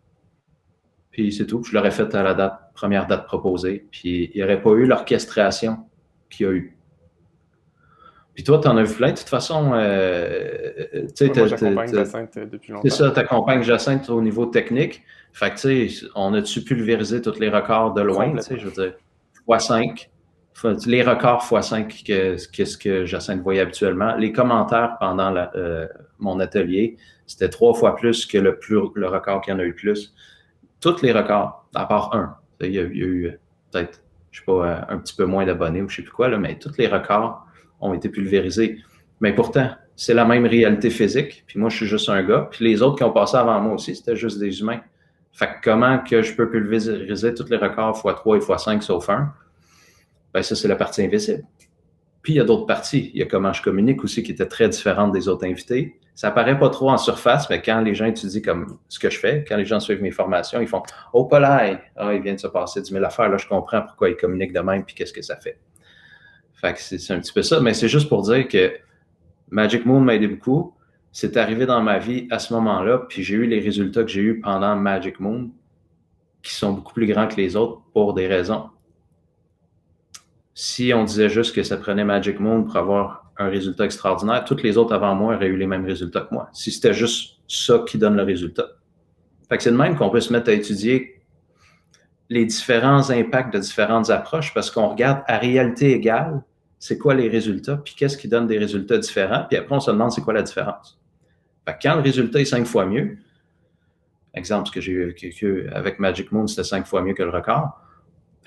[1.11, 1.63] Puis c'est tout.
[1.63, 3.87] Je l'aurais fait à la date, première date proposée.
[3.91, 5.85] Puis il n'y aurait pas eu l'orchestration
[6.31, 6.80] qu'il y a eu.
[8.35, 9.13] Puis toi, tu en as vu plein.
[9.13, 12.89] De toute façon, euh, tu sais, j'accompagne Jacinthe euh, depuis longtemps.
[12.89, 15.03] C'est ça, tu accompagnes Jacinthe au niveau technique.
[15.33, 18.67] Fait que, tu sais, on a-tu pulvérisé tous les records de loin, tu sais, je
[18.67, 18.95] veux dire,
[19.49, 20.09] x5
[20.87, 24.17] les records x5 que, ce que Jacinthe voyait habituellement.
[24.17, 25.87] Les commentaires pendant euh,
[26.19, 26.97] mon atelier,
[27.27, 30.15] c'était trois fois plus que le, plus, le record qu'il y en a eu plus.
[30.81, 32.37] Tous les records, à part un.
[32.61, 33.39] Il y a, eu
[33.71, 36.39] peut-être, je sais pas, un petit peu moins d'abonnés ou je sais plus quoi, là,
[36.39, 37.47] mais tous les records
[37.81, 38.79] ont été pulvérisés.
[39.21, 41.45] Mais pourtant, c'est la même réalité physique.
[41.47, 42.49] Puis moi, je suis juste un gars.
[42.51, 44.81] Puis les autres qui ont passé avant moi aussi, c'était juste des humains.
[45.33, 49.33] Fait que comment que je peux pulvériser tous les records x3 et x5 sauf un?
[50.33, 51.45] ben ça, c'est la partie invisible.
[52.23, 53.11] Puis il y a d'autres parties.
[53.15, 55.99] Il y a comment je communique aussi qui était très différente des autres invités.
[56.15, 59.19] Ça apparaît pas trop en surface, mais quand les gens étudient comme ce que je
[59.19, 60.83] fais, quand les gens suivent mes formations, ils font
[61.15, 64.11] Oh, Paul, ah, il vient de se passer 10 000 affaires, là, je comprends pourquoi
[64.11, 65.59] ils communiquent de même, puis qu'est-ce que ça fait.
[66.61, 68.73] Fait que c'est un petit peu ça, mais c'est juste pour dire que
[69.51, 70.75] Magic Moon m'a aidé beaucoup.
[71.13, 74.21] C'est arrivé dans ma vie à ce moment-là, puis j'ai eu les résultats que j'ai
[74.21, 75.51] eus pendant Magic Moon,
[76.43, 78.71] qui sont beaucoup plus grands que les autres pour des raisons
[80.63, 84.63] si on disait juste que ça prenait Magic Moon pour avoir un résultat extraordinaire, toutes
[84.63, 86.51] les autres avant moi auraient eu les mêmes résultats que moi.
[86.53, 88.67] Si c'était juste ça qui donne le résultat.
[89.49, 91.23] Fait que c'est de même qu'on peut se mettre à étudier
[92.29, 96.43] les différents impacts de différentes approches parce qu'on regarde à réalité égale,
[96.81, 99.93] c'est quoi les résultats, puis qu'est-ce qui donne des résultats différents, puis après on se
[99.93, 100.99] demande c'est quoi la différence.
[101.81, 103.19] Quand le résultat est cinq fois mieux,
[104.35, 107.81] exemple, ce que j'ai eu avec Magic Moon, c'était cinq fois mieux que le record,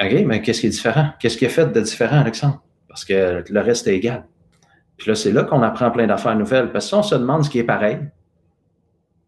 [0.01, 1.11] OK, mais qu'est-ce qui est différent?
[1.19, 2.61] Qu'est-ce qui est fait de différent, Alexandre?
[2.87, 4.25] Parce que le reste est égal.
[4.97, 6.71] Puis là, c'est là qu'on apprend plein d'affaires nouvelles.
[6.71, 7.99] Parce que si on se demande ce qui est pareil,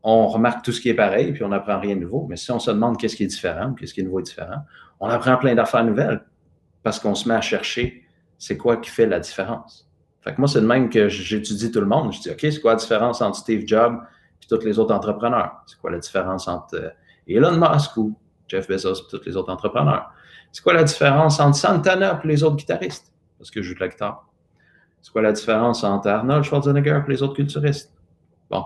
[0.02, 2.26] on remarque tout ce qui est pareil, puis on n'apprend rien de nouveau.
[2.28, 4.66] Mais si on se demande qu'est-ce qui est différent, qu'est-ce qui est nouveau et différent,
[5.00, 6.26] on apprend plein d'affaires nouvelles.
[6.82, 8.05] Parce qu'on se met à chercher
[8.38, 9.90] c'est quoi qui fait la différence?
[10.22, 12.12] Fait que moi, c'est de même que j'étudie tout le monde.
[12.12, 14.00] Je dis, OK, c'est quoi la différence entre Steve Jobs
[14.42, 15.62] et tous les autres entrepreneurs?
[15.68, 16.90] C'est quoi la différence entre euh,
[17.28, 18.18] Elon Musk ou
[18.48, 20.12] Jeff Bezos et tous les autres entrepreneurs?
[20.52, 23.14] C'est quoi la différence entre Santana et les autres guitaristes?
[23.38, 24.28] Parce que je joue de la guitare.
[25.02, 27.94] C'est quoi la différence entre Arnold Schwarzenegger et les autres culturistes?
[28.50, 28.66] Bon.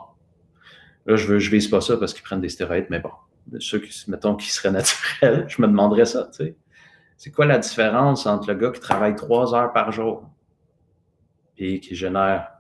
[1.06, 3.12] Là, je ne je vise pas ça parce qu'ils prennent des stéroïdes, mais bon.
[3.60, 6.56] Ceux qui, mettons, qui seraient naturels, je me demanderais ça, tu sais.
[7.20, 10.24] C'est quoi la différence entre le gars qui travaille trois heures par jour
[11.58, 12.54] et qui génère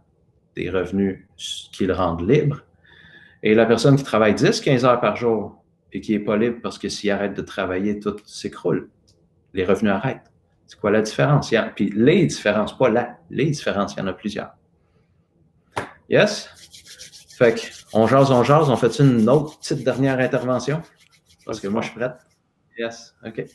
[0.53, 1.25] des revenus
[1.71, 2.65] qui le rendent libre
[3.41, 5.63] et la personne qui travaille 10, 15 heures par jour
[5.93, 8.89] et qui n'est pas libre parce que s'il arrête de travailler, tout s'écroule
[9.53, 10.29] les revenus arrêtent.
[10.67, 11.53] C'est quoi la différence?
[11.73, 14.51] puis les différences, pas là, les différences, il y en a plusieurs.
[16.09, 16.49] Yes?
[17.37, 17.55] Fait
[17.93, 20.81] qu'on jase, on jase, on fait une autre petite dernière intervention?
[21.45, 22.17] Parce que moi, je suis prête.
[22.77, 23.45] Yes, OK.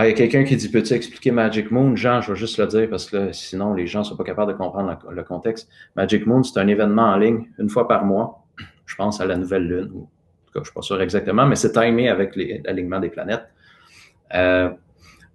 [0.00, 1.96] Ah, il y a quelqu'un qui dit Peux-tu expliquer Magic Moon?
[1.96, 4.52] Jean, je vais juste le dire parce que sinon, les gens ne sont pas capables
[4.52, 5.68] de comprendre le, contexte.
[5.96, 8.46] Magic Moon, c'est un événement en ligne une fois par mois.
[8.86, 10.06] Je pense à la nouvelle lune
[10.54, 13.48] je ne suis pas sûr exactement, mais c'est timé avec l'alignement des planètes.
[14.34, 14.70] Euh,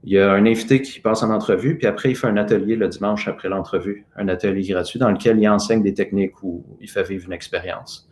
[0.06, 2.78] il y a un invité qui passe en entrevue, puis après, il fait un atelier
[2.78, 6.90] le dimanche après l'entrevue, un atelier gratuit dans lequel il enseigne des techniques ou il
[6.90, 8.10] fait vivre une expérience.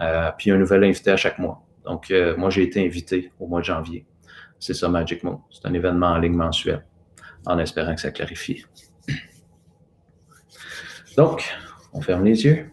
[0.00, 1.62] Euh, puis il y a un nouvel invité à chaque mois.
[1.86, 4.04] Donc, euh, moi, j'ai été invité au mois de janvier.
[4.66, 5.42] C'est ça, Magic Moon.
[5.50, 6.86] C'est un événement en ligne mensuel,
[7.44, 8.64] en espérant que ça clarifie.
[11.18, 11.54] Donc,
[11.92, 12.70] on ferme les yeux.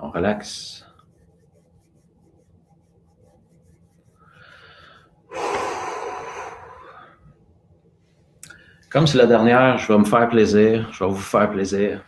[0.00, 0.86] On relaxe.
[8.88, 12.02] Comme c'est la dernière, je vais me faire plaisir, je vais vous faire plaisir.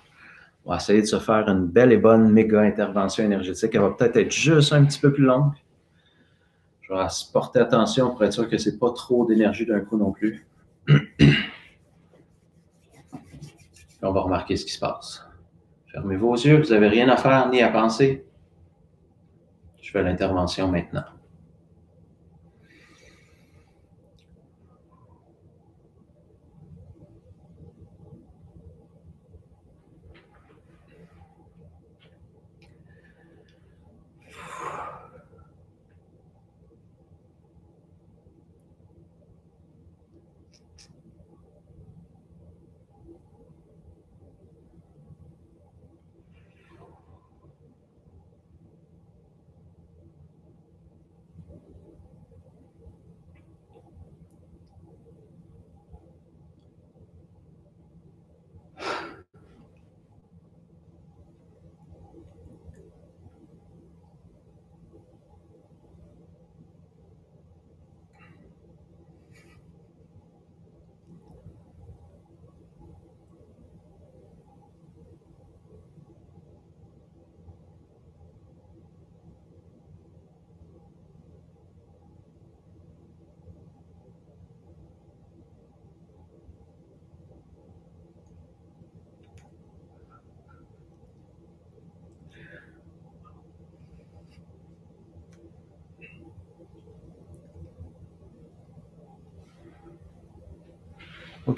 [0.64, 3.74] On va essayer de se faire une belle et bonne méga intervention énergétique.
[3.74, 5.52] Elle va peut-être être juste un petit peu plus longue.
[6.90, 9.96] Je vais porter attention pour être sûr que ce n'est pas trop d'énergie d'un coup
[9.96, 10.44] non plus.
[14.02, 15.24] on va remarquer ce qui se passe.
[15.86, 18.26] Fermez vos yeux, vous n'avez rien à faire ni à penser.
[19.80, 21.04] Je fais l'intervention maintenant.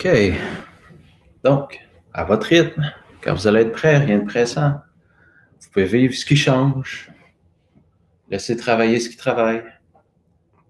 [0.05, 0.35] OK.
[1.45, 1.79] Donc,
[2.13, 2.93] à votre rythme,
[3.23, 4.81] quand vous allez être prêt, rien de pressant.
[5.61, 7.09] Vous pouvez vivre ce qui change.
[8.29, 9.63] Laissez travailler ce qui travaille.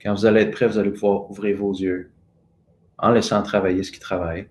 [0.03, 2.11] Quand vous allez être prêt, vous allez pouvoir ouvrir vos yeux
[2.99, 4.49] en laissant travailler ce qui travaille.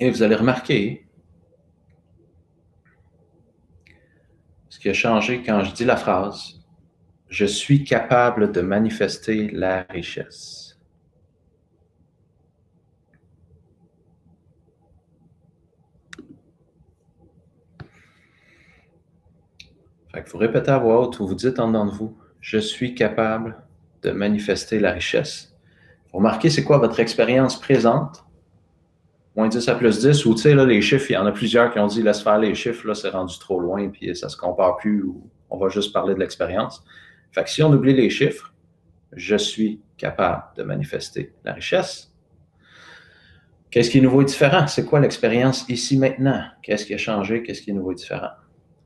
[0.00, 1.06] Et vous allez remarquer
[4.68, 6.60] ce qui a changé quand je dis la phrase
[7.28, 10.65] Je suis capable de manifester la richesse.
[20.24, 23.56] Vous répétez à voix haute ou vous dites en dedans de vous, je suis capable
[24.02, 25.54] de manifester la richesse.
[26.12, 28.24] Vous remarquez, c'est quoi votre expérience présente?
[29.34, 31.32] Moins 10 à plus 10, ou tu sais, là, les chiffres, il y en a
[31.32, 34.30] plusieurs qui ont dit, laisse faire les chiffres, là, c'est rendu trop loin, puis ça
[34.30, 36.82] se compare plus, ou on va juste parler de l'expérience.
[37.32, 38.54] Fait que si on oublie les chiffres,
[39.12, 42.14] je suis capable de manifester la richesse.
[43.70, 44.66] Qu'est-ce qui est nouveau et différent?
[44.66, 46.42] C'est quoi l'expérience ici maintenant?
[46.62, 47.42] Qu'est-ce qui a changé?
[47.42, 48.30] Qu'est-ce qui est nouveau et différent?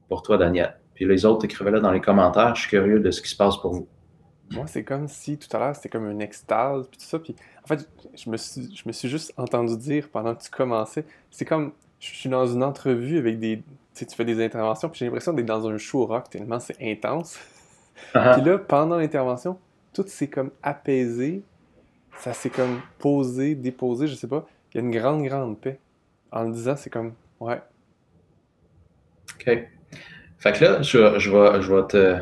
[0.09, 0.80] Pour toi, Daniel.
[1.01, 2.55] Puis les autres, écrivez-le dans les commentaires.
[2.55, 3.89] Je suis curieux de ce qui se passe pour vous.
[4.51, 7.19] Moi, c'est comme si tout à l'heure, c'était comme une extase, puis tout ça.
[7.19, 10.51] Puis en fait, je me suis, je me suis juste entendu dire pendant que tu
[10.51, 13.63] commençais, c'est comme, je suis dans une entrevue avec des.
[13.95, 16.77] Tu tu fais des interventions, puis j'ai l'impression d'être dans un show rock tellement c'est
[16.83, 17.39] intense.
[18.15, 18.35] Uh-huh.
[18.35, 19.59] Puis là, pendant l'intervention,
[19.95, 21.43] tout s'est comme apaisé,
[22.19, 24.47] ça s'est comme posé, déposé, je sais pas.
[24.75, 25.81] Il y a une grande, grande paix.
[26.31, 27.63] En le disant, c'est comme, ouais.
[29.35, 29.71] OK.
[30.41, 32.19] Fait que là, je, vais, te,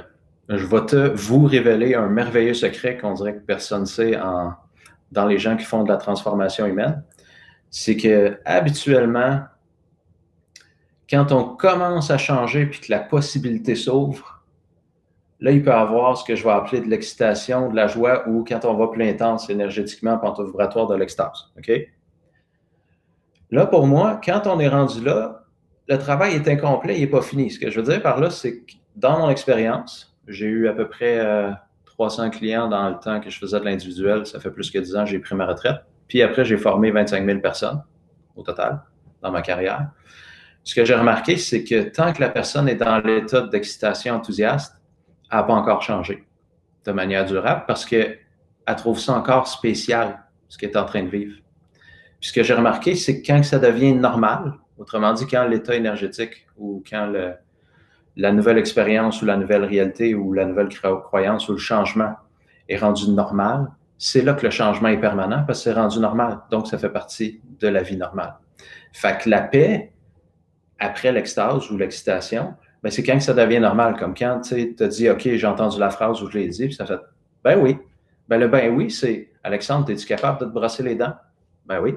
[0.48, 4.54] je vais te vous révéler un merveilleux secret qu'on dirait que personne ne sait en,
[5.12, 7.04] dans les gens qui font de la transformation humaine.
[7.70, 9.42] C'est que habituellement,
[11.08, 14.42] quand on commence à changer puis que la possibilité s'ouvre,
[15.38, 18.28] là, il peut y avoir ce que je vais appeler de l'excitation, de la joie,
[18.28, 21.52] ou quand on va plus intense énergétiquement, pente vibratoire de l'extase.
[21.56, 21.70] OK?
[23.52, 25.44] Là, pour moi, quand on est rendu là,
[25.88, 27.50] le travail est incomplet, il n'est pas fini.
[27.50, 30.72] Ce que je veux dire par là, c'est que dans mon expérience, j'ai eu à
[30.74, 31.24] peu près
[31.86, 34.26] 300 euh, clients dans le temps que je faisais de l'individuel.
[34.26, 35.78] Ça fait plus que 10 ans que j'ai pris ma retraite.
[36.06, 37.82] Puis après, j'ai formé 25 000 personnes
[38.36, 38.82] au total
[39.22, 39.90] dans ma carrière.
[40.62, 44.74] Ce que j'ai remarqué, c'est que tant que la personne est dans l'état d'excitation enthousiaste,
[45.30, 46.24] elle n'a pas encore changé
[46.84, 48.18] de manière durable parce qu'elle
[48.76, 51.36] trouve ça encore spécial, ce qu'elle est en train de vivre.
[52.20, 55.74] Puis ce que j'ai remarqué, c'est que quand ça devient normal, Autrement dit, quand l'état
[55.74, 57.12] énergétique ou quand
[58.16, 62.14] la nouvelle expérience ou la nouvelle réalité ou la nouvelle croyance ou le changement
[62.68, 63.68] est rendu normal,
[63.98, 66.40] c'est là que le changement est permanent parce que c'est rendu normal.
[66.50, 68.36] Donc, ça fait partie de la vie normale.
[68.92, 69.92] Fait que la paix,
[70.78, 73.96] après l'extase ou l'excitation, ben c'est quand ça devient normal.
[73.98, 76.74] Comme quand tu as dit, OK, j'ai entendu la phrase ou je l'ai dit, puis
[76.74, 77.00] ça fait,
[77.42, 77.76] ben oui.
[78.28, 81.14] Ben le ben oui, c'est, Alexandre, es-tu capable de te brosser les dents?
[81.66, 81.96] Ben oui.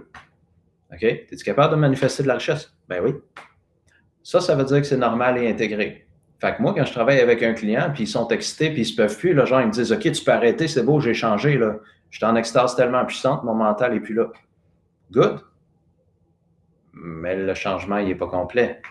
[0.94, 1.04] OK?
[1.04, 2.74] Es-tu capable de manifester de la richesse?
[2.88, 3.16] Ben oui.
[4.24, 6.08] Ça, ça veut dire que c'est normal et intégré.
[6.40, 8.86] Fait que moi, quand je travaille avec un client, puis ils sont excités, puis ils
[8.86, 11.14] se peuvent plus, là, genre, ils me disent OK, tu peux arrêter, c'est beau, j'ai
[11.14, 11.76] changé, là.
[12.10, 14.28] Je suis en extase tellement puissante, mon mental n'est plus là.
[15.12, 15.40] Good.
[16.94, 18.82] Mais le changement, il n'est pas complet.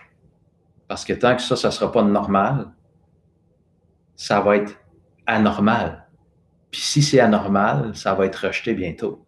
[0.87, 2.71] Parce que tant que ça, ça ne sera pas normal,
[4.15, 4.77] ça va être
[5.25, 6.07] anormal.
[6.71, 9.25] Puis si c'est anormal, ça va être rejeté bientôt.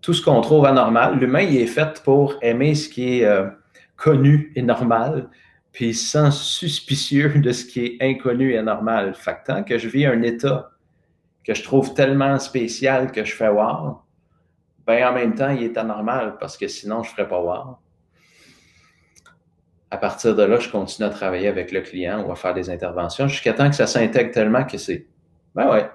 [0.00, 1.18] Tout ce qu'on trouve anormal.
[1.18, 3.48] L'humain, il est fait pour aimer ce qui est euh,
[3.96, 5.28] connu et normal,
[5.72, 9.14] puis sans suspicieux de ce qui est inconnu et anormal.
[9.14, 10.70] Fait que tant que je vis un état
[11.44, 13.98] que je trouve tellement spécial que je fais wow,
[14.86, 17.76] ben en même temps, il est anormal parce que sinon, je ne ferais pas wow.
[19.90, 22.70] À partir de là, je continue à travailler avec le client ou à faire des
[22.70, 25.06] interventions jusqu'à temps que ça s'intègre tellement que c'est,
[25.54, 25.90] ben ouais,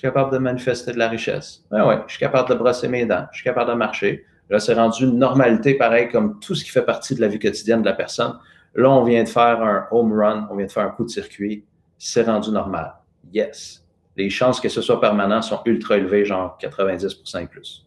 [0.00, 1.64] suis capable de manifester de la richesse.
[1.70, 4.24] Ben ouais, je suis capable de brosser mes dents, je suis capable de marcher.
[4.48, 7.38] Là, c'est rendu une normalité pareil comme tout ce qui fait partie de la vie
[7.38, 8.38] quotidienne de la personne.
[8.74, 11.10] Là, on vient de faire un home run, on vient de faire un coup de
[11.10, 11.64] circuit.
[11.98, 12.94] C'est rendu normal.
[13.32, 13.84] Yes.
[14.16, 17.86] Les chances que ce soit permanent sont ultra élevées, genre 90% et plus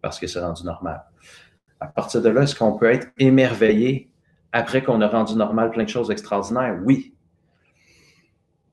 [0.00, 1.02] parce que c'est rendu normal.
[1.78, 4.10] À partir de là, est-ce qu'on peut être émerveillé
[4.52, 6.78] après qu'on a rendu normal plein de choses extraordinaires?
[6.84, 7.14] Oui.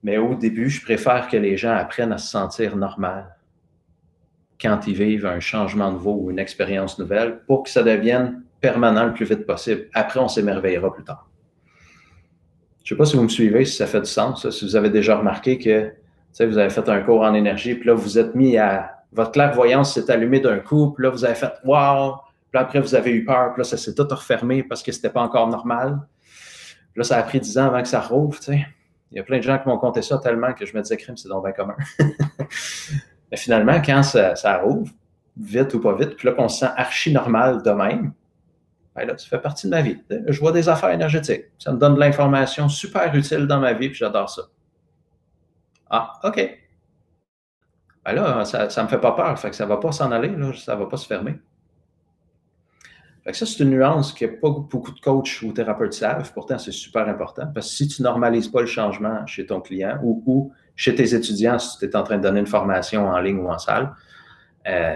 [0.04, 3.36] Mais au début, je préfère que les gens apprennent à se sentir normal
[4.62, 9.06] quand ils vivent un changement nouveau ou une expérience nouvelle pour que ça devienne permanent
[9.06, 9.88] le plus vite possible.
[9.94, 11.30] Après, on s'émerveillera plus tard.
[12.84, 14.76] Je ne sais pas si vous me suivez, si ça fait du sens, si vous
[14.76, 15.92] avez déjà remarqué que
[16.46, 19.94] vous avez fait un cours en énergie, puis là, vous êtes mis à votre clairvoyance
[19.94, 22.16] s'est allumée d'un coup, puis là, vous avez fait Wow!
[22.52, 25.10] Puis après, vous avez eu peur, puis là, ça s'est tout refermé parce que c'était
[25.10, 26.00] pas encore normal.
[26.94, 28.66] Puis là, ça a pris dix ans avant que ça rouvre, tu sais.
[29.12, 30.98] Il y a plein de gens qui m'ont compté ça tellement que je me disais,
[30.98, 31.76] crime, c'est donc bien commun.
[33.32, 34.92] Mais finalement, quand ça, ça, rouvre,
[35.38, 38.14] vite ou pas vite, puis là, qu'on se sent archi normal de même,
[38.96, 40.02] ben là, ça fait partie de ma vie.
[40.10, 41.46] Je vois des affaires énergétiques.
[41.60, 44.44] Ça me donne de l'information super utile dans ma vie, puis j'adore ça.
[45.90, 46.58] Ah, OK.
[48.04, 49.38] Ben là, ça ne me fait pas peur.
[49.40, 51.40] Fait que ça ne va pas s'en aller, ça ne va pas se fermer.
[53.34, 56.32] Ça, c'est une nuance que pas beaucoup de coachs ou thérapeutes savent.
[56.34, 57.48] Pourtant, c'est super important.
[57.54, 61.60] Parce que si tu normalises pas le changement chez ton client ou, chez tes étudiants,
[61.60, 63.92] si tu es en train de donner une formation en ligne ou en salle,
[64.68, 64.96] euh,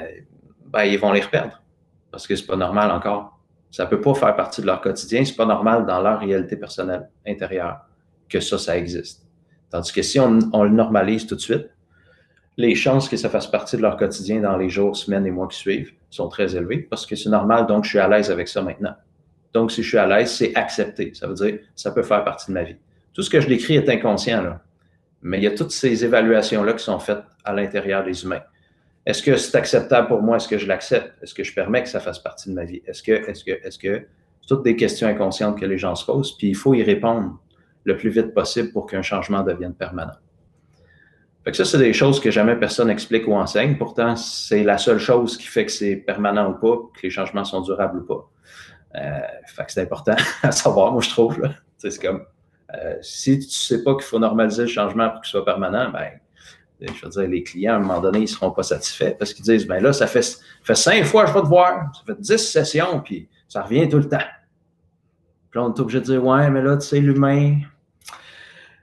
[0.68, 1.62] ben, ils vont les reperdre.
[2.10, 3.38] Parce que ce n'est pas normal encore.
[3.70, 5.26] Ça peut pas faire partie de leur quotidien.
[5.26, 7.82] Ce n'est pas normal dans leur réalité personnelle intérieure
[8.30, 9.26] que ça, ça existe.
[9.70, 11.70] Tandis que si on le normalise tout de suite,
[12.58, 15.48] les chances que ça fasse partie de leur quotidien dans les jours, semaines et mois
[15.48, 18.48] qui suivent sont très élevées parce que c'est normal, donc je suis à l'aise avec
[18.48, 18.94] ça maintenant.
[19.54, 21.14] Donc, si je suis à l'aise, c'est accepté.
[21.14, 22.78] Ça veut dire ça peut faire partie de ma vie.
[23.14, 24.62] Tout ce que je décris est inconscient, là.
[25.22, 28.42] mais il y a toutes ces évaluations-là qui sont faites à l'intérieur des humains.
[29.06, 30.38] Est-ce que c'est acceptable pour moi?
[30.38, 31.12] Est-ce que je l'accepte?
[31.22, 32.82] Est-ce que je permets que ça fasse partie de ma vie?
[32.86, 34.06] Est-ce que, est-ce que, est-ce que,
[34.48, 37.40] toutes des questions inconscientes que les gens se posent, puis il faut y répondre
[37.84, 40.14] le plus vite possible pour qu'un changement devienne permanent.
[41.44, 43.76] Fait que ça, c'est des choses que jamais personne explique ou enseigne.
[43.78, 47.44] Pourtant, c'est la seule chose qui fait que c'est permanent ou pas, que les changements
[47.44, 48.30] sont durables ou pas.
[48.96, 51.42] Euh, fait que c'est important à savoir, moi, je trouve.
[51.78, 52.26] C'est comme,
[52.76, 56.12] euh, si tu sais pas qu'il faut normaliser le changement pour qu'il soit permanent, ben,
[56.80, 59.46] je veux dire, les clients, à un moment donné, ils seront pas satisfaits parce qu'ils
[59.46, 62.20] disent, ben là, ça fait, fait cinq fois que je vais te voir, ça fait
[62.20, 64.18] dix sessions, puis ça revient tout le temps.
[65.50, 67.60] Puis là, on est obligé de dire, ouais, mais là, tu sais, l'humain,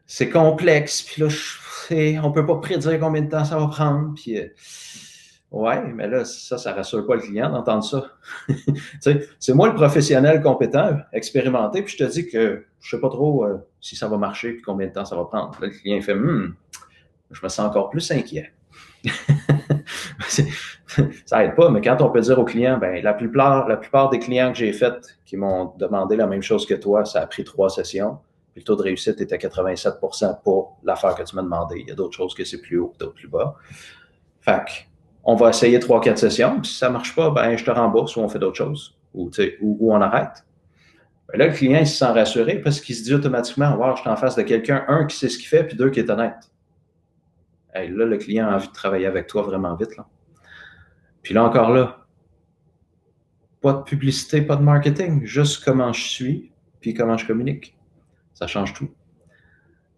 [0.07, 3.67] c'est complexe, puis là, je on ne peut pas prédire combien de temps ça va
[3.69, 4.15] prendre.
[4.15, 4.49] Puis, euh,
[5.51, 8.11] ouais, mais là, ça, ça ne rassure pas le client d'entendre ça.
[9.39, 13.09] c'est moi le professionnel compétent, expérimenté, puis je te dis que je ne sais pas
[13.09, 15.57] trop euh, si ça va marcher puis combien de temps ça va prendre.
[15.61, 16.55] le client fait hmm,
[17.31, 18.53] je me sens encore plus inquiet.
[21.25, 24.11] ça n'aide pas, mais quand on peut dire au client, ben, la, plupart, la plupart
[24.11, 27.27] des clients que j'ai faits qui m'ont demandé la même chose que toi, ça a
[27.27, 28.19] pris trois sessions
[28.59, 31.81] le taux de réussite était à 87% pour l'affaire que tu m'as demandé.
[31.81, 33.57] Il y a d'autres choses que c'est plus haut, d'autres plus bas.
[34.41, 34.87] Fait
[35.25, 36.63] on va essayer trois, quatre sessions.
[36.63, 39.31] si ça ne marche pas, ben, je te rembourse ou on fait d'autres choses ou,
[39.61, 40.45] ou, on arrête.
[41.29, 44.01] Ben là, le client, il se sent rassuré parce qu'il se dit automatiquement Wow, je
[44.01, 46.09] suis en face de quelqu'un, un, qui sait ce qu'il fait, puis deux, qui est
[46.11, 46.51] honnête.
[47.75, 49.97] là, le client a envie de travailler avec toi vraiment vite.
[49.97, 50.07] Là.
[51.23, 52.07] Puis là, encore là,
[53.61, 57.78] pas de publicité, pas de marketing, juste comment je suis, puis comment je communique.
[58.39, 58.89] Ça change tout.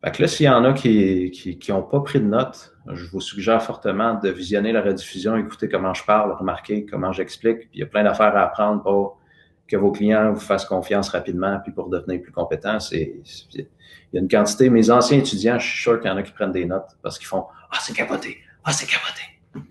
[0.03, 4.15] Là, s'il y en a qui n'ont pas pris de notes, je vous suggère fortement
[4.15, 7.69] de visionner la rediffusion, écouter comment je parle, remarquer comment j'explique.
[7.75, 9.21] il y a plein d'affaires à apprendre pour
[9.69, 12.79] que vos clients vous fassent confiance rapidement, puis pour devenir plus compétents.
[12.93, 13.21] il
[14.15, 16.33] y a une quantité, mes anciens étudiants, je suis sûr qu'il y en a qui
[16.33, 18.39] prennent des notes parce qu'ils font Ah, c'est capoté!
[18.65, 19.69] Ah, c'est capoté!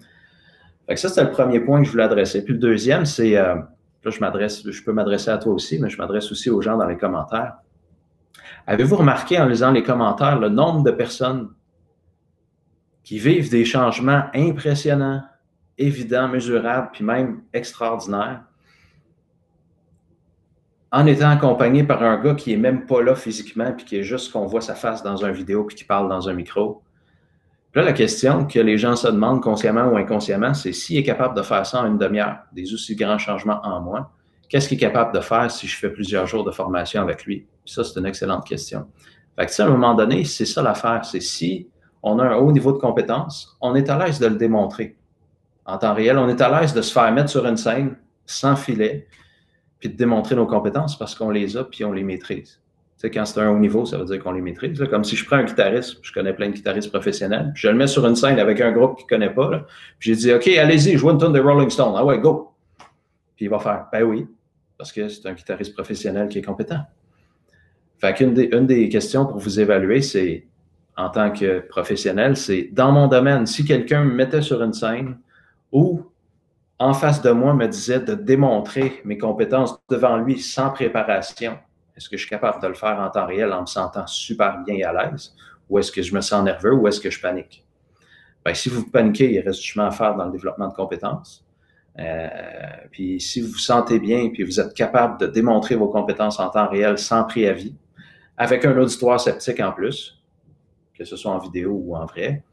[0.87, 2.45] Fait que ça, c'est le premier point que je voulais adresser.
[2.45, 5.89] Puis le deuxième, c'est, euh, là, je m'adresse, je peux m'adresser à toi aussi, mais
[5.89, 7.55] je m'adresse aussi aux gens dans les commentaires.
[8.67, 11.49] Avez-vous remarqué en lisant les commentaires le nombre de personnes
[13.03, 15.23] qui vivent des changements impressionnants,
[15.77, 18.43] évidents, mesurables, puis même extraordinaires,
[20.91, 24.03] en étant accompagné par un gars qui n'est même pas là physiquement, puis qui est
[24.03, 26.83] juste qu'on voit sa face dans une vidéo, puis qui parle dans un micro,
[27.75, 31.35] Là, la question que les gens se demandent consciemment ou inconsciemment, c'est s'il est capable
[31.35, 34.09] de faire ça en une demi-heure, des aussi grands changements en moins,
[34.49, 37.45] qu'est-ce qu'il est capable de faire si je fais plusieurs jours de formation avec lui?
[37.69, 38.87] Ça, c'est une excellente question.
[39.37, 41.05] Fait que, à un moment donné, c'est ça l'affaire.
[41.05, 41.67] C'est si
[42.03, 44.97] on a un haut niveau de compétence, on est à l'aise de le démontrer.
[45.65, 48.55] En temps réel, on est à l'aise de se faire mettre sur une scène sans
[48.55, 49.07] filet,
[49.79, 52.59] puis de démontrer nos compétences parce qu'on les a, puis on les maîtrise
[52.99, 54.83] sais, quand c'est un haut niveau, ça veut dire qu'on les maîtrise.
[54.89, 57.75] Comme si je prends un guitariste, je connais plein de guitaristes professionnels, puis je le
[57.75, 59.65] mets sur une scène avec un groupe qu'il ne connaît pas,
[59.97, 61.93] puis j'ai dit, OK, allez-y, joue une tonne de Rolling Stone.
[61.95, 62.53] Ah ouais, go!
[63.37, 64.27] Puis il va faire, ben oui,
[64.77, 66.81] parce que c'est un guitariste professionnel qui est compétent.
[67.99, 70.47] Fait qu'une des, une des questions pour vous évaluer, c'est,
[70.95, 75.17] en tant que professionnel, c'est dans mon domaine, si quelqu'un me mettait sur une scène
[75.71, 76.05] ou
[76.79, 81.57] en face de moi me disait de démontrer mes compétences devant lui sans préparation,
[81.95, 84.63] est-ce que je suis capable de le faire en temps réel en me sentant super
[84.65, 85.35] bien et à l'aise?
[85.69, 87.65] Ou est-ce que je me sens nerveux ou est-ce que je panique?
[88.45, 91.45] Bien, si vous paniquez, il reste du chemin à faire dans le développement de compétences.
[91.99, 92.27] Euh,
[92.91, 96.49] puis si vous vous sentez bien puis vous êtes capable de démontrer vos compétences en
[96.49, 97.75] temps réel sans préavis,
[98.39, 100.19] avec un auditoire sceptique en plus,
[100.95, 102.43] que ce soit en vidéo ou en vrai,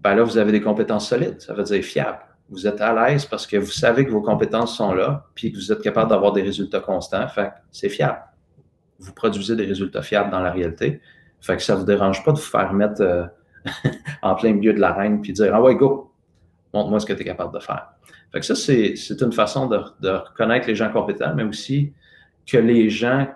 [0.00, 1.42] ben là, vous avez des compétences solides.
[1.42, 4.76] Ça veut dire fiables vous êtes à l'aise parce que vous savez que vos compétences
[4.76, 7.26] sont là, puis que vous êtes capable d'avoir des résultats constants.
[7.28, 8.20] Fait c'est fiable.
[8.98, 11.00] Vous produisez des résultats fiables dans la réalité.
[11.40, 13.24] Fait que ça ne vous dérange pas de vous faire mettre euh,
[14.22, 16.12] en plein milieu de l'arène puis dire Ah ouais, go,
[16.72, 17.88] montre-moi ce que tu es capable de faire.
[18.32, 21.92] Fait que ça, c'est, une façon de, de, reconnaître les gens compétents, mais aussi
[22.46, 23.28] que les gens,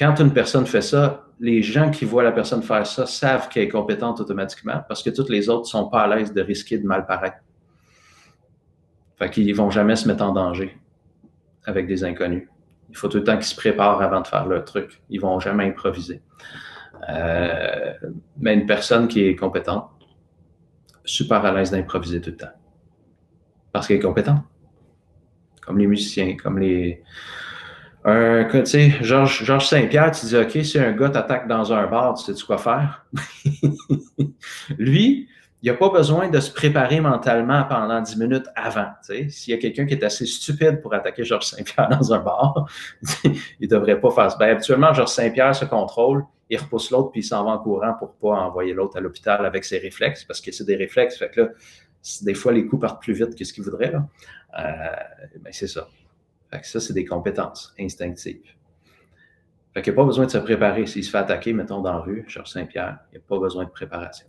[0.00, 3.64] quand une personne fait ça, les gens qui voient la personne faire ça savent qu'elle
[3.64, 6.78] est compétente automatiquement parce que toutes les autres ne sont pas à l'aise de risquer
[6.78, 7.36] de mal paraître.
[9.18, 10.74] Fait qu'ils vont jamais se mettre en danger
[11.64, 12.48] avec des inconnus.
[12.88, 15.02] Il faut tout le temps qu'ils se préparent avant de faire leur truc.
[15.10, 16.22] Ils vont jamais improviser.
[17.10, 17.92] Euh,
[18.38, 19.90] mais une personne qui est compétente,
[21.04, 22.52] super à l'aise d'improviser tout le temps.
[23.70, 24.42] Parce qu'elle est compétente.
[25.60, 27.02] Comme les musiciens, comme les.
[28.04, 31.86] Un, tu sais, Georges, Georges Saint-Pierre, tu dis, OK, si un gars t'attaque dans un
[31.86, 33.04] bar, tu sais-tu quoi faire?
[34.78, 35.28] Lui,
[35.62, 38.88] il n'y a pas besoin de se préparer mentalement pendant 10 minutes avant.
[39.02, 42.66] S'il y a quelqu'un qui est assez stupide pour attaquer Georges Saint-Pierre dans un bar,
[43.24, 44.38] il ne devrait pas faire ça.
[44.38, 47.94] Ben, habituellement, Georges Saint-Pierre se contrôle, il repousse l'autre, puis il s'en va en courant
[47.98, 51.18] pour pas envoyer l'autre à l'hôpital avec ses réflexes, parce que c'est des réflexes.
[51.18, 51.48] Fait que là,
[52.22, 53.92] des fois, les coups partent plus vite que ce qu'il voudrait.
[53.94, 54.62] Euh,
[55.40, 55.86] ben, c'est ça.
[56.50, 58.54] Fait que ça, c'est des compétences instinctives.
[59.72, 60.86] Fait qu'il n'y a pas besoin de se préparer.
[60.86, 63.64] S'il se fait attaquer, mettons, dans la rue, Georges Saint-Pierre, il n'y a pas besoin
[63.64, 64.26] de préparation.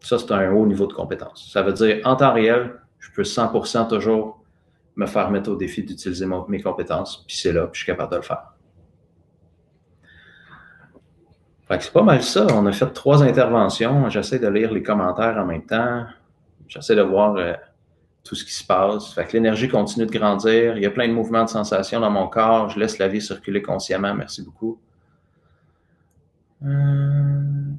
[0.00, 1.50] Ça, c'est un haut niveau de compétence.
[1.50, 4.44] Ça veut dire, en temps réel, je peux 100% toujours
[4.96, 8.10] me faire mettre au défi d'utiliser mes compétences, puis c'est là, puis je suis capable
[8.12, 8.52] de le faire.
[11.80, 12.46] c'est pas mal ça.
[12.52, 14.08] On a fait trois interventions.
[14.10, 16.04] J'essaie de lire les commentaires en même temps.
[16.68, 17.54] J'essaie de voir euh,
[18.24, 19.12] tout ce qui se passe.
[19.14, 20.76] Fait que l'énergie continue de grandir.
[20.76, 22.68] Il y a plein de mouvements de sensations dans mon corps.
[22.70, 24.14] Je laisse la vie circuler consciemment.
[24.14, 24.80] Merci beaucoup.
[26.64, 27.72] Euh,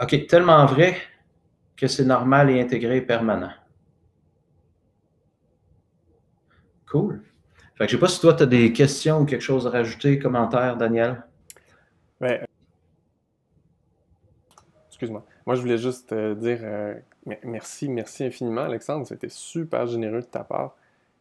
[0.00, 0.96] OK, tellement vrai
[1.76, 3.50] que c'est normal et intégré et permanent.
[6.88, 7.22] Cool.
[7.76, 9.70] Fait que je sais pas si toi, tu as des questions ou quelque chose à
[9.70, 11.24] rajouter, commentaires, Daniel.
[12.20, 12.38] Ouais.
[12.38, 12.46] Ben,
[14.88, 15.26] excuse-moi.
[15.46, 16.94] Moi, je voulais juste euh, dire euh,
[17.44, 19.06] merci, merci infiniment, Alexandre.
[19.06, 20.76] C'était super généreux de ta part.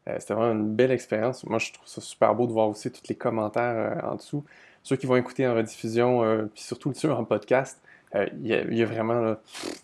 [0.08, 1.44] Euh, c'était vraiment une belle expérience.
[1.46, 4.44] Moi, je trouve ça super beau de voir aussi tous les commentaires en dessous.
[4.84, 7.80] Ceux qui vont écouter en rediffusion, puis surtout ceux en podcast.
[8.16, 9.36] Euh, il y, a vraiment,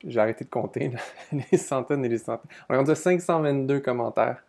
[0.06, 0.92] j'ai arrêté de compter,
[1.52, 2.52] les centaines et les centaines.
[2.70, 4.44] On est rendu à 522 commentaires.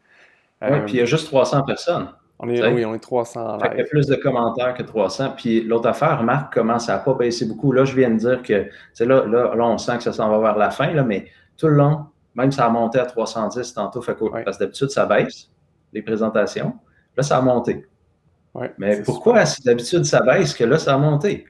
[0.62, 2.08] oui, puis il y a juste 300 personnes.
[2.40, 5.34] On est, oui, on est 300 en Il y a plus de commentaires que 300.
[5.36, 7.72] Puis l'autre affaire, remarque comment ça n'a pas baissé beaucoup?
[7.72, 8.68] Là, je viens de dire que,
[9.04, 11.26] là, là, là, on sent que ça s'en va vers la fin, là, mais
[11.58, 15.04] tout le long, même ça a monté à 310 tantôt, fait parce que d'habitude, ça
[15.04, 15.50] baisse,
[15.92, 16.74] les présentations.
[17.16, 17.86] Là, ça a monté.
[18.78, 21.46] mais pourquoi, si d'habitude, ça baisse, que là, ça a monté?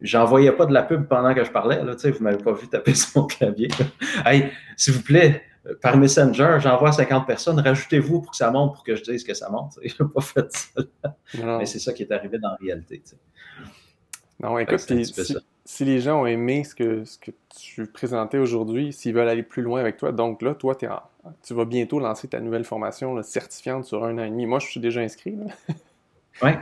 [0.00, 1.84] J'envoyais pas de la pub pendant que je parlais.
[1.84, 3.68] Là, vous m'avez pas vu taper sur mon clavier.
[4.24, 5.42] hey, s'il vous plaît,
[5.82, 9.34] par Messenger, j'envoie 50 personnes, rajoutez-vous pour que ça monte, pour que je dise que
[9.34, 9.78] ça monte.
[9.82, 11.58] Je n'ai pas fait ça.
[11.58, 13.02] Mais c'est ça qui est arrivé dans la réalité.
[14.38, 15.36] Non, écoute, si,
[15.80, 17.04] les gens ont aimé ce que,
[17.58, 21.64] tu présentais aujourd'hui, s'ils veulent aller plus loin avec toi, donc là, toi, tu vas
[21.64, 24.46] bientôt lancer ta nouvelle formation certifiante sur un an et demi.
[24.46, 25.36] Moi, je suis déjà inscrit.
[26.42, 26.50] Oui.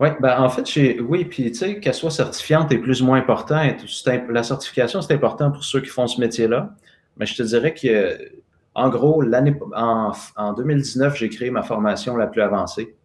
[0.00, 0.64] Oui, ben en fait,
[1.00, 3.62] oui, puis tu sais, qu'elle soit certifiante est plus ou moins important.
[4.28, 6.74] La certification, c'est important pour ceux qui font ce métier-là.
[7.18, 8.18] Mais je te dirais que,
[8.74, 9.22] en gros,
[9.76, 12.96] en, en 2019, j'ai créé ma formation la plus avancée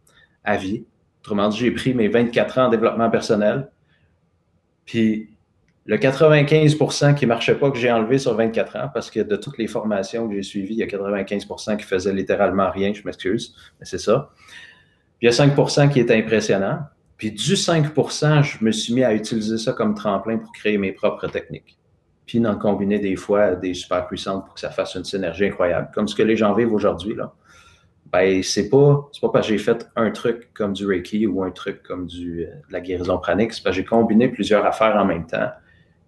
[0.43, 0.85] à vie.
[1.21, 3.69] Autrement dit, j'ai pris mes 24 ans en développement personnel.
[4.87, 5.37] Puis
[5.87, 9.37] Le 95% qui ne marchait pas, que j'ai enlevé sur 24 ans, parce que de
[9.37, 13.03] toutes les formations que j'ai suivies, il y a 95% qui faisaient littéralement rien, je
[13.05, 14.29] m'excuse, mais c'est ça.
[15.17, 16.79] Puis il y a 5% qui est impressionnant.
[17.15, 20.91] Puis du 5% je me suis mis à utiliser ça comme tremplin pour créer mes
[20.91, 21.77] propres techniques.
[22.25, 25.89] Puis d'en combiner des fois des super puissantes pour que ça fasse une synergie incroyable.
[25.95, 27.33] Comme ce que les gens vivent aujourd'hui, là.
[28.11, 31.51] Ben, c'est pas, pas parce que j'ai fait un truc comme du Reiki ou un
[31.51, 34.95] truc comme du, euh, de la guérison pranique, c'est parce que j'ai combiné plusieurs affaires
[34.95, 35.49] en même temps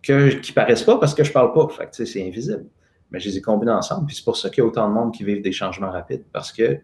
[0.02, 1.68] que, qui paraissent pas parce que je parle pas.
[1.70, 2.66] Fait c'est invisible.
[3.12, 4.06] Mais je les ai combinés ensemble.
[4.06, 6.24] Puis c'est pour ça qu'il y a autant de monde qui vivent des changements rapides.
[6.32, 6.80] Parce que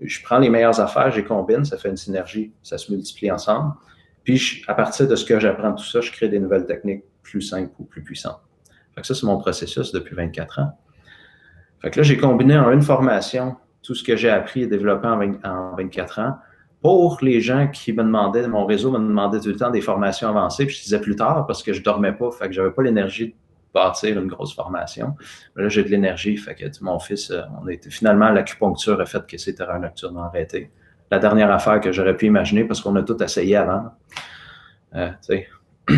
[0.00, 3.30] je prends les meilleures affaires, je les combine, ça fait une synergie, ça se multiplie
[3.30, 3.74] ensemble.
[4.24, 7.42] Puis à partir de ce que j'apprends tout ça, je crée des nouvelles techniques plus
[7.42, 8.40] simples ou plus puissantes.
[8.94, 10.78] Fait que ça, c'est mon processus depuis 24 ans.
[11.82, 13.56] Fait que là, j'ai combiné en une formation
[13.86, 16.38] tout ce que j'ai appris et développé en, en 24 ans
[16.82, 20.28] pour les gens qui me demandaient, mon réseau me demandait tout le temps des formations
[20.28, 22.82] avancées, puis je disais plus tard parce que je dormais pas, fait que j'avais pas
[22.82, 23.34] l'énergie de
[23.72, 25.14] bâtir une grosse formation.
[25.54, 29.26] Mais là, j'ai de l'énergie, fait que mon fils, euh, on finalement l'acupuncture a fait
[29.26, 30.70] que c'était un nocturne arrêté.
[31.10, 33.90] La dernière affaire que j'aurais pu imaginer parce qu'on a tout essayé avant.
[34.94, 35.48] Euh, tu sais,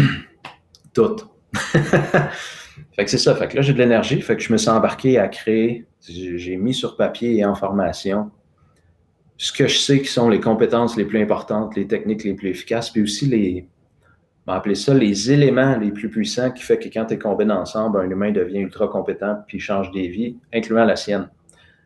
[0.94, 1.16] tout.
[1.54, 3.34] fait que c'est ça.
[3.34, 4.20] Fait que là, j'ai de l'énergie.
[4.20, 5.87] Fait que je me suis embarqué à créer.
[6.08, 8.30] J'ai mis sur papier et en formation
[9.38, 12.50] ce que je sais qui sont les compétences les plus importantes, les techniques les plus
[12.50, 13.68] efficaces, puis aussi les,
[14.74, 18.10] ça les éléments les plus puissants qui fait que quand tu es combiné ensemble, un
[18.10, 21.30] humain devient ultra compétent puis change des vies, incluant la sienne.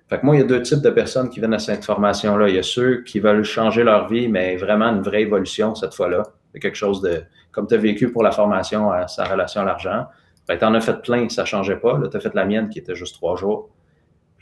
[0.08, 2.48] Fait que moi, il y a deux types de personnes qui viennent à cette formation-là.
[2.48, 5.94] Il y a ceux qui veulent changer leur vie, mais vraiment une vraie évolution cette
[5.94, 6.22] fois-là.
[6.60, 10.06] Quelque chose de, comme tu as vécu pour la formation à sa relation à l'argent.
[10.48, 11.98] Tu en as fait plein, ça changeait pas.
[12.10, 13.70] Tu as fait la mienne qui était juste trois jours.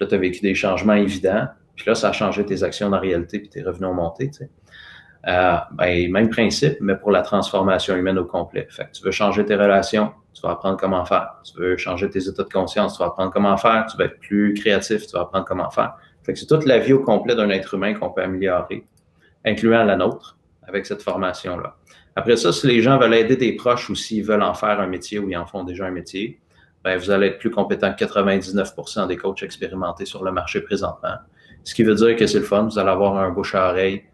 [0.01, 1.47] Là, tu as vécu des changements évidents.
[1.77, 4.31] Puis là, ça a changé tes actions en réalité, puis tes revenus ont monté.
[5.29, 8.67] Euh, ben, même principe, mais pour la transformation humaine au complet.
[8.71, 11.35] Fait que tu veux changer tes relations, tu vas apprendre comment faire.
[11.45, 13.87] Tu veux changer tes états de conscience, tu vas apprendre comment faire.
[13.91, 15.95] Tu vas être plus créatif, tu vas apprendre comment faire.
[16.23, 18.85] Fait que c'est toute la vie au complet d'un être humain qu'on peut améliorer,
[19.45, 21.77] incluant la nôtre, avec cette formation-là.
[22.17, 24.87] Après ça, si les gens veulent aider des proches ou s'ils veulent en faire un
[24.87, 26.41] métier ou ils en font déjà un métier,
[26.85, 31.17] ben, vous allez être plus compétent que 99% des coachs expérimentés sur le marché présentement.
[31.63, 34.05] Ce qui veut dire que c'est le fun, vous allez avoir un bouche à oreille,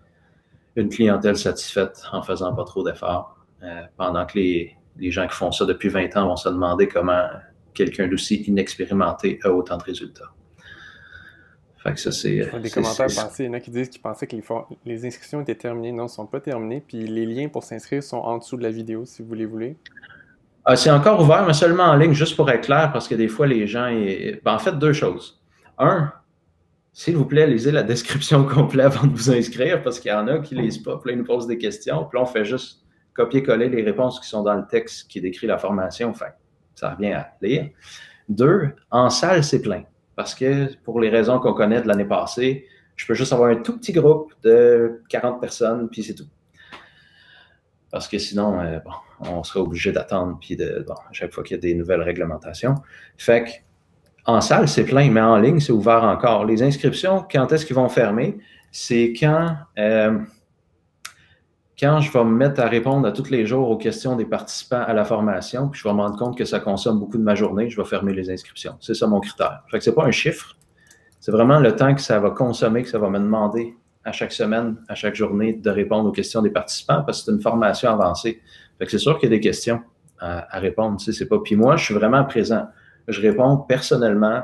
[0.74, 5.34] une clientèle satisfaite en faisant pas trop d'efforts, euh, pendant que les, les, gens qui
[5.34, 7.26] font ça depuis 20 ans vont se demander comment
[7.72, 10.32] quelqu'un d'aussi inexpérimenté a autant de résultats.
[11.78, 12.51] Fait que ça, c'est.
[12.60, 14.43] Des commentaires passés, il y en a qui disent qu'ils pensaient que les,
[14.84, 15.93] les, inscriptions étaient terminées.
[15.93, 16.82] Non, elles ne sont pas terminées.
[16.84, 19.76] Puis les liens pour s'inscrire sont en dessous de la vidéo, si vous les voulez.
[20.68, 23.28] Ah, c'est encore ouvert, mais seulement en ligne, juste pour être clair, parce que des
[23.28, 23.88] fois, les gens.
[23.88, 25.40] Ben, en fait, deux choses.
[25.78, 26.12] Un,
[26.93, 30.26] s'il vous plaît, lisez la description complète avant de vous inscrire parce qu'il y en
[30.26, 32.26] a qui ne lisent pas, puis là, ils nous posent des questions, puis là, on
[32.26, 32.84] fait juste
[33.14, 36.10] copier-coller les réponses qui sont dans le texte qui décrit la formation.
[36.10, 36.30] Enfin,
[36.74, 37.68] ça revient à lire.
[38.28, 39.84] Deux, en salle, c'est plein.
[40.16, 42.66] Parce que pour les raisons qu'on connaît de l'année passée,
[42.97, 46.28] je peux juste avoir un tout petit groupe de 40 personnes, puis c'est tout.
[47.90, 48.90] Parce que sinon, euh, bon,
[49.20, 52.02] on serait obligé d'attendre, puis de, bon, à chaque fois qu'il y a des nouvelles
[52.02, 52.74] réglementations.
[53.16, 53.51] Fait que
[54.26, 56.44] en salle, c'est plein, mais en ligne, c'est ouvert encore.
[56.44, 58.38] Les inscriptions, quand est-ce qu'ils vont fermer?
[58.72, 60.18] C'est quand, euh,
[61.78, 64.82] quand je vais me mettre à répondre à tous les jours aux questions des participants
[64.84, 67.36] à la formation, puis je vais me rendre compte que ça consomme beaucoup de ma
[67.36, 68.74] journée, je vais fermer les inscriptions.
[68.80, 69.62] C'est ça mon critère.
[69.70, 70.56] Fait que c'est pas un chiffre,
[71.20, 74.32] c'est vraiment le temps que ça va consommer, que ça va me demander à chaque
[74.32, 77.90] semaine, à chaque journée, de répondre aux questions des participants, parce que c'est une formation
[77.90, 78.40] avancée.
[78.78, 79.81] Fait que c'est sûr qu'il y a des questions
[80.19, 81.01] à, répondre.
[81.01, 81.39] C'est pas.
[81.39, 82.66] Puis moi, je suis vraiment présent.
[83.09, 84.43] Je réponds personnellement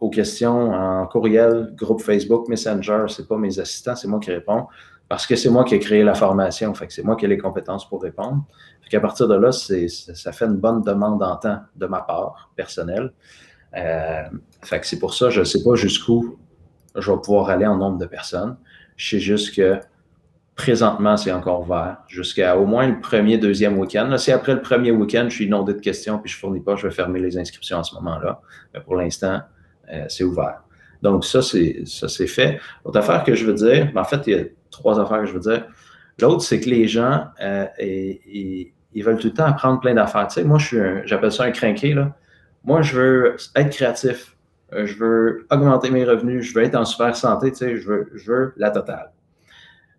[0.00, 3.06] aux questions en courriel, groupe Facebook, Messenger.
[3.08, 4.66] C'est pas mes assistants, c'est moi qui réponds
[5.08, 6.72] parce que c'est moi qui ai créé la formation.
[6.74, 8.44] Fait que c'est moi qui ai les compétences pour répondre.
[8.82, 12.50] Fait qu'à partir de là, ça fait une bonne demande en temps de ma part,
[12.56, 13.12] personnelle.
[13.76, 14.22] Euh,
[14.62, 16.38] fait que c'est pour ça, je ne sais pas jusqu'où
[16.94, 18.56] je vais pouvoir aller en nombre de personnes.
[18.96, 19.78] Je sais juste que
[20.56, 24.16] Présentement, c'est encore ouvert jusqu'à au moins le premier, deuxième week-end.
[24.18, 26.76] Si après le premier week-end, je suis inondé de questions puis je ne fournis pas,
[26.76, 28.40] je vais fermer les inscriptions à ce moment-là.
[28.72, 29.40] Mais pour l'instant,
[29.92, 30.62] euh, c'est ouvert.
[31.02, 32.60] Donc, ça, c'est ça c'est fait.
[32.84, 35.26] L'autre affaire que je veux dire, ben, en fait, il y a trois affaires que
[35.26, 35.66] je veux dire.
[36.20, 40.28] L'autre, c'est que les gens, euh, ils veulent tout le temps apprendre plein d'affaires.
[40.28, 42.16] Tu sais, moi, je suis j'appelle ça un crinqué, là.
[42.64, 44.36] Moi, je veux être créatif.
[44.72, 46.44] Euh, je veux augmenter mes revenus.
[46.44, 47.50] Je veux être en super santé.
[47.50, 49.10] Tu sais, je veux, je veux la totale.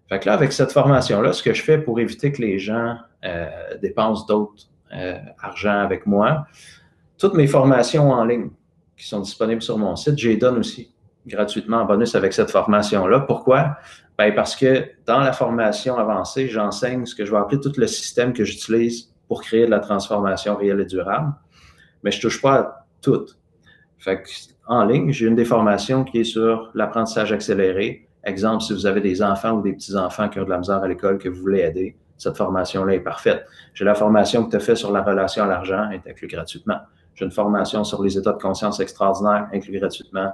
[0.10, 2.98] Fait que là, avec cette formation-là, ce que je fais pour éviter que les gens
[3.23, 3.48] euh,
[3.82, 6.45] dépensent d'autres euh, argent avec moi,
[7.18, 8.49] toutes mes formations en ligne
[8.98, 10.94] qui sont disponibles sur mon site, je les donne aussi
[11.27, 13.22] gratuitement en bonus avec cette formation-là.
[13.22, 13.77] Pourquoi?
[14.18, 17.88] Ben parce que dans la formation avancée, j'enseigne ce que je vais appeler tout le
[17.88, 21.34] système que j'utilise pour créer de la transformation réelle et durable.
[22.03, 23.38] Mais je touche pas à toutes.
[23.98, 24.23] Fait
[24.68, 28.07] en ligne, j'ai une des formations qui est sur l'apprentissage accéléré.
[28.26, 30.88] Exemple, si vous avez des enfants ou des petits-enfants qui ont de la misère à
[30.88, 33.45] l'école que vous voulez aider, cette formation-là est parfaite.
[33.73, 36.80] J'ai la formation que tu as faite sur la relation à l'argent, est inclue gratuitement.
[37.14, 40.34] J'ai une formation sur les états de conscience extraordinaires, inclus gratuitement.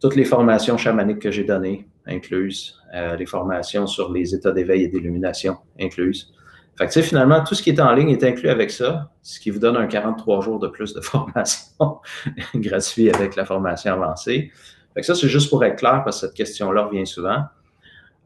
[0.00, 2.80] Toutes les formations chamaniques que j'ai données, incluses.
[2.94, 6.32] Euh, les formations sur les états d'éveil et d'illumination, incluses.
[6.76, 9.50] Fait que, finalement, tout ce qui est en ligne est inclus avec ça, ce qui
[9.50, 12.00] vous donne un 43 jours de plus de formation
[12.54, 14.50] gratuit avec la formation avancée.
[14.94, 17.44] Fait que ça, c'est juste pour être clair parce que cette question-là revient souvent.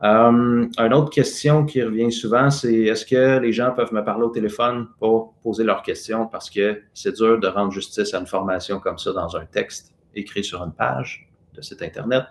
[0.05, 4.25] Euh, une autre question qui revient souvent, c'est est-ce que les gens peuvent me parler
[4.25, 8.27] au téléphone pour poser leurs questions parce que c'est dur de rendre justice à une
[8.27, 12.25] formation comme ça dans un texte écrit sur une page de site Internet?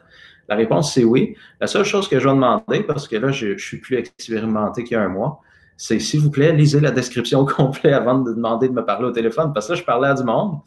[0.47, 1.35] La réponse, c'est oui.
[1.59, 4.95] La seule chose que je vais demander, parce que là, je, suis plus expérimenté qu'il
[4.95, 5.41] y a un mois,
[5.75, 9.11] c'est s'il vous plaît, lisez la description complète avant de demander de me parler au
[9.11, 10.59] téléphone, parce que là, je parlais à du monde.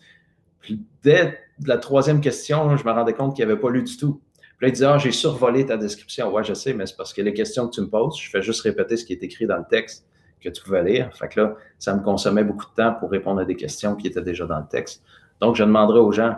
[0.60, 3.96] Puis dès la troisième question, je me rendais compte qu'il n'y avait pas lu du
[3.96, 4.20] tout.
[4.58, 6.32] Puis là, il disait, ah, j'ai survolé ta description.
[6.32, 8.42] Ouais, je sais, mais c'est parce que les questions que tu me poses, je fais
[8.42, 10.06] juste répéter ce qui est écrit dans le texte
[10.40, 11.10] que tu pouvais lire.
[11.16, 14.06] Fait que là, ça me consommait beaucoup de temps pour répondre à des questions qui
[14.06, 15.02] étaient déjà dans le texte.
[15.40, 16.36] Donc, je demanderai aux gens,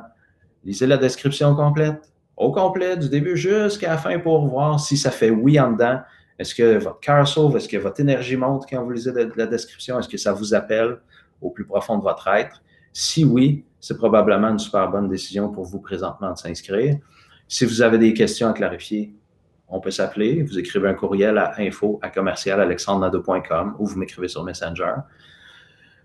[0.64, 5.10] lisez la description complète, au complet, du début jusqu'à la fin pour voir si ça
[5.10, 6.00] fait oui en dedans,
[6.38, 7.56] est-ce que votre cœur sauve?
[7.56, 9.98] Est-ce que votre énergie monte quand vous lisez la description?
[9.98, 10.98] Est-ce que ça vous appelle
[11.40, 12.62] au plus profond de votre être?
[12.92, 16.98] Si oui, c'est probablement une super bonne décision pour vous présentement de s'inscrire.
[17.48, 19.12] Si vous avez des questions à clarifier,
[19.66, 20.44] on peut s'appeler.
[20.44, 22.10] Vous écrivez un courriel à info à
[23.78, 24.94] ou vous m'écrivez sur Messenger.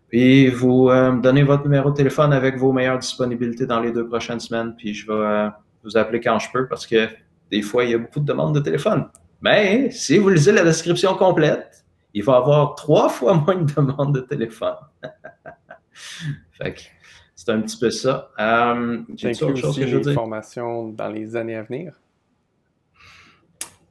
[0.10, 4.08] Puis vous euh, donnez votre numéro de téléphone avec vos meilleures disponibilités dans les deux
[4.08, 4.74] prochaines semaines.
[4.76, 5.50] Puis je vais euh,
[5.84, 7.08] vous appeler quand je peux parce que
[7.52, 9.08] des fois, il y a beaucoup de demandes de téléphone.
[9.42, 11.86] Mais si vous lisez la description complète,
[12.16, 14.78] il va y avoir trois fois moins de demandes de téléphone.
[15.94, 16.82] fait que
[17.38, 18.32] c'est un petit peu ça.
[18.40, 20.14] Euh, J'ai autre chose que je veux dire?
[20.14, 21.94] formations dans les années à venir?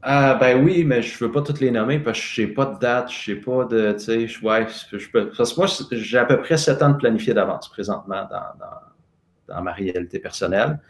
[0.03, 2.49] Ah, ben oui, mais je ne veux pas toutes les nommer parce que je n'ai
[2.49, 3.93] pas de date, je sais pas de.
[3.93, 6.91] Tu sais, je, ouais, je peux, parce que moi, j'ai à peu près sept ans
[6.91, 10.81] de planifié d'avance présentement dans, dans, ma réalité personnelle.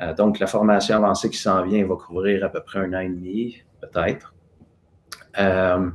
[0.00, 3.00] Euh, donc, la formation avancée qui s'en vient va couvrir à peu près un an
[3.00, 4.32] et demi peut-être.
[5.40, 5.90] Euh,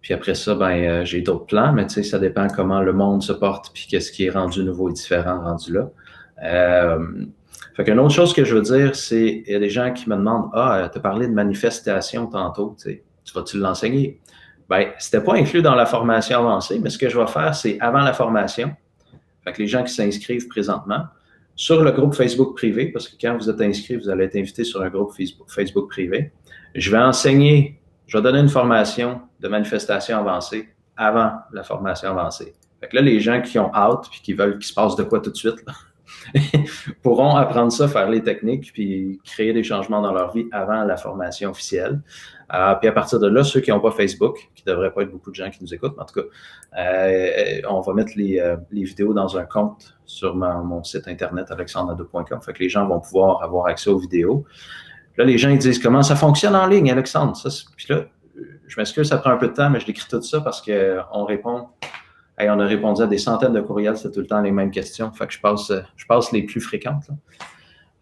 [0.00, 2.92] puis après ça, ben, euh, j'ai d'autres plans, mais tu sais, ça dépend comment le
[2.92, 5.90] monde se porte, puis qu'est-ce qui est rendu nouveau et différent rendu là.
[6.42, 7.26] Euh,
[7.76, 10.08] fait qu'une autre chose que je veux dire, c'est il y a des gens qui
[10.08, 14.20] me demandent Ah, tu as parlé de manifestation tantôt, tu, sais, tu vas-tu l'enseigner?
[14.68, 17.78] Ben, c'était pas inclus dans la formation avancée, mais ce que je vais faire, c'est
[17.80, 18.72] avant la formation.
[19.44, 21.04] Fait que les gens qui s'inscrivent présentement,
[21.56, 24.64] sur le groupe Facebook privé, parce que quand vous êtes inscrit, vous allez être invité
[24.64, 25.12] sur un groupe
[25.48, 26.32] Facebook privé.
[26.74, 27.79] Je vais enseigner,
[28.10, 32.54] je vais donner une formation de manifestation avancée avant la formation avancée.
[32.80, 35.04] Fait que là, les gens qui ont hâte puis qui veulent qu'il se passe de
[35.04, 35.64] quoi tout de suite,
[37.02, 40.96] pourront apprendre ça, faire les techniques, puis créer des changements dans leur vie avant la
[40.96, 42.00] formation officielle.
[42.52, 45.02] Euh, puis à partir de là, ceux qui n'ont pas Facebook, qui ne devraient pas
[45.02, 46.26] être beaucoup de gens qui nous écoutent, mais en tout cas,
[46.80, 51.48] euh, on va mettre les, euh, les, vidéos dans un compte sur mon site internet
[51.52, 52.42] alexandre.com.
[52.42, 54.44] Fait que les gens vont pouvoir avoir accès aux vidéos.
[55.20, 57.36] Là, les gens disent comment ça fonctionne en ligne, Alexandre?
[57.86, 61.24] Je m'excuse, ça prend un peu de temps, mais je décris tout ça parce qu'on
[61.26, 61.66] répond.
[62.38, 65.12] on a répondu à des centaines de courriels, c'est tout le temps les mêmes questions.
[65.12, 65.70] Fait que je passe,
[66.08, 67.10] passe les plus fréquentes.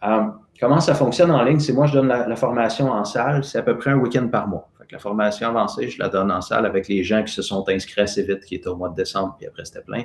[0.04, 0.26] Euh,
[0.60, 1.58] comment ça fonctionne en ligne?
[1.58, 4.46] C'est moi, je donne la, formation en salle, c'est à peu près un week-end par
[4.46, 4.70] mois.
[4.92, 8.02] La formation avancée, je la donne en salle avec les gens qui se sont inscrits
[8.02, 10.04] assez vite, qui étaient au mois de décembre, puis après c'était plein.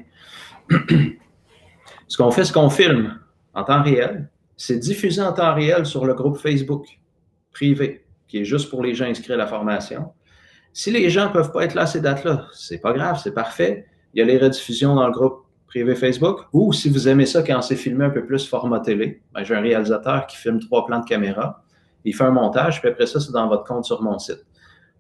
[2.07, 3.19] Ce qu'on fait, c'est qu'on filme
[3.53, 4.29] en temps réel.
[4.57, 6.87] C'est diffusé en temps réel sur le groupe Facebook
[7.53, 10.11] privé, qui est juste pour les gens inscrits à la formation.
[10.73, 13.33] Si les gens ne peuvent pas être là à ces dates-là, c'est pas grave, c'est
[13.33, 13.85] parfait.
[14.13, 15.43] Il y a les rediffusions dans le groupe
[15.73, 16.41] privé Facebook.
[16.53, 19.55] Ou si vous aimez ça quand c'est filmé un peu plus format télé, ben, j'ai
[19.55, 21.63] un réalisateur qui filme trois plans de caméra.
[22.05, 24.45] Il fait un montage, puis après ça, c'est dans votre compte sur mon site.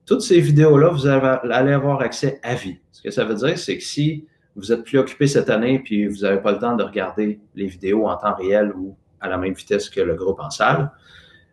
[0.05, 2.79] Toutes ces vidéos-là, vous allez avoir accès à vie.
[2.91, 4.25] Ce que ça veut dire, c'est que si
[4.55, 7.67] vous êtes plus occupé cette année puis vous n'avez pas le temps de regarder les
[7.67, 10.91] vidéos en temps réel ou à la même vitesse que le groupe en salle,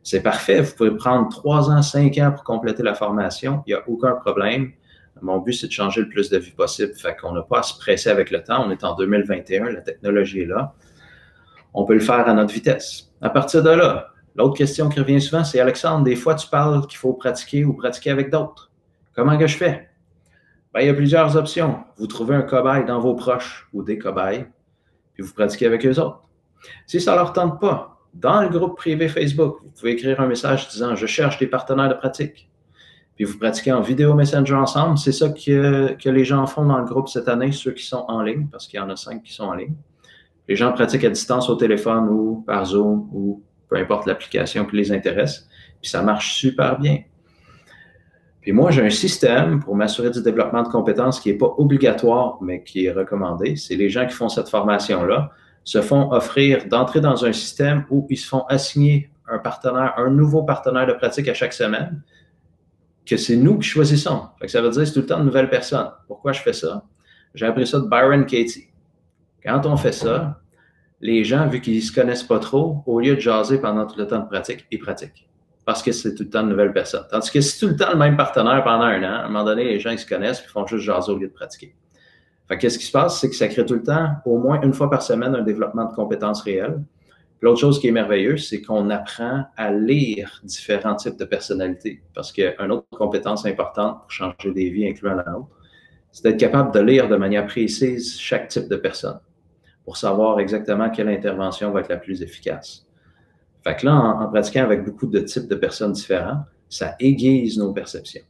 [0.02, 0.60] c'est parfait.
[0.62, 3.62] Vous pouvez prendre trois ans, cinq ans pour compléter la formation.
[3.66, 4.72] Il n'y a aucun problème.
[5.22, 6.94] Mon but, c'est de changer le plus de vie possible.
[6.94, 8.64] Fait qu'on n'a pas à se presser avec le temps.
[8.66, 10.74] On est en 2021, la technologie est là.
[11.74, 13.12] On peut le faire à notre vitesse.
[13.20, 16.86] À partir de là, l'autre question qui revient souvent, c'est Alexandre, des fois tu parles
[16.86, 18.70] qu'il faut pratiquer ou pratiquer avec d'autres.
[19.14, 19.88] Comment que je fais?
[20.72, 21.84] Ben, il y a plusieurs options.
[21.98, 24.46] Vous trouvez un cobaye dans vos proches ou des cobayes,
[25.14, 26.22] puis vous pratiquez avec eux autres.
[26.86, 30.26] Si ça ne leur tente pas, dans le groupe privé Facebook, vous pouvez écrire un
[30.26, 32.48] message disant Je cherche des partenaires de pratique.
[33.14, 34.98] puis vous pratiquez en vidéo messenger ensemble.
[34.98, 38.04] C'est ça que, que, les gens font dans le groupe cette année, ceux qui sont
[38.08, 39.74] en ligne, parce qu'il y en a cinq qui sont en ligne.
[40.48, 44.76] Les gens pratiquent à distance au téléphone ou par Zoom ou peu importe l'application qui
[44.76, 45.48] les intéresse.
[45.80, 47.02] Puis ça marche super bien.
[48.40, 52.38] Puis moi, j'ai un système pour m'assurer du développement de compétences qui n'est pas obligatoire,
[52.40, 53.56] mais qui est recommandé.
[53.56, 55.30] C'est les gens qui font cette formation-là
[55.64, 60.10] se font offrir d'entrer dans un système où ils se font assigner un partenaire, un
[60.10, 62.02] nouveau partenaire de pratique à chaque semaine,
[63.06, 64.28] que c'est nous qui choisissons.
[64.46, 65.90] ça veut dire que c'est tout le temps de nouvelles personnes.
[66.06, 66.84] Pourquoi je fais ça?
[67.34, 68.68] J'ai appris ça de Byron Katie.
[69.42, 70.40] Quand on fait ça,
[71.00, 73.98] les gens, vu qu'ils ne se connaissent pas trop, au lieu de jaser pendant tout
[73.98, 75.28] le temps de pratique, ils pratiquent.
[75.64, 77.06] Parce que c'est tout le temps de nouvelles personnes.
[77.10, 79.44] Tandis que c'est tout le temps le même partenaire pendant un an, à un moment
[79.44, 81.74] donné, les gens ils se connaissent et font juste jaser au lieu de pratiquer.
[82.56, 83.20] Qu'est-ce qui se passe?
[83.20, 85.84] C'est que ça crée tout le temps, au moins une fois par semaine, un développement
[85.84, 86.82] de compétences réelles.
[87.42, 92.02] L'autre chose qui est merveilleuse, c'est qu'on apprend à lire différents types de personnalités.
[92.14, 95.48] Parce qu'une autre compétence importante pour changer des vies, incluant la nôtre,
[96.12, 99.20] c'est d'être capable de lire de manière précise chaque type de personne
[99.84, 102.86] pour savoir exactement quelle intervention va être la plus efficace.
[103.64, 107.72] Fait que là, en, pratiquant avec beaucoup de types de personnes différents, ça aiguise nos
[107.72, 108.22] perceptions.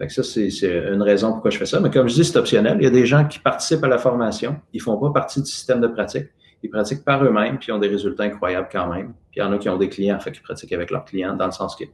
[0.00, 1.78] Fait que ça, c'est une raison pourquoi je fais ça.
[1.78, 2.78] Mais comme je dis, c'est optionnel.
[2.80, 4.56] Il y a des gens qui participent à la formation.
[4.72, 6.28] Ils font pas partie du système de pratique.
[6.62, 9.12] Ils pratiquent par eux-mêmes, puis ils ont des résultats incroyables quand même.
[9.30, 11.36] Puis il y en a qui ont des clients, fait qu'ils pratiquent avec leurs clients,
[11.36, 11.84] dans le sens que,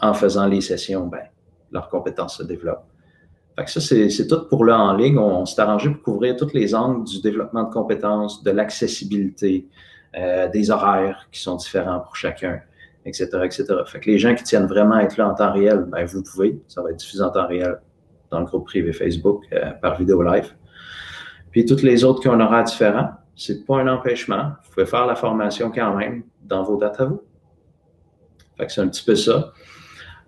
[0.00, 1.22] en faisant les sessions, ben,
[1.72, 2.86] leurs compétences se développent.
[3.56, 5.18] Fait que ça, c'est tout pour là en ligne.
[5.18, 9.66] On, s'est arrangé pour couvrir tous les angles du développement de compétences, de l'accessibilité,
[10.16, 12.60] euh, des horaires qui sont différents pour chacun,
[13.04, 13.64] etc., etc.
[13.86, 16.22] Fait que les gens qui tiennent vraiment à être là en temps réel, ben, vous
[16.22, 16.58] pouvez.
[16.68, 17.78] Ça va être diffusé en temps réel
[18.30, 20.54] dans le groupe privé Facebook euh, par vidéo live.
[21.50, 24.52] Puis toutes les autres qui ont un horaire différent, c'est pas un empêchement.
[24.64, 27.22] Vous pouvez faire la formation quand même dans vos dates à vous.
[28.56, 29.52] Fait que c'est un petit peu ça.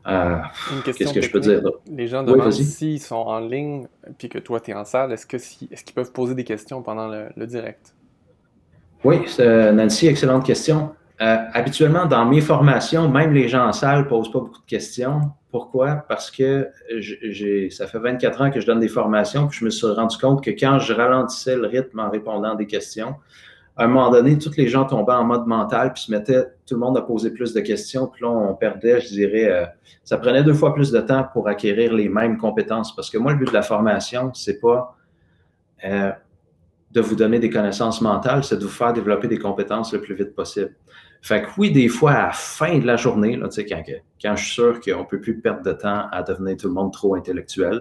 [0.06, 0.36] Euh,
[0.84, 1.62] qu'est-ce que je peux dire?
[1.90, 3.88] Les gens demandent s'ils sont en ligne
[4.18, 6.80] puis que toi, tu es en salle, est-ce qu'ils est qu'ils peuvent poser des questions
[6.82, 7.94] pendant le, direct?
[9.02, 10.94] Oui, Nancy, excellente question.
[11.22, 14.66] Euh, habituellement, dans mes formations, même les gens en salle ne posent pas beaucoup de
[14.66, 15.20] questions.
[15.50, 16.04] Pourquoi?
[16.08, 16.68] Parce que
[17.70, 20.44] ça fait 24 ans que je donne des formations, puis je me suis rendu compte
[20.44, 23.14] que quand je ralentissais le rythme en répondant à des questions,
[23.78, 26.74] à un moment donné, tous les gens tombaient en mode mental, puis se mettaient tout
[26.74, 29.66] le monde à poser plus de questions, puis là, on perdait, je dirais, euh,
[30.02, 32.94] ça prenait deux fois plus de temps pour acquérir les mêmes compétences.
[32.94, 34.96] Parce que moi, le but de la formation, c'est pas
[35.84, 36.10] euh,
[36.90, 40.14] de vous donner des connaissances mentales, c'est de vous faire développer des compétences le plus
[40.14, 40.74] vite possible.
[41.26, 43.82] Fait que oui, des fois, à la fin de la journée, quand,
[44.22, 46.74] quand je suis sûr qu'on ne peut plus perdre de temps à devenir tout le
[46.74, 47.80] monde trop intellectuel,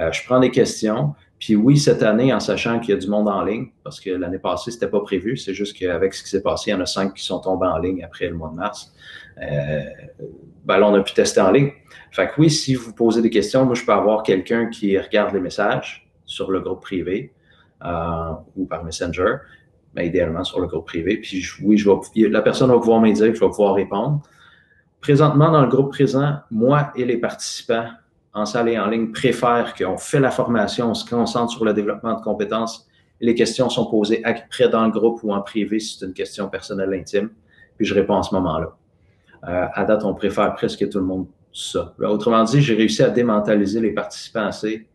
[0.00, 1.14] euh, je prends des questions.
[1.38, 4.10] Puis oui, cette année, en sachant qu'il y a du monde en ligne, parce que
[4.10, 6.80] l'année passée, c'était pas prévu, c'est juste qu'avec ce qui s'est passé, il y en
[6.80, 8.92] a cinq qui sont tombés en ligne après le mois de mars.
[9.40, 9.80] Euh,
[10.64, 11.70] ben là, on a pu tester en ligne.
[12.10, 15.32] Fait que oui, si vous posez des questions, moi, je peux avoir quelqu'un qui regarde
[15.32, 17.32] les messages sur le groupe privé
[17.84, 19.36] euh, ou par Messenger,
[19.94, 21.18] mais idéalement sur le groupe privé.
[21.18, 24.22] Puis oui, je vais, la personne va pouvoir m'aider, je vais pouvoir répondre.
[25.00, 27.88] Présentement, dans le groupe présent, moi et les participants,
[28.32, 31.72] en salle et en ligne préfèrent qu'on fait la formation, on se concentre sur le
[31.72, 32.88] développement de compétences.
[33.20, 36.48] Les questions sont posées après dans le groupe ou en privé si c'est une question
[36.48, 37.30] personnelle intime,
[37.76, 38.76] puis je réponds à ce moment-là.
[39.46, 41.94] Euh, à date, on préfère presque tout le monde ça.
[42.00, 44.88] Autrement dit, j'ai réussi à démentaliser les participants assez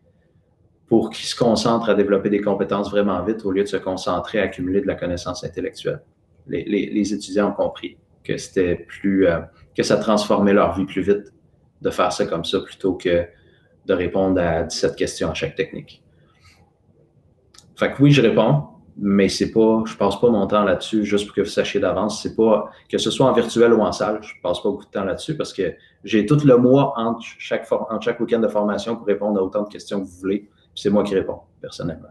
[0.90, 4.40] pour qu'ils se concentrent à développer des compétences vraiment vite au lieu de se concentrer
[4.40, 6.02] à accumuler de la connaissance intellectuelle.
[6.48, 9.38] Les, étudiants ont compris que c'était plus, euh,
[9.76, 11.32] que ça transformait leur vie plus vite
[11.80, 13.24] de faire ça comme ça plutôt que
[13.86, 16.02] de répondre à 17 questions à chaque technique.
[17.76, 18.64] Fait que oui, je réponds,
[18.96, 22.20] mais c'est pas, je passe pas mon temps là-dessus juste pour que vous sachiez d'avance.
[22.20, 24.90] C'est pas, que ce soit en virtuel ou en salle, je passe pas beaucoup de
[24.90, 25.72] temps là-dessus parce que
[26.02, 29.62] j'ai tout le mois entre chaque, entre chaque week-end de formation pour répondre à autant
[29.62, 30.50] de questions que vous voulez.
[30.80, 32.08] C'est moi qui réponds, personnellement.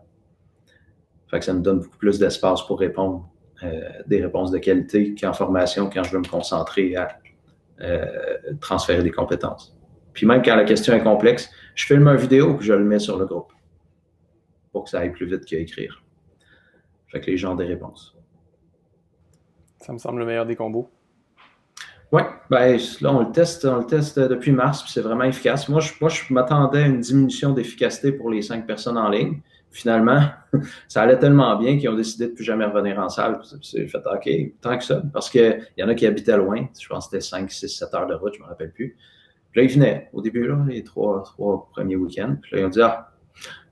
[1.28, 3.28] Fait que ça me donne beaucoup plus d'espace pour répondre
[3.64, 7.18] euh, des réponses de qualité qu'en formation quand je veux me concentrer à
[7.82, 8.06] euh,
[8.62, 9.76] transférer des compétences.
[10.14, 13.00] Puis même quand la question est complexe, je filme une vidéo que je le mets
[13.00, 13.52] sur le groupe
[14.72, 16.04] pour que ça aille plus vite qu'à écrire.
[17.08, 18.16] Fait que les gens ont des réponses.
[19.78, 20.92] Ça me semble le meilleur des combos.
[22.12, 25.70] Oui, ben, là, on le teste, on le teste depuis mars, puis c'est vraiment efficace.
[25.70, 29.42] Moi, je, moi, je m'attendais à une diminution d'efficacité pour les cinq personnes en ligne.
[29.70, 30.22] Finalement,
[30.88, 33.40] ça allait tellement bien qu'ils ont décidé de plus jamais revenir en salle.
[33.62, 34.30] J'ai fait OK,
[34.60, 35.04] tant que ça.
[35.14, 36.66] Parce qu'il y en a qui habitaient loin.
[36.80, 38.98] Je pense que c'était 5, 6, 7 heures de route, je ne me rappelle plus.
[39.52, 42.38] Puis là, ils venaient au début, là, les trois, trois premiers week-ends.
[42.42, 43.12] Puis là, ils ont dit Ah,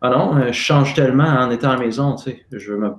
[0.01, 2.45] ah non, euh, je change tellement en étant à la maison, tu sais.
[2.51, 2.95] Je veux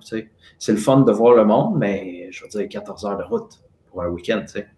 [0.58, 3.60] c'est le fun de voir le monde, mais je veux dire 14 heures de route
[3.88, 4.68] pour un week-end, tu sais.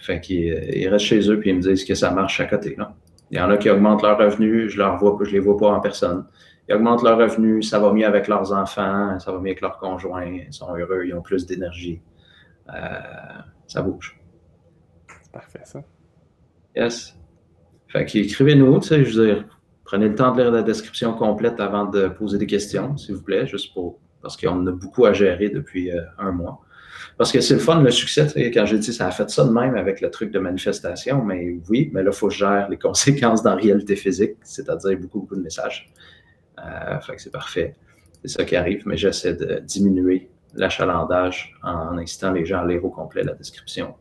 [0.00, 2.94] Fait qu'ils restent chez eux puis ils me disent que ça marche à côté, là.
[3.30, 5.68] Il y en a qui augmentent leurs revenus, je leur vois, je les vois pas
[5.68, 6.26] en personne.
[6.68, 9.78] Ils augmentent leurs revenus, ça va mieux avec leurs enfants, ça va mieux avec leurs
[9.78, 12.00] conjoints, ils sont heureux, ils ont plus d'énergie.
[12.74, 12.98] Euh,
[13.68, 14.20] ça bouge.
[15.32, 15.82] Parfait, ça.
[16.74, 17.16] Yes.
[17.88, 19.44] Fait qu'écrivez-nous, tu sais, je veux dire,
[19.84, 23.22] prenez le temps de lire la description complète avant de poser des questions, s'il vous
[23.22, 26.60] plaît, juste pour, parce qu'on a beaucoup à gérer depuis euh, un mois.
[27.20, 29.50] Parce que c'est le fun, le succès, quand j'ai dit ça a fait ça de
[29.50, 32.66] même avec le truc de manifestation, mais oui, mais là, il faut que je gère
[32.70, 35.92] les conséquences dans la réalité physique, c'est-à-dire beaucoup, beaucoup de messages.
[36.58, 37.76] Euh, fait que c'est parfait.
[38.22, 42.82] C'est ça qui arrive, mais j'essaie de diminuer l'achalandage en incitant les gens à lire
[42.86, 43.96] au complet la description.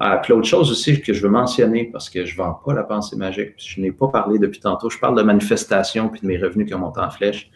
[0.00, 2.74] Ah, puis l'autre chose aussi que je veux mentionner, parce que je ne vends pas
[2.74, 6.26] la pensée magique, je n'ai pas parlé depuis tantôt, je parle de manifestation puis de
[6.26, 7.52] mes revenus qui ont monté en flèche.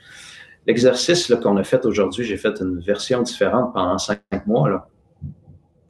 [0.71, 4.89] L'exercice qu'on a fait aujourd'hui, j'ai fait une version différente pendant cinq mois,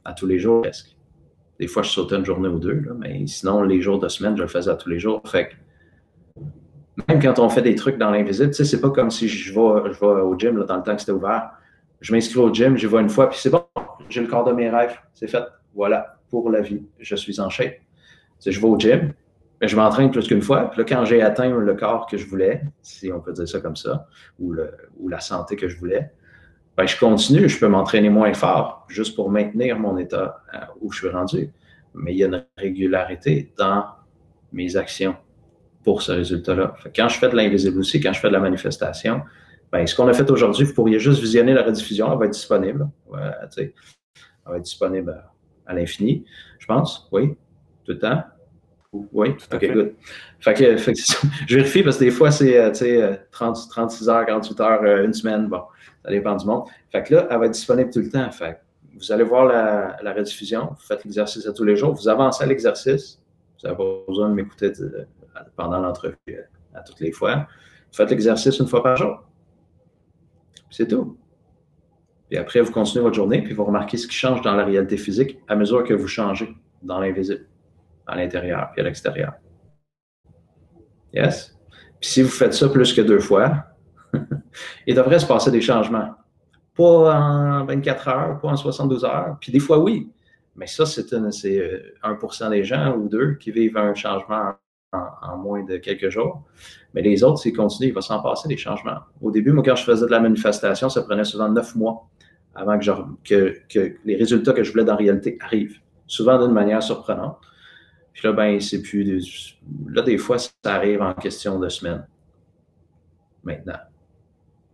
[0.03, 0.97] à tous les jours presque.
[1.59, 4.41] Des fois, je sautais une journée ou deux, mais sinon, les jours de semaine, je
[4.41, 5.21] le faisais à tous les jours.
[5.23, 5.51] Fait
[7.07, 10.21] même quand on fait des trucs dans l'invisible, c'est pas comme si je vais, vais
[10.23, 11.51] au gym dans le temps que c'était ouvert.
[11.99, 13.63] Je m'inscris au gym, j'y vois une fois, puis c'est bon,
[14.09, 15.43] j'ai le corps de mes rêves, c'est fait.
[15.75, 16.81] Voilà pour la vie.
[16.97, 17.75] Je suis en shape.
[18.43, 19.13] je vais au gym,
[19.61, 20.71] mais je m'entraîne plus qu'une fois.
[20.71, 23.59] Puis là, quand j'ai atteint le corps que je voulais, si on peut dire ça
[23.59, 24.07] comme ça,
[24.39, 26.11] ou, le, ou la santé que je voulais,
[26.75, 27.47] ben, je continue.
[27.47, 31.51] Je peux m'entraîner moins fort juste pour maintenir mon état euh, où je suis rendu.
[31.93, 33.85] Mais il y a une régularité dans
[34.51, 35.15] mes actions
[35.83, 36.73] pour ce résultat-là.
[36.95, 39.21] Quand je fais de l'invisible aussi, quand je fais de la manifestation,
[39.71, 42.31] ben, ce qu'on a fait aujourd'hui, vous pourriez juste visionner la rediffusion, elle va être
[42.31, 42.89] disponible.
[43.13, 43.73] elle
[44.45, 45.23] va être disponible
[45.67, 46.25] à l'infini,
[46.57, 47.07] je pense.
[47.11, 47.35] Oui,
[47.85, 48.23] tout le temps.
[48.93, 49.93] Oui, tout OK, good.
[50.39, 50.77] Fait que,
[51.47, 52.71] je vérifie parce que des fois, c'est
[53.31, 55.47] 36 euh, heures, 48 heures, euh, une semaine.
[55.47, 55.61] Bon,
[56.03, 56.65] ça dépend du monde.
[56.91, 58.29] Fait que là, elle va être disponible tout le temps.
[58.31, 58.59] Fait
[58.93, 62.43] vous allez voir la, la rediffusion, vous faites l'exercice à tous les jours, vous avancez
[62.43, 63.21] à l'exercice.
[63.61, 64.71] Vous n'avez pas besoin de m'écouter
[65.55, 66.41] pendant l'entrevue euh,
[66.73, 67.35] à toutes les fois.
[67.35, 69.23] Vous faites l'exercice une fois par jour.
[70.69, 71.17] C'est tout.
[72.29, 74.97] Puis après, vous continuez votre journée, puis vous remarquez ce qui change dans la réalité
[74.97, 77.45] physique à mesure que vous changez dans l'invisible,
[78.11, 79.33] à l'intérieur puis à l'extérieur.
[81.13, 81.57] Yes?
[81.99, 83.65] Puis si vous faites ça plus que deux fois,
[84.87, 86.11] il devrait se passer des changements.
[86.75, 90.09] Pas en 24 heures, pas en 72 heures, puis des fois oui.
[90.55, 94.53] Mais ça, c'est 1% euh, des gens ou deux qui vivent un changement
[94.91, 96.43] en, en moins de quelques jours.
[96.93, 98.99] Mais les autres, s'ils continuent, il va s'en passer des changements.
[99.21, 102.09] Au début, moi, quand je faisais de la manifestation, ça prenait souvent neuf mois
[102.53, 106.83] avant que, que, les résultats que je voulais dans la réalité arrivent, souvent d'une manière
[106.83, 107.37] surprenante.
[108.13, 109.57] Puis là, ben, c'est plus.
[109.87, 112.05] Là, des fois, ça arrive en question de semaines.
[113.43, 113.79] Maintenant.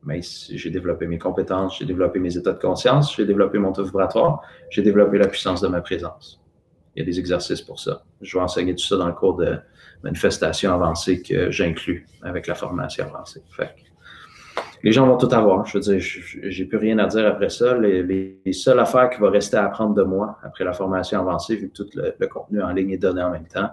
[0.03, 3.83] Mais j'ai développé mes compétences, j'ai développé mes états de conscience, j'ai développé mon taux
[3.83, 6.41] vibratoire, j'ai développé la puissance de ma présence.
[6.95, 8.03] Il y a des exercices pour ça.
[8.21, 9.57] Je vais enseigner tout ça dans le cours de
[10.03, 13.41] manifestation avancée que j'inclus avec la formation avancée.
[13.49, 13.75] Fait
[14.83, 15.65] les gens vont tout avoir.
[15.65, 17.77] Je veux dire, j'ai plus rien à dire après ça.
[17.77, 21.69] Les, seules affaires qui vont rester à apprendre de moi après la formation avancée, vu
[21.69, 23.69] que tout le, contenu en ligne est donné en même temps,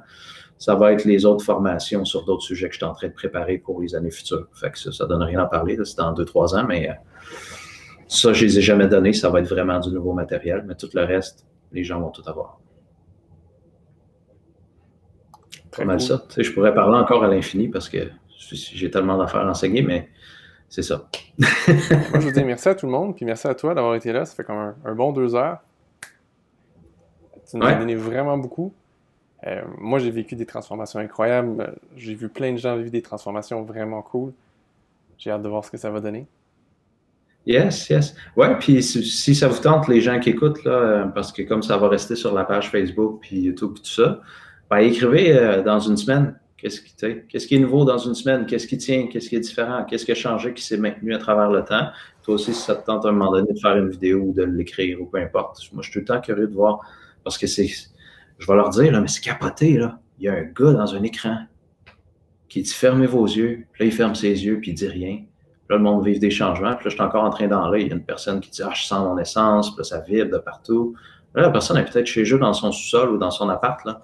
[0.59, 3.12] ça va être les autres formations sur d'autres sujets que je suis en train de
[3.12, 4.47] préparer pour les années futures.
[4.55, 5.78] Fait que ça, ça donne rien à parler.
[5.85, 6.93] C'est dans deux, trois ans, mais euh,
[8.09, 9.12] ça, je les ai jamais donnés.
[9.12, 10.64] Ça va être vraiment du nouveau matériel.
[10.66, 12.59] Mais tout le reste, les gens vont tout avoir.
[15.70, 16.22] Très mal ça.
[16.39, 17.98] je pourrais parler encore à l'infini parce que
[18.39, 20.09] j'ai tellement d'affaires à enseigner, mais
[20.69, 21.09] c'est ça.
[21.39, 24.12] Moi, je vous dis merci à tout le monde, puis merci à toi d'avoir été
[24.12, 24.24] là.
[24.24, 25.59] Ça fait comme un, bon deux heures.
[27.49, 28.73] Tu nous as donné vraiment beaucoup.
[29.47, 31.74] Euh, moi, j'ai vécu des transformations incroyables.
[31.97, 34.32] J'ai vu plein de gens vivre des transformations vraiment cool.
[35.19, 36.27] J'ai hâte de voir ce que ça va donner.
[37.47, 38.15] Yes, yes.
[38.36, 41.77] Ouais, puis si, ça vous tente, les gens qui écoutent, là, parce que comme ça
[41.77, 44.20] va rester sur la page Facebook, puis YouTube, tout ça,
[44.70, 48.47] ben, écrivez euh, dans une semaine Qu'est-ce qui, est nouveau dans une semaine?
[48.47, 49.07] Qu'est-ce qui tient?
[49.09, 49.85] Qu'est-ce qui est différent?
[49.85, 51.89] Qu'est-ce qui a changé, qui s'est maintenu à travers le temps?
[52.23, 54.32] Toi aussi, si ça te tente à un moment donné de faire une vidéo ou
[54.32, 55.61] de l'écrire ou peu importe.
[55.74, 56.81] Moi, je suis tout le temps curieux de voir
[57.23, 59.99] parce que c'est, je vais leur dire, mais c'est capoté, là.
[60.19, 61.36] Il y a un gars dans un écran
[62.49, 63.66] qui dit fermez vos yeux.
[63.73, 65.23] Puis là, il ferme ses yeux puis il dit rien.
[65.69, 66.77] Là, le monde vive des changements.
[66.77, 68.62] Puis là, je suis encore en train d'en Il y a une personne qui dit
[68.62, 69.69] Ah, je sens mon essence.
[69.69, 70.95] Puis là, ça vibre de partout.
[71.35, 73.85] Là, la personne est peut-être chez eux dans son sous-sol ou dans son appart.
[73.85, 74.01] Là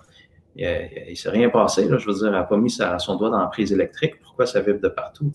[0.57, 1.89] il ne s'est rien passé.
[1.89, 4.21] Là, je veux dire, elle n'a pas mis son doigt dans la prise électrique.
[4.23, 5.31] Pourquoi ça vibre de partout?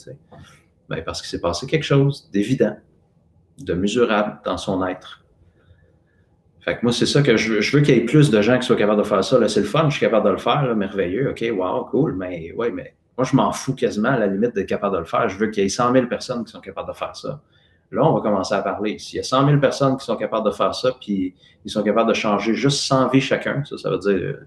[0.90, 2.78] Ben, parce qu'il s'est passé quelque chose d'évident,
[3.60, 5.26] de mesurable dans son être.
[6.66, 7.62] Fait que moi, c'est ça que je veux.
[7.62, 9.48] Je veux qu'il y ait plus de gens qui soient capables de faire ça.
[9.48, 11.30] c'est le fun, je suis capable de le faire, merveilleux.
[11.30, 12.16] OK, wow, cool.
[12.16, 15.06] Mais ouais, mais moi, je m'en fous quasiment à la limite d'être capable de le
[15.06, 15.30] faire.
[15.30, 17.40] Je veux qu'il y ait 100 000 personnes qui sont capables de faire ça.
[17.92, 18.98] Là, on va commencer à parler.
[18.98, 21.84] S'il y a 100 000 personnes qui sont capables de faire ça, puis ils sont
[21.84, 24.40] capables de changer juste 100 vies chacun, ça, ça veut dire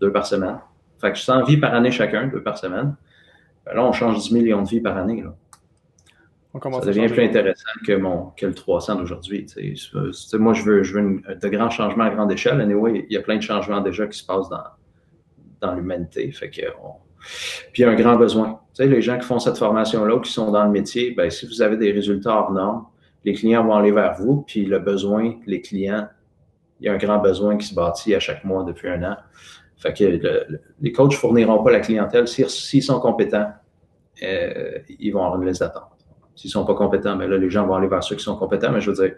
[0.00, 0.58] deux par semaine.
[1.00, 2.94] Fait que 100 vies par année chacun, deux par semaine.
[3.64, 5.22] Ben là, on change 10 millions de vies par année.
[5.22, 5.34] Là.
[6.72, 9.46] ça devient plus intéressant que, mon, que le 300 d'aujourd'hui.
[10.34, 12.60] Moi, je veux, je veux de grands changements à grande échelle.
[12.60, 14.64] Anyway, il y a plein de changements déjà qui se passent dans,
[15.60, 16.30] dans l'humanité.
[16.32, 16.62] Fait que
[17.72, 18.60] Puis il y a un grand besoin.
[18.78, 21.76] les gens qui font cette formation-là, qui sont dans le métier, ben, si vous avez
[21.76, 22.86] des résultats hors normes,
[23.24, 26.08] les clients vont aller vers vous, puis le besoin, les clients,
[26.80, 29.16] il y a un grand besoin qui se bâtit à chaque mois depuis un an.
[29.76, 32.26] Fait que les coachs ne fourniront pas la clientèle.
[32.26, 33.52] S'ils sont compétents,
[34.22, 35.90] euh, ils vont avoir une liste d'attente.
[36.34, 38.24] S'ils ne sont pas compétents, mais ben là, les gens vont aller vers ceux qui
[38.24, 38.72] sont compétents.
[38.72, 39.16] Mais je veux dire,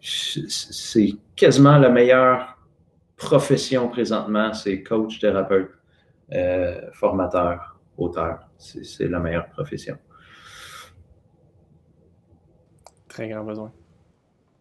[0.00, 2.58] c'est quasiment la meilleure
[3.16, 5.70] profession présentement, c'est coach, thérapeute,
[6.32, 8.48] euh, formateur, auteur.
[8.58, 9.96] C'est la meilleure profession.
[13.08, 13.72] Très grand besoin.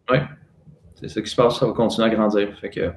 [0.10, 0.18] Oui.
[0.96, 2.56] C'est ce qui se passe, ça va continuer à grandir.
[2.60, 2.92] Fait que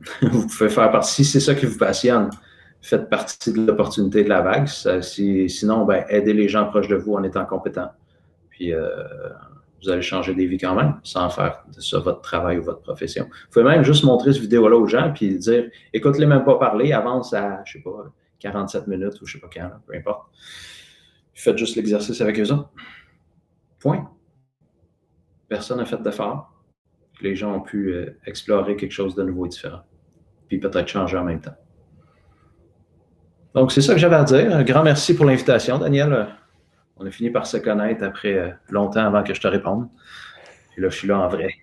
[0.22, 2.30] vous pouvez faire partie, si c'est ça qui vous passionne,
[2.82, 4.66] faites partie de l'opportunité de la vague.
[4.66, 7.90] sinon, ben, aidez les gens proches de vous en étant compétents.
[8.50, 8.88] Puis euh,
[9.82, 12.82] vous allez changer des vies quand même, sans faire de ça votre travail ou votre
[12.82, 13.24] profession.
[13.24, 16.92] Vous pouvez même juste montrer cette vidéo-là aux gens, puis dire écoute-les même pas parler,
[16.92, 20.28] avance à, je sais pas, 47 minutes ou je sais pas quand, peu importe.
[21.34, 22.70] Faites juste l'exercice avec eux autres.
[23.78, 24.10] Point.
[25.48, 26.52] Personne n'a fait d'effort.
[27.22, 29.80] Les gens ont pu euh, explorer quelque chose de nouveau et différent.
[30.50, 31.54] Puis peut-être changer en même temps.
[33.54, 34.54] Donc, c'est ça que j'avais à dire.
[34.54, 36.28] Un grand merci pour l'invitation, Daniel.
[36.98, 39.88] On a fini par se connaître après euh, longtemps avant que je te réponde.
[40.72, 41.54] Puis là, je suis là en vrai.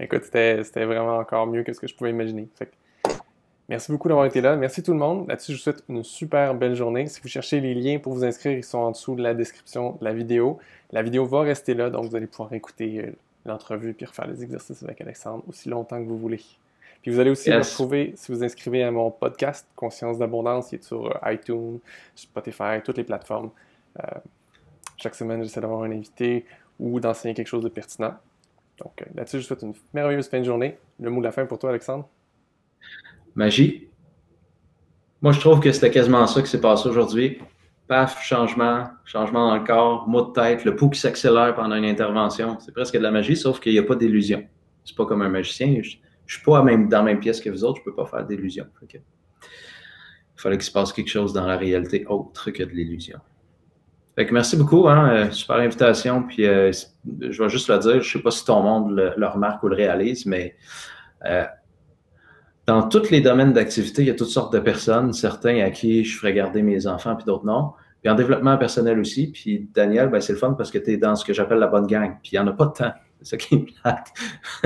[0.00, 2.48] Écoute, c'était vraiment encore mieux que ce que je pouvais imaginer.
[3.68, 4.56] Merci beaucoup d'avoir été là.
[4.56, 5.28] Merci tout le monde.
[5.28, 7.06] Là-dessus, je vous souhaite une super belle journée.
[7.06, 9.92] Si vous cherchez les liens pour vous inscrire, ils sont en dessous de la description
[10.00, 10.58] de la vidéo.
[10.90, 13.12] La vidéo va rester là, donc vous allez pouvoir écouter euh,
[13.46, 16.40] l'entrevue puis refaire les exercices avec Alexandre aussi longtemps que vous voulez.
[17.02, 20.76] Puis vous allez aussi me retrouver, si vous inscrivez à mon podcast Conscience d'abondance, qui
[20.76, 21.80] est sur euh, iTunes,
[22.14, 23.50] Spotify, toutes les plateformes.
[23.98, 24.18] Euh,
[24.96, 26.46] chaque semaine, j'essaie d'avoir un invité
[26.78, 28.14] ou d'enseigner quelque chose de pertinent.
[28.78, 30.78] Donc là-dessus, je vous souhaite une merveilleuse fin de journée.
[31.00, 32.08] Le mot de la fin pour toi, Alexandre?
[33.34, 33.88] Magie.
[35.20, 37.40] Moi, je trouve que c'était quasiment ça qui s'est passé aujourd'hui.
[37.88, 41.84] Paf, changement, changement dans le corps, mot de tête, le pouls qui s'accélère pendant une
[41.84, 42.58] intervention.
[42.60, 44.44] C'est presque de la magie, sauf qu'il n'y a pas d'illusion.
[44.84, 45.80] C'est pas comme un magicien.
[45.82, 45.96] Je,
[46.26, 48.66] ne suis pas dans la même pièce que vous autres, je peux pas faire d'illusion.
[48.92, 49.00] Il
[50.36, 53.18] fallait qu'il se passe quelque chose dans la réalité autre que de l'illusion.
[54.16, 56.22] merci beaucoup, hein, euh, super invitation.
[56.22, 56.72] Puis euh,
[57.20, 59.76] je vais juste le dire, je sais pas si ton monde le, remarque ou le
[59.76, 60.56] réalise, mais
[61.26, 61.44] euh,
[62.66, 66.04] dans tous les domaines d'activité, il y a toutes sortes de personnes, certains à qui
[66.04, 67.72] je ferais garder mes enfants, puis d'autres non.
[68.02, 69.28] Puis en développement personnel aussi.
[69.28, 71.68] Puis Daniel, ben, c'est le fun parce que tu es dans ce que j'appelle la
[71.68, 72.16] bonne gang.
[72.20, 72.92] Puis il n'y en a pas de temps.
[73.22, 74.12] C'est ça qui est plate.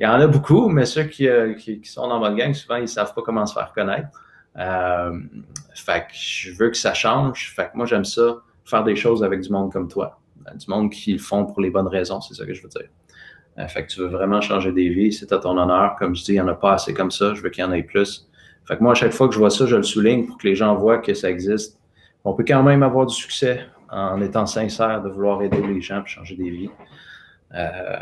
[0.00, 2.76] il y en a beaucoup, mais ceux euh, qui, qui, sont dans bonne gang, souvent,
[2.76, 4.08] ils ne savent pas comment se faire connaître.
[4.58, 5.18] Euh,
[5.74, 7.52] fait que je veux que ça change.
[7.54, 10.20] Fait que moi, j'aime ça, faire des choses avec du monde comme toi.
[10.54, 12.88] Du monde qui le font pour les bonnes raisons, c'est ça que je veux dire.
[13.58, 15.96] Euh, fait que tu veux vraiment changer des vies, c'est à ton honneur.
[15.98, 17.66] Comme je dis, il n'y en a pas assez comme ça, je veux qu'il y
[17.66, 18.28] en ait plus.
[18.64, 20.46] Fait que moi, à chaque fois que je vois ça, je le souligne pour que
[20.46, 21.78] les gens voient que ça existe.
[22.24, 26.02] On peut quand même avoir du succès en étant sincère de vouloir aider les gens
[26.02, 26.70] et changer des vies.
[27.54, 27.98] Euh,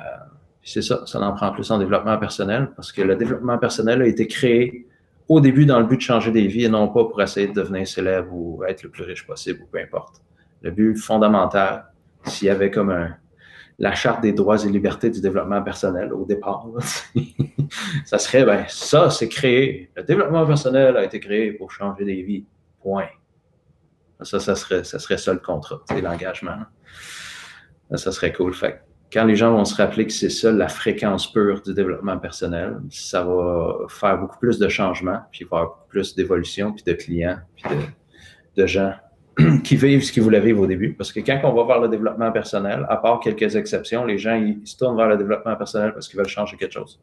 [0.63, 4.07] c'est ça, ça en prend plus en développement personnel parce que le développement personnel a
[4.07, 4.87] été créé
[5.29, 7.53] au début dans le but de changer des vies et non pas pour essayer de
[7.53, 10.23] devenir célèbre ou être le plus riche possible ou peu importe.
[10.63, 11.87] Le but fondamental,
[12.25, 13.17] s'il y avait comme un,
[13.81, 16.67] la charte des droits et libertés du développement personnel au départ.
[18.05, 19.91] ça serait, ben, ça, c'est créé.
[19.97, 22.45] Le développement personnel a été créé pour changer des vies.
[22.83, 23.09] Point.
[24.21, 26.59] Ça, ça serait, ça serait ça le contrat, c'est l'engagement.
[27.95, 28.53] Ça serait cool.
[28.53, 28.83] Fait
[29.13, 32.81] quand les gens vont se rappeler que c'est ça la fréquence pure du développement personnel,
[32.91, 37.65] ça va faire beaucoup plus de changements, puis avoir plus d'évolution, puis de clients, puis
[37.75, 38.93] de, de gens
[39.65, 40.95] qui vivent ce qu'ils voulaient vivre au début.
[40.95, 44.35] Parce que quand on va vers le développement personnel, à part quelques exceptions, les gens
[44.35, 47.01] ils, se tournent vers le développement personnel parce qu'ils veulent changer quelque chose.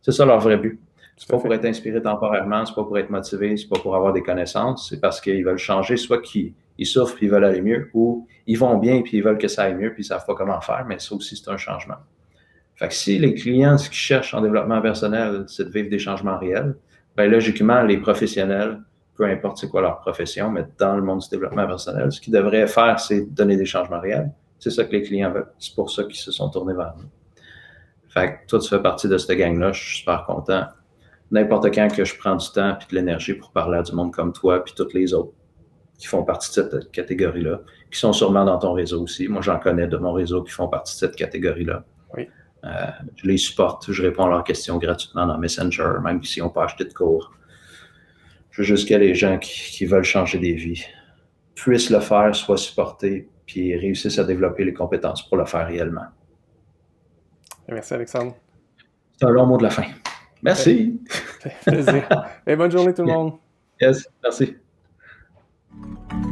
[0.00, 0.80] C'est ça leur vrai but.
[1.16, 4.12] C'est pas pour être inspiré temporairement, c'est pas pour être motivé, c'est pas pour avoir
[4.12, 7.62] des connaissances, c'est parce qu'ils veulent changer, soit qu'ils ils souffrent puis ils veulent aller
[7.62, 10.26] mieux, ou ils vont bien puis ils veulent que ça aille mieux puis ils savent
[10.26, 11.98] pas comment faire, mais ça aussi c'est un changement.
[12.76, 15.98] Fait que si les clients, ce qu'ils cherchent en développement personnel, c'est de vivre des
[15.98, 16.74] changements réels,
[17.16, 18.80] ben logiquement, les professionnels
[19.14, 22.32] peu importe c'est quoi leur profession, mais dans le monde du développement personnel, ce qu'ils
[22.32, 24.32] devraient faire, c'est donner des changements réels.
[24.58, 25.52] C'est ça que les clients veulent.
[25.58, 27.08] C'est pour ça qu'ils se sont tournés vers nous.
[28.08, 29.72] Fait que toi, tu fais partie de cette gang-là.
[29.72, 30.66] Je suis super content.
[31.30, 34.12] N'importe quand que je prends du temps et de l'énergie pour parler à du monde
[34.12, 35.32] comme toi puis toutes les autres
[36.02, 39.28] qui font partie de cette catégorie-là, qui sont sûrement dans ton réseau aussi.
[39.28, 41.84] Moi, j'en connais de mon réseau qui font partie de cette catégorie-là.
[42.64, 42.68] Euh,
[43.16, 46.64] je les supporte, je réponds à leurs questions gratuitement dans Messenger, même s'ils n'ont pas
[46.64, 47.32] acheté de cours.
[48.50, 50.84] Je veux juste que les gens qui, veulent changer des vies
[51.54, 56.06] puissent le faire, soient supportés, puis réussissent à développer les compétences pour le faire réellement.
[57.68, 58.34] Merci, Alexandre.
[59.20, 59.86] C'est un long mot de la fin.
[60.42, 61.00] Merci.
[61.64, 62.08] Plaisir.
[62.46, 63.34] Et bonne journée, tout le monde.
[63.80, 64.56] Yes, merci.
[65.82, 66.31] Thank you.